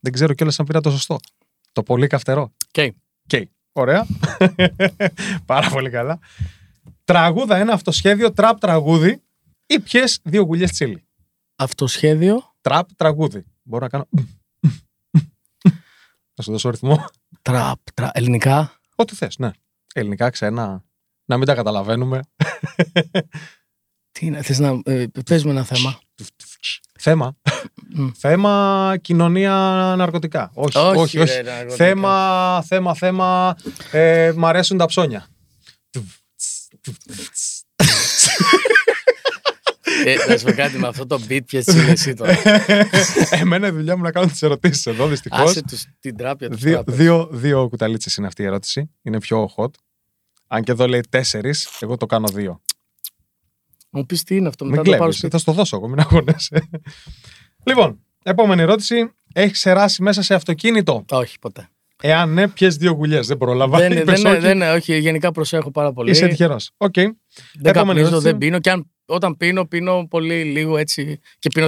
Δεν 0.00 0.12
ξέρω 0.12 0.34
κιόλας 0.34 0.60
αν 0.60 0.66
πήρα 0.66 0.80
το 0.80 0.90
σωστό. 0.90 1.18
Το 1.72 1.82
πολύ 1.82 2.06
καυτερό. 2.06 2.52
Οκ. 2.78 2.94
Οκ. 3.32 3.42
Ωραία. 3.72 4.06
Πάρα 5.46 5.68
πολύ 5.68 5.90
καλά. 5.90 6.18
Τραγούδα 7.04 7.56
ένα 7.56 7.72
αυτοσχέδιο 7.72 8.32
τραπ 8.32 8.58
τραγούδι 8.60 9.22
ή 9.66 9.80
πιες 9.80 10.20
δύο 10.22 10.42
γουλιές 10.42 10.70
τσίλι. 10.72 11.04
Αυτοσχέδιο. 11.56 12.54
Τραπ 12.66 12.88
τραγούδι. 12.96 13.44
Μπορώ 13.62 13.82
να 13.84 13.88
κάνω. 13.88 14.08
Να 16.34 16.42
σου 16.44 16.50
δώσω 16.50 16.70
ρυθμό. 16.70 17.04
Τραπ. 17.42 17.78
τρα- 17.94 18.10
Ελληνικά. 18.12 18.80
Ό,τι 18.96 19.14
θες, 19.14 19.38
ναι. 19.38 19.50
Ελληνικά, 19.94 20.30
ξένα. 20.30 20.84
Να 21.24 21.36
μην 21.36 21.46
τα 21.46 21.54
καταλαβαίνουμε. 21.54 22.20
Τι 24.12 24.26
είναι, 24.26 24.42
θες 24.42 24.58
να. 24.58 24.80
Ε, 24.84 25.06
πες 25.24 25.44
μου 25.44 25.50
ένα 25.50 25.64
θέμα. 25.64 26.00
Θέμα. 26.98 27.36
Μμ. 27.94 28.08
θέμα 28.14 28.94
κοινωνία 29.00 29.52
ναρκωτικά. 29.98 30.50
Όχι, 30.54 30.78
όχι. 30.78 30.98
όχι. 30.98 31.16
ρε, 31.34 31.42
ναρκωτικά. 31.42 31.76
Θέμα, 31.76 32.62
θέμα, 32.66 32.94
θέμα. 32.94 33.56
Ε, 33.92 34.32
μ' 34.36 34.46
αρέσουν 34.46 34.78
τα 34.78 34.86
ψώνια. 34.86 35.26
Ε, 40.04 40.14
να 40.28 40.36
σου 40.38 40.44
πω 40.44 40.52
κάτι 40.52 40.78
με 40.78 40.86
αυτό 40.86 41.06
το 41.06 41.20
beat, 41.28 41.40
ποιες 41.46 41.66
είναι 41.66 41.90
εσύ 41.90 42.14
τώρα; 42.14 42.36
Εμένα 43.40 43.66
η 43.66 43.70
δουλειά 43.70 43.96
μου 43.96 44.02
να 44.02 44.10
κάνω 44.12 44.26
τις 44.26 44.42
ερωτήσεις 44.42 44.86
εδώ, 44.86 45.06
δυστυχώς. 45.06 45.50
Άσε 45.50 45.62
τους, 45.62 45.84
την 46.00 46.16
τράπια 46.16 46.48
τους. 46.50 46.60
Δύο, 46.60 46.84
δύο, 46.86 47.28
δύο 47.32 47.68
κουταλίτσες 47.68 48.16
είναι 48.16 48.26
αυτή 48.26 48.42
η 48.42 48.44
ερώτηση. 48.44 48.90
Είναι 49.02 49.18
πιο 49.18 49.50
hot. 49.56 49.70
Αν 50.46 50.62
και 50.62 50.72
εδώ 50.72 50.86
λέει 50.86 51.00
τέσσερις, 51.08 51.68
εγώ 51.80 51.96
το 51.96 52.06
κάνω 52.06 52.28
δύο. 52.28 52.60
Μου 53.90 54.06
πεις 54.06 54.22
τι 54.22 54.36
είναι 54.36 54.48
αυτό, 54.48 54.64
Μην 54.64 54.72
μετά 54.74 54.84
το 54.84 54.90
πάρω 54.90 55.02
κλέβεις, 55.02 55.18
σπίτι. 55.18 55.32
θα 55.32 55.38
στο 55.38 55.52
δώσω 55.52 55.76
εγώ, 55.76 55.88
μην 55.88 55.98
αγωνέσαι. 56.00 56.68
λοιπόν, 57.64 58.00
επόμενη 58.22 58.62
ερώτηση. 58.62 59.10
Έχεις 59.32 59.52
ξεράσει 59.52 60.02
μέσα 60.02 60.22
σε 60.22 60.34
αυτοκίνητο; 60.34 61.04
Όχι, 61.10 61.38
ποτέ. 61.38 61.68
Εάν 62.02 62.32
ναι, 62.32 62.48
πιες 62.48 62.76
δύο 62.76 62.92
γουλιές. 62.92 63.26
Δεν 63.26 63.36
πρόλαβα. 63.36 63.78
δεν, 63.78 63.92
Είπες 63.92 64.22
δεν, 64.22 64.32
όχι. 64.32 64.40
δεν, 64.40 64.62
όχι, 64.62 64.98
γενικά 64.98 65.30
προσέχω 65.32 65.70
πάρα 65.70 65.92
πολύ. 65.92 66.10
Είσαι 66.10 66.26
τυχερός. 66.28 66.70
Οκ. 66.76 66.92
δεν 66.94 67.16
Επόμενη 67.62 67.72
καπνίζω, 67.72 68.06
ερώτηση. 68.06 68.22
δεν 68.30 68.38
πίνω. 68.38 68.58
Και 68.58 68.70
αν, 68.70 68.90
όταν 69.06 69.36
πίνω, 69.36 69.66
πίνω 69.66 70.06
πολύ 70.10 70.42
λίγο 70.44 70.76
έτσι. 70.76 71.20
Και 71.38 71.48
πίνω 71.54 71.66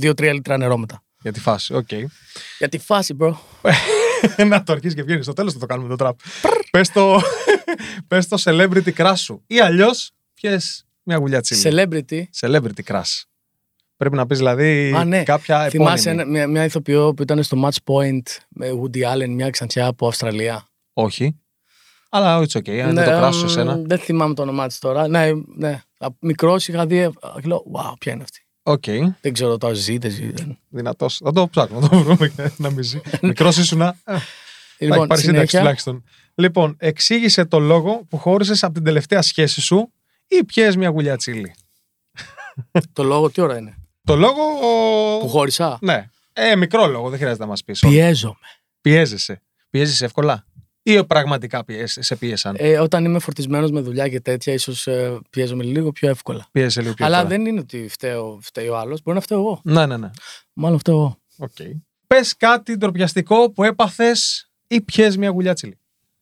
2-3 0.00 0.32
λίτρα 0.32 0.56
νερό 0.56 0.76
μετά. 0.76 1.02
Για 1.22 1.32
τη 1.32 1.40
φάση. 1.40 1.74
Οκ. 1.74 1.88
Για 2.58 2.68
τη 2.68 2.78
φάση, 2.78 3.16
bro. 3.20 3.34
να 4.48 4.62
το 4.62 4.72
αρχίσεις 4.72 4.94
και 4.94 5.02
βγαίνεις. 5.02 5.24
Στο 5.24 5.32
τέλος 5.32 5.52
θα 5.52 5.58
το 5.58 5.66
κάνουμε 5.66 5.88
το 5.88 5.96
τραπ. 5.96 6.18
Πες 6.70 6.90
το, 6.92 7.20
πες 8.08 8.28
το 8.28 8.36
celebrity 8.44 8.92
crush 8.96 9.12
σου. 9.16 9.42
Ή 9.46 9.60
αλλιώς 9.60 10.10
πιες 10.34 10.86
μια 11.02 11.16
γουλιά 11.16 11.40
τσίλι. 11.40 11.60
Celebrity. 11.64 12.22
Celebrity 12.40 12.82
crush. 12.86 13.22
Πρέπει 13.96 14.16
να 14.16 14.26
πεις 14.26 14.38
δηλαδή 14.38 14.92
Α, 14.96 15.04
ναι. 15.04 15.22
κάποια 15.22 15.68
Θυμάσαι 15.68 16.10
επώνυμη. 16.10 16.22
ένα- 16.38 16.38
μια, 16.38 16.46
μια 16.48 16.64
ηθοποιό 16.64 17.14
που 17.14 17.22
ήταν 17.22 17.42
στο 17.42 17.62
Match 17.68 17.92
Point 17.92 18.22
με 18.48 18.68
Woody 18.82 19.12
Allen, 19.14 19.28
μια 19.28 19.50
ξανθιά 19.50 19.86
από 19.86 20.06
Αυστραλία. 20.08 20.68
Όχι. 20.92 21.38
Αλλά 22.10 22.38
it's 22.40 22.58
okay. 22.58 22.78
Αν 22.78 22.92
Ναι, 22.94 23.02
δεν 23.02 23.12
το 23.12 23.18
κράσω 23.18 23.40
εμ, 23.40 23.46
σε 23.46 23.52
σένα. 23.52 23.82
Δεν 23.86 23.98
θυμάμαι 23.98 24.34
το 24.34 24.42
όνομά 24.42 24.66
της 24.66 24.78
τώρα. 24.78 25.08
Ναι, 25.08 25.30
ναι. 25.56 25.80
Μικρός 26.20 26.68
είχα 26.68 26.86
δει. 26.86 26.98
ε, 26.98 27.08
και 27.40 27.46
Λέω, 27.48 27.64
wow, 27.72 27.92
ποια 27.98 28.12
είναι 28.12 28.22
αυτή. 28.22 28.42
Οκ. 28.62 28.84
Δεν 29.20 29.32
ξέρω 29.32 29.58
τώρα 29.58 29.74
ζει, 29.74 29.98
δεν 29.98 30.10
ζει. 30.10 30.30
δεν- 30.30 30.58
Δυνατός. 30.68 31.20
Θα 31.24 31.32
το 31.32 31.48
ψάχνουμε 31.48 31.80
να 31.82 31.88
το 31.88 31.98
βρούμε 32.02 32.28
και 32.28 32.50
να 32.56 32.70
μην 32.70 32.82
ζει. 32.82 33.00
Μικρός 33.22 33.56
ήσουν. 33.56 33.78
να. 33.78 33.86
Ε, 33.86 33.94
Θα 34.04 34.14
έχει 34.78 34.92
Λοιπόν, 34.92 35.08
πάρει 35.08 35.20
σύνταξη 35.20 35.26
συνέχεια. 35.46 35.58
τουλάχιστον. 35.58 36.04
Λοιπόν, 36.34 36.76
εξήγησε 36.78 37.44
το 37.44 37.58
λόγο 37.58 38.04
που 38.08 38.16
χώρισες 38.18 38.62
από 38.64 38.74
την 38.74 38.84
τελευταία 38.84 39.22
σχέση 39.22 39.60
σου 39.60 39.92
ή 40.28 40.44
πιες 40.44 40.76
μια 40.76 40.88
γουλιά 40.88 41.16
τσίλι. 41.16 41.54
Το 42.92 43.02
λόγο 43.02 43.30
τι 43.30 43.40
ώρα 43.40 43.58
είναι; 43.58 43.74
Το 44.04 44.16
λόγο. 44.16 44.42
Που 45.20 45.28
χώρισα; 45.28 45.78
Ναι. 45.80 46.10
Ε, 46.32 46.56
μικρό 46.56 46.86
λόγο, 46.86 47.08
δεν 47.08 47.18
χρειάζεται 47.18 47.42
να 47.42 47.48
μας 47.48 47.64
πεις. 47.64 47.78
Πιέζομαι. 47.80 48.34
Πιέζεσαι. 48.80 49.42
Πιέζεσαι 49.70 50.04
εύκολα; 50.04 50.46
Ή 50.92 51.04
πραγματικά 51.04 51.64
πιέζεσαι, 51.64 52.02
σε 52.02 52.16
πίεσαν; 52.16 52.54
Ε, 52.58 52.78
όταν 52.78 53.04
είμαι 53.04 53.18
φορτισμένος 53.18 53.70
με 53.70 53.80
δουλειά 53.80 54.08
και 54.08 54.20
τέτοια, 54.20 54.52
ίσως 54.52 54.86
ε, 54.86 55.18
πιέζομαι 55.30 55.64
λίγο 55.64 55.92
πιο 55.92 56.08
εύκολα. 56.08 56.46
Πιέζεσαι 56.52 56.80
λίγο 56.80 56.94
πιο 56.94 57.06
Αλλά 57.06 57.16
εύκολα. 57.18 57.36
δεν 57.36 57.46
είναι 57.46 57.60
ότι 57.60 57.86
φταίω, 57.88 58.38
φταίει 58.42 58.68
ο 58.68 58.76
άλλος. 58.76 59.02
Μπορεί 59.02 59.16
να 59.16 59.22
φταίω 59.22 59.38
εγώ. 59.38 59.60
Ναι, 59.64 59.86
ναι, 59.86 59.96
ναι. 59.96 60.10
Μάλλον 60.52 60.78
φταίω 60.78 60.94
εγώ. 60.94 61.18
Okay. 61.38 61.70
Πες 62.06 62.36
κάτι 62.36 62.76
ντροπιαστικό 62.76 63.50
που 63.50 63.64
έπαθες 63.64 64.50
ή 64.68 64.80
πιες 64.80 65.16
μια 65.16 65.28
γουλιά 65.28 65.54
τσίλι. 65.54 65.78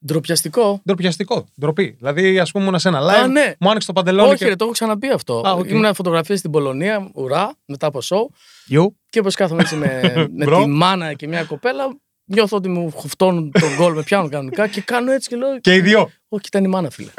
Ντροπιαστικό. 0.07 0.81
Ντροπιαστικό. 0.85 1.47
Ντροπή. 1.61 1.95
Δηλαδή, 1.99 2.39
ας 2.39 2.51
πούμε, 2.51 2.65
ήμουν 2.65 2.79
σε 2.79 2.89
ένα 2.89 3.01
live. 3.01 3.23
Α, 3.23 3.27
ναι. 3.27 3.53
Μου 3.61 3.69
άνοιξε 3.71 3.87
το 3.87 3.93
παντελόνι. 3.93 4.29
Όχι, 4.29 4.39
και... 4.39 4.49
ρε, 4.49 4.57
το 4.57 4.65
έχω 4.65 4.73
ξαναπεί 4.73 5.09
αυτό. 5.09 5.43
Α, 5.47 5.53
οκ. 5.53 5.69
Ήμουν 5.71 5.95
φωτογραφία 5.95 6.37
στην 6.37 6.51
Πολωνία, 6.51 7.11
ουρά, 7.15 7.55
μετά 7.67 7.87
από 7.87 7.99
show. 8.03 8.27
Γιου. 8.67 8.97
Και 9.09 9.19
όπως 9.19 9.35
κάθομαι 9.35 9.63
έτσι 9.63 9.77
με, 9.77 10.01
με 10.37 10.45
Bro. 10.45 10.63
τη 10.63 10.69
μάνα 10.69 11.13
και 11.15 11.29
μια 11.29 11.45
κοπέλα, 11.45 11.97
νιώθω 12.27 12.57
ότι 12.57 12.69
μου 12.69 12.91
χουφτώνουν 13.09 13.51
τον 13.51 13.75
κώλο, 13.75 13.95
με 13.95 14.03
πιάνουν 14.03 14.31
κανονικά 14.31 14.69
και 14.69 14.81
κάνω 14.81 15.13
έτσι 15.13 15.29
και 15.29 15.37
λέω. 15.37 15.61
Και 15.61 15.75
οι 15.75 15.81
δύο. 15.81 16.11
Όχι, 16.29 16.45
ήταν 16.47 16.65
η 16.65 16.69
μάνα, 16.69 16.91
φίλε. 16.91 17.11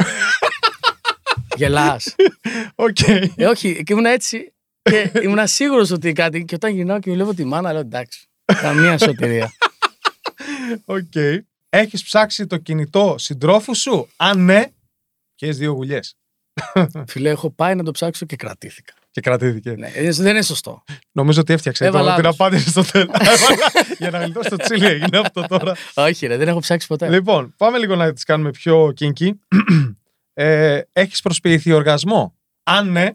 Γελάς. 1.55 2.15
Οκ. 2.75 2.99
Ε, 3.35 3.45
όχι, 3.45 3.83
και 3.83 3.93
ήμουν 3.93 4.05
έτσι 4.05 4.53
και 4.81 5.11
ήμουν 5.23 5.47
σίγουρος 5.47 5.91
ότι 5.91 6.13
κάτι. 6.13 6.45
Και 6.45 6.55
όταν 6.55 6.71
γυρνάω 6.73 6.99
και 6.99 7.11
βλέπω 7.11 7.33
τη 7.33 7.43
μάνα, 7.43 7.71
λέω 7.71 7.81
εντάξει. 7.81 8.27
Καμία 8.45 8.97
σωτηρία. 8.97 9.51
Οκ. 10.85 11.13
Έχεις 11.69 12.03
ψάξει 12.03 12.47
το 12.47 12.57
κινητό 12.57 13.15
συντρόφου 13.17 13.75
σου; 13.75 14.09
Αν 14.15 14.45
ναι, 14.45 14.65
πιες 15.35 15.51
δύο 15.51 15.71
γουλιές; 15.71 16.17
Φίλε, 17.07 17.29
έχω 17.29 17.51
πάει 17.51 17.75
να 17.75 17.83
το 17.83 17.91
ψάξω 17.91 18.25
και 18.25 18.35
κρατήθηκα. 18.35 18.93
Και 19.17 19.23
κρατήθηκε. 19.23 19.71
Ναι, 19.71 19.87
ε, 19.93 20.11
δεν 20.11 20.27
είναι 20.31 20.41
σωστό. 20.41 20.83
Νομίζω 21.11 21.41
ότι 21.41 21.53
έφτιαξε 21.53 21.85
Έβαλα 21.85 22.03
τώρα 22.03 22.15
την 22.15 22.25
άλλους. 22.25 22.39
απάντηση 22.39 22.69
στο 22.69 22.83
τέλος. 22.91 23.15
Για 23.99 24.09
να 24.09 24.23
γλιτώσει 24.23 24.49
το 24.49 24.55
τσίλι 24.55 24.85
έγινε 24.85 25.17
αυτό 25.17 25.41
τώρα. 25.47 25.73
Όχι, 25.93 26.27
ρε, 26.27 26.37
δεν 26.37 26.47
έχω 26.47 26.59
ψάξει 26.59 26.87
ποτέ. 26.87 27.09
Λοιπόν, 27.09 27.53
πάμε 27.57 27.77
λίγο 27.77 27.95
να 27.95 28.13
τις 28.13 28.23
κάνουμε 28.23 28.51
πιο 28.51 28.93
kinky. 28.99 29.29
ε, 30.33 30.81
Έχεις 30.91 31.21
προσποιηθεί 31.21 31.71
οργασμό; 31.71 32.37
Αν 32.63 32.91
ναι, 32.91 33.09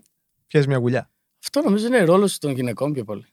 πιες 0.46 0.66
μια 0.66 0.76
γουλιά. 0.76 1.10
Αυτό 1.44 1.62
νομίζω 1.62 1.86
είναι 1.86 2.04
ρόλος 2.04 2.38
των 2.38 2.50
γυναικών 2.50 2.92
πιο 2.92 3.04
πολύ. 3.04 3.26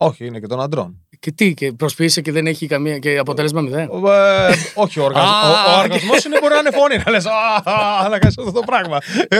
Όχι, 0.00 0.26
είναι 0.26 0.40
και 0.40 0.46
των 0.46 0.60
αντρών. 0.60 1.06
Και 1.20 1.32
τι, 1.32 1.54
και 1.54 1.72
προσποιείσαι 1.72 2.20
και 2.20 2.32
δεν 2.32 2.46
έχει 2.46 2.66
καμία 2.66 2.98
και 2.98 3.18
αποτέλεσμα 3.18 3.60
μηδέν; 3.60 3.88
Ε, 3.90 4.54
όχι, 4.74 5.00
ο, 5.00 5.04
οργασμός, 5.04 5.32
Α, 5.34 5.72
ο, 5.74 5.76
ο 5.76 5.78
οργασμός 5.82 6.24
είναι 6.24 6.38
μπορεί 6.40 6.52
να 6.54 6.58
είναι 6.60 6.70
φωνή. 6.70 6.96
Να 7.04 7.10
λες, 7.10 7.26
«Α, 7.26 8.08
να 8.08 8.18
κάνεις 8.18 8.38
αυτό 8.38 8.52
το 8.52 8.60
πράγμα. 8.66 8.98
Ε, 9.28 9.36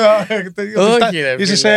Όχι, 0.79 1.21
ρε, 1.21 1.35
Είσαι 1.39 1.45
φίλε. 1.45 1.57
σε... 1.57 1.69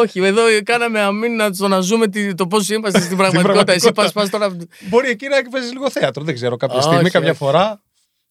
Όχι, 0.00 0.20
εδώ 0.24 0.42
κάναμε 0.64 1.00
αμήν 1.00 1.54
στο 1.54 1.68
να 1.68 1.80
ζούμε 1.80 2.08
τι- 2.08 2.34
το 2.34 2.46
πώς 2.46 2.68
είμαστε 2.68 3.00
στην 3.00 3.16
πραγματικότητα. 3.20 3.72
Εσύ 3.72 3.92
πας 3.92 4.12
πραγματικότητα. 4.12 4.56
τώρα. 4.56 4.66
Μπορεί 4.88 5.08
εκεί 5.08 5.28
να 5.28 5.50
παίζεις 5.50 5.72
λίγο 5.72 5.90
θέατρο. 5.90 6.24
Δεν 6.24 6.34
ξέρω, 6.34 6.56
κάποια 6.56 6.76
Όχι, 6.76 6.84
στιγμή, 6.86 7.02
όχι. 7.04 7.12
κάποια 7.12 7.34
φορά. 7.34 7.82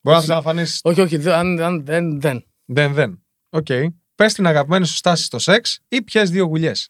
Μπορεί 0.01 0.15
να 0.15 0.21
θες 0.23 0.29
να 0.35 0.41
φανείς 0.41 0.79
Όχι, 0.83 1.01
όχι, 1.01 1.17
δεν- 1.17 1.33
αν, 1.33 1.59
αν, 1.61 1.85
δεν, 1.85 2.21
δεν. 2.21 2.43
Δεν, 2.65 2.93
δεν. 2.93 3.23
Οκ. 3.49 3.67
Πες 4.15 4.33
την 4.33 4.47
αγαπημένη 4.47 4.85
σου 4.85 4.95
στάση 4.95 5.23
στο 5.23 5.39
σεξ 5.39 5.79
ή 5.87 6.01
πιες 6.01 6.29
δύο 6.29 6.45
γουλιές. 6.45 6.89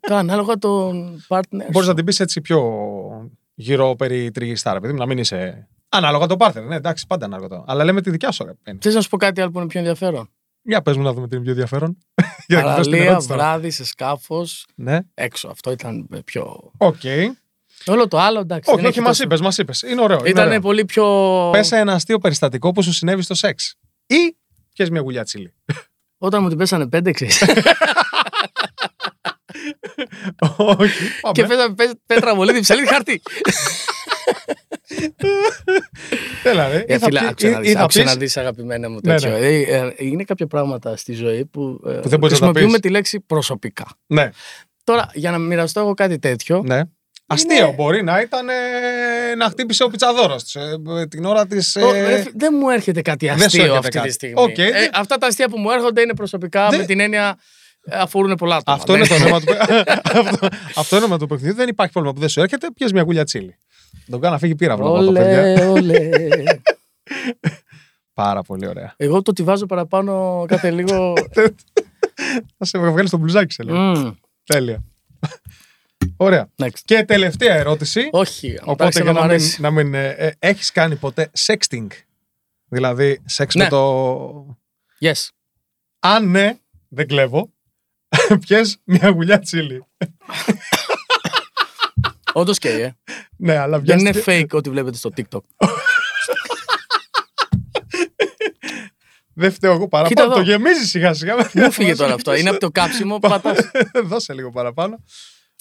Το 0.00 0.14
ανάλογα 0.14 0.58
τον 0.58 1.24
partner. 1.28 1.40
Μπορείς 1.50 1.82
σου. 1.82 1.86
να 1.88 1.94
την 1.94 2.04
πεις 2.04 2.20
έτσι 2.20 2.40
πιο 2.40 2.60
γύρω 3.54 3.94
περιτριγυριστά, 3.96 4.72
ρε 4.72 4.80
παιδί 4.80 4.92
μου, 4.92 4.98
να 4.98 5.06
μην 5.06 5.18
είσαι. 5.18 5.68
Ανάλογα 5.88 6.26
το 6.26 6.36
partner, 6.36 6.64
ναι, 6.64 6.76
εντάξει, 6.76 7.06
πάντα 7.06 7.24
ανάλογα 7.24 7.48
το. 7.48 7.64
Αλλά 7.66 7.84
λέμε 7.84 8.00
τη 8.00 8.10
δικιά 8.10 8.30
σου 8.30 8.44
αγαπημένη. 8.44 8.78
Θες 8.82 8.94
να 8.94 9.00
σου 9.00 9.08
πω 9.08 9.16
κάτι 9.16 9.40
άλλο 9.40 9.50
που 9.50 9.58
είναι 9.58 9.66
πιο 9.68 9.78
ενδιαφέρον; 9.80 10.30
Για 10.62 10.82
πες 10.82 10.96
μου 10.96 11.02
να 11.02 11.12
δούμε 11.12 11.28
τι 11.28 11.34
είναι 11.34 11.42
πιο 11.44 11.52
ενδιαφέρον. 11.52 11.98
Για 12.46 12.56
να 12.62 12.68
εκφράσει 12.68 12.80
την 12.82 12.90
Παραλία, 12.90 13.04
ερώτηση 13.10 13.28
τώρα. 13.28 13.42
βράδυ, 13.42 13.70
σε 13.70 13.84
σκάφος, 13.84 14.66
Ναι. 14.74 14.98
έξω. 15.14 15.48
Αυτό 15.48 15.70
ήταν 15.70 16.08
πιο. 16.24 16.72
Οκ. 16.76 17.00
Όλο 17.86 18.08
το 18.08 18.18
άλλο 18.18 18.40
εντάξει. 18.40 18.70
Όχι, 18.70 18.80
δεν 18.80 18.88
όχι, 18.90 18.98
έχει 18.98 19.06
μας 19.06 19.16
τόσο- 19.16 19.24
είπες, 19.24 19.40
μας 19.40 19.58
είπες. 19.58 19.82
Είναι 19.82 20.02
ωραίο. 20.02 20.18
είναι 20.18 20.28
Ήταν 20.28 20.46
ωραίο. 20.46 20.60
πολύ 20.60 20.84
πιο. 20.84 21.48
Πες 21.52 21.72
ένα 21.72 21.92
αστείο 21.92 22.18
περιστατικό 22.18 22.70
που 22.72 22.82
σου 22.82 22.92
συνέβη 22.92 23.22
στο 23.22 23.34
σεξ. 23.34 23.74
Ή 24.06 24.36
πιες 24.74 24.90
μια 24.90 25.00
γουλιά 25.00 25.24
τσίλι. 25.24 25.54
Όταν 26.18 26.42
μου 26.42 26.48
την 26.48 26.58
πέσανε 26.58 26.88
πέντε, 26.88 27.10
ξέρεις. 27.10 27.42
Όχι. 30.56 31.02
πάμε. 31.20 31.32
και 31.32 31.44
πέσαμε 31.44 31.74
πέ- 31.74 31.98
πέτρα 32.06 32.34
βολίδι, 32.34 32.60
ψαλίδι, 32.60 32.86
χαρτί. 32.88 33.22
Έλα, 36.44 36.68
ρε. 36.68 36.84
Ε, 36.86 36.94
Ή 36.94 36.98
θα 36.98 37.06
φίλε, 37.06 37.20
πει- 37.20 37.26
άκουσα 37.26 37.48
να 37.50 37.58
ή- 37.58 37.60
δεις, 37.60 37.70
ή 37.70 37.72
θα 37.74 37.80
άκουσα 37.82 38.00
πεις- 38.02 38.08
να 38.12 38.16
δεις 38.16 38.36
αγαπημένα 38.36 38.88
μου 38.90 38.98
Ναι, 39.02 39.12
τέτοιο. 39.18 39.30
ναι. 39.30 39.46
Ε, 39.46 39.60
ε, 39.60 39.92
είναι 39.96 40.24
κάποια 40.24 40.46
πράγματα 40.46 40.96
στη 40.96 41.12
ζωή 41.12 41.44
που, 41.46 41.80
ε, 41.86 41.90
δεν 41.90 42.00
μπορείς 42.00 42.10
να 42.10 42.18
τα 42.18 42.26
χρησιμοποιούμε 42.28 42.70
πεις. 42.72 42.80
τη 42.80 42.88
λέξη 42.88 43.20
προσωπικά. 43.20 43.86
Ναι, 44.06 44.30
Τώρα, 44.84 45.10
για 45.14 45.30
να 45.30 45.38
μοιραστώ 45.38 45.80
εγώ 45.80 45.94
κάτι 45.94 46.18
τέτοιο, 46.18 46.62
ναι. 46.66 46.80
Αστείο 47.26 47.72
μπορεί 47.76 48.02
να 48.02 48.20
ήταν 48.20 48.48
ε, 48.48 49.34
να 49.36 49.48
χτύπησε 49.48 49.82
ο 49.82 49.88
πιτσαδόρο 49.88 50.36
την 51.08 51.24
ώρα 51.24 51.46
της. 51.46 51.72
το- 51.72 51.92
ρε 51.92 52.22
φι- 52.22 52.32
δεν 52.36 52.54
μου 52.60 52.68
έρχεται 52.70 53.02
κάτι 53.02 53.26
δεν 53.26 53.38
σου 53.38 53.44
αστείο 53.44 53.60
έρχεται 53.62 53.78
αυτή 53.78 53.90
κάτι. 53.96 54.08
τη 54.08 54.14
στιγμή. 54.14 54.34
Οκ, 54.42 54.58
Ε, 54.58 54.70
δεν- 54.70 54.90
αυτά 54.94 55.18
τα 55.18 55.26
αστεία 55.26 55.48
που 55.48 55.58
μου 55.58 55.70
έρχονται 55.70 56.00
είναι 56.00 56.14
προσωπικά 56.14 56.68
Δεν- 56.68 56.78
με 56.80 56.84
την 56.86 57.00
έννοια 57.00 57.28
ε, 57.28 57.34
αφορούν 57.90 58.34
πολλά 58.34 58.56
άτομα. 58.56 58.76
Αυτό 58.76 58.96
είναι 58.96 59.06
το 59.06 59.18
νόημα 59.18 59.40
του 59.40 59.52
αυτό, 60.20 60.48
αυτό 60.76 60.96
είναι 60.96 61.06
το 61.06 61.16
του 61.16 61.26
παιχνιδιού. 61.26 61.54
Δεν 61.54 61.68
υπάρχει 61.68 61.92
πρόβλημα 61.92 62.14
που 62.14 62.20
δεν 62.20 62.28
σου 62.30 62.40
έρχεται. 62.40 62.70
Πιες 62.74 62.92
μια 62.92 63.02
γουλιά 63.02 63.24
τσίλι. 63.24 63.56
Τον 64.10 64.20
κάνω 64.20 64.32
να 64.32 64.38
φύγει 64.38 64.54
πύραυλο 64.54 64.94
από 64.94 65.04
το 65.04 65.12
παιδιά. 65.12 65.68
Ολέ, 65.68 66.00
ολέ. 66.00 66.08
Πάρα 68.14 68.42
πολύ 68.42 68.66
ωραία. 68.66 68.94
Εγώ 68.96 69.22
το 69.22 69.32
τη 69.32 69.42
βάζω 69.42 69.66
παραπάνω 69.66 70.44
κάθε 70.48 70.70
λίγο. 70.70 71.12
Θα 72.58 72.64
σε 72.64 72.78
βγάλει 72.78 73.08
το 73.08 73.16
μπλουζάκι 73.16 73.52
σε 73.52 73.62
λίγο. 73.62 73.76
Μμμ, 73.78 74.10
Τέλεια. 74.44 74.82
Ωραία. 76.16 76.48
next. 76.62 76.78
Και 76.84 77.04
τελευταία 77.04 77.54
ερώτηση. 77.54 78.08
Όχι, 78.12 78.58
Οπότε 78.60 78.82
εντάξει, 78.82 79.02
για 79.02 79.12
να 79.12 79.18
να 79.18 79.20
μου 79.20 79.26
μην, 79.26 79.34
αρέσει. 79.34 79.60
να 79.60 79.70
μην 79.70 79.94
ε, 79.94 80.08
ε, 80.08 80.32
έχεις 80.38 80.72
κάνει 80.72 80.96
ποτέ 80.96 81.30
sexting; 81.46 81.86
Δηλαδή 82.68 83.20
σεξ 83.24 83.54
με 83.54 83.62
Ναι. 83.62 83.68
το... 83.70 84.58
Yes. 85.00 85.28
Αν 85.98 86.30
ναι, 86.30 86.56
δεν 86.88 87.06
κλέβω, 87.06 87.50
πιες 88.46 88.76
μια 88.84 89.08
γουλιά 89.08 89.38
τσίλι. 89.38 89.84
Όντως 92.32 92.58
και, 92.58 92.68
ε. 92.68 92.92
Ναι, 93.36 93.56
αλλά 93.56 93.80
Δεν 93.80 93.98
είναι 93.98 94.10
βιάστηκε- 94.10 94.46
fake 94.52 94.56
ό,τι 94.58 94.70
βλέπετε 94.70 94.96
στο 94.96 95.10
TikTok. 95.16 95.66
Δεν 99.34 99.52
φταίω 99.52 99.70
εγώ 99.72 99.78
Κοίτα 99.84 99.88
παραπάνω. 100.02 100.24
εδώ. 100.32 100.34
Το 100.34 100.40
γεμίζει 100.50 100.86
σιγά 100.86 101.14
σιγά. 101.14 101.34
Μου 101.54 101.72
'φυγε 101.72 101.94
τώρα 101.96 102.14
αυτό. 102.14 102.34
Είναι 102.34 102.48
από 102.48 102.58
το 102.58 102.70
κάψιμο 102.70 103.18
που 103.18 103.28
πατάς. 103.28 103.58
Δώσε 104.10 104.32
λίγο 104.32 104.50
παραπάνω. 104.50 105.04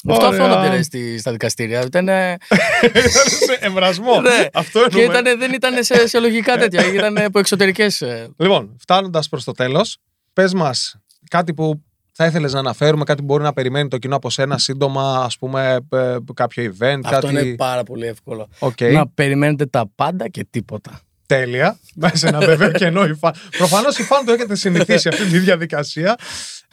Αυτό 0.10 0.28
Ωραία. 0.28 0.39
αφώνονται 0.43 0.70
ρε, 0.76 0.82
στη- 0.84 1.18
στα 1.20 1.32
δικαστήρια. 1.32 1.82
Ήταν, 1.82 2.04
Ήταν 2.08 3.10
σε 3.47 3.58
εν 3.60 3.73
βρασμώ. 3.73 4.22
Ναι. 4.22 4.47
Αυτό 4.54 4.80
και 4.88 4.99
εννοούμε. 4.99 5.20
ήταν, 5.20 5.39
δεν 5.39 5.54
ήταν 5.54 5.84
σε, 5.84 6.08
σε 6.08 6.20
λογικά 6.20 6.58
τέτοια. 6.58 6.93
Ήταν 6.93 7.18
από 7.18 7.39
εξωτερικές. 7.39 8.04
Λοιπόν, 8.38 8.76
φτάνοντας 8.80 9.30
προς 9.30 9.43
το 9.43 9.52
τέλος, 9.52 9.97
πες 10.34 10.54
μας 10.54 10.95
κάτι 11.30 11.54
που 11.54 11.84
θα 12.12 12.26
ήθελες 12.26 12.53
να 12.53 12.59
αναφέρουμε, 12.59 13.03
κάτι 13.03 13.20
που 13.20 13.26
μπορεί 13.26 13.43
να 13.43 13.53
περιμένει 13.53 13.88
το 13.88 13.97
κοινό 13.97 14.16
από 14.16 14.30
σένα 14.30 14.57
σύντομα, 14.57 15.24
ας 15.24 15.38
πούμε, 15.38 15.78
ε, 15.91 16.16
κάποιο 16.34 16.64
event, 16.80 16.99
Αυτό 17.03 17.28
κάτι; 17.28 17.28
είναι 17.28 17.55
πάρα 17.55 17.84
πολύ 17.84 18.05
εύκολο. 18.05 18.47
Οκ. 18.59 18.82
Να 18.82 19.07
περιμένετε 19.07 19.66
τα 19.66 19.89
πάντα 19.95 20.30
και 20.30 20.45
τίποτα. 20.49 20.99
τέλεια. 21.26 21.80
Μέσα 21.95 22.28
ένα 22.28 22.39
βέβαιο 22.39 22.72
κενό 22.82 23.05
η 23.05 23.14
φαν. 23.14 23.34
Προφανώς 23.57 23.97
η 23.97 24.03
φαν 24.03 24.26
το 24.26 24.32
έχετε 24.32 24.55
συνηθίσει 24.55 25.07
αυτή 25.07 25.26
τη 25.26 25.39
διαδικασία. 25.39 26.16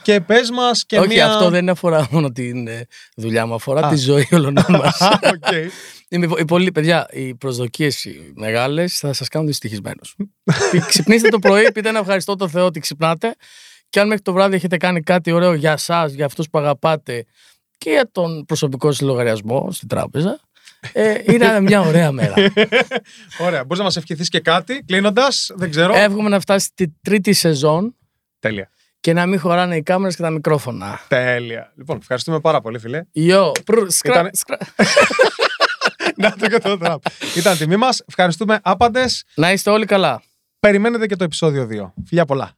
Και 0.01 0.19
πες 0.21 0.49
μας 0.49 0.85
και 0.85 0.99
Όχι, 0.99 1.07
μία. 1.07 1.27
αυτό 1.27 1.49
δεν 1.49 1.69
αφορά 1.69 2.07
μόνο 2.11 2.31
την 2.31 2.67
ε, 2.67 2.85
δουλειά 3.15 3.45
μου, 3.45 3.53
αφορά 3.53 3.85
Α. 3.85 3.89
τη 3.89 3.95
ζωή 3.95 4.27
όλων 4.31 4.53
μας. 4.69 4.77
Α, 4.77 5.19
οκ. 5.23 5.51
οι 6.39 6.45
πολλοί, 6.45 6.71
παιδιά, 6.71 7.07
οι 7.11 7.35
προσδοκίες 7.35 8.05
μεγάλες 8.35 8.97
θα 8.97 9.13
σας 9.13 9.27
κάνουν 9.27 9.47
δυστυχισμένους. 9.47 10.15
Ξυπνήστε 10.87 11.27
το 11.29 11.39
πρωί, 11.39 11.71
πείτε 11.71 11.89
ένα 11.89 11.99
ευχαριστώ 11.99 12.35
το 12.35 12.47
Θεό 12.47 12.65
ότι 12.65 12.79
ξυπνάτε. 12.79 13.35
Και 13.89 13.99
αν 13.99 14.07
μέχρι 14.07 14.23
το 14.23 14.33
βράδυ 14.33 14.55
έχετε 14.55 14.77
κάνει 14.77 15.01
κάτι 15.01 15.31
ωραίο 15.31 15.53
για 15.53 15.71
εσάς, 15.71 16.07
για 16.07 16.25
αυτούς 16.25 16.49
που 16.49 16.59
αγαπάτε 16.59 17.25
και 17.77 17.89
για 17.89 18.09
τον 18.11 18.45
προσωπικό 18.45 18.91
σας 18.91 19.01
λογαριασμό 19.01 19.71
στην 19.71 19.87
τράπεζα, 19.87 20.39
ε, 20.93 21.15
είναι 21.25 21.59
μια 21.61 21.81
ωραία 21.81 22.11
μέρα. 22.11 22.33
Ωραία. 23.45 23.61
Μπορείς 23.63 23.77
να 23.77 23.83
μας 23.83 23.95
ευχηθείς 23.97 24.29
και 24.29 24.39
κάτι 24.39 24.83
κλείνοντας. 24.85 25.51
Δεν 25.55 25.69
ξέρω. 25.69 25.93
Εύχομαι 25.95 26.29
να 26.29 26.39
φτάσει 26.39 26.69
τη 26.75 26.85
τρίτη 27.01 27.33
σεζόν 27.33 27.95
Τέλεια. 28.39 28.69
και 28.99 29.13
να 29.13 29.25
μην 29.25 29.39
χωράνε 29.39 29.75
οι 29.75 29.81
κάμερες 29.83 30.15
και 30.15 30.21
τα 30.21 30.29
μικρόφωνα. 30.29 30.99
Τέλεια. 31.07 31.71
Λοιπόν, 31.75 31.97
ευχαριστούμε 31.97 32.39
πάρα 32.39 32.61
πολύ, 32.61 32.79
φίλε. 32.79 33.03
Yo, 33.15 33.51
πρου, 33.65 33.91
σκρα, 33.91 34.13
Ήτανε- 34.13 34.35
σκρα. 34.35 34.57
Να 36.15 36.31
το 36.35 36.47
και 36.47 36.57
το 36.57 36.77
τραπ. 36.77 37.01
Ήταν 37.35 37.57
τιμή 37.57 37.75
μας. 37.75 38.03
Ευχαριστούμε 38.07 38.59
άπαντες. 38.63 39.23
να 39.35 39.51
είστε 39.51 39.69
όλοι 39.69 39.85
καλά. 39.85 40.21
Περιμένετε 40.59 41.05
και 41.05 41.15
το 41.15 41.23
επεισόδιο 41.23 41.67
2. 41.71 41.91
Φιλιά 42.05 42.25
πολλά. 42.25 42.51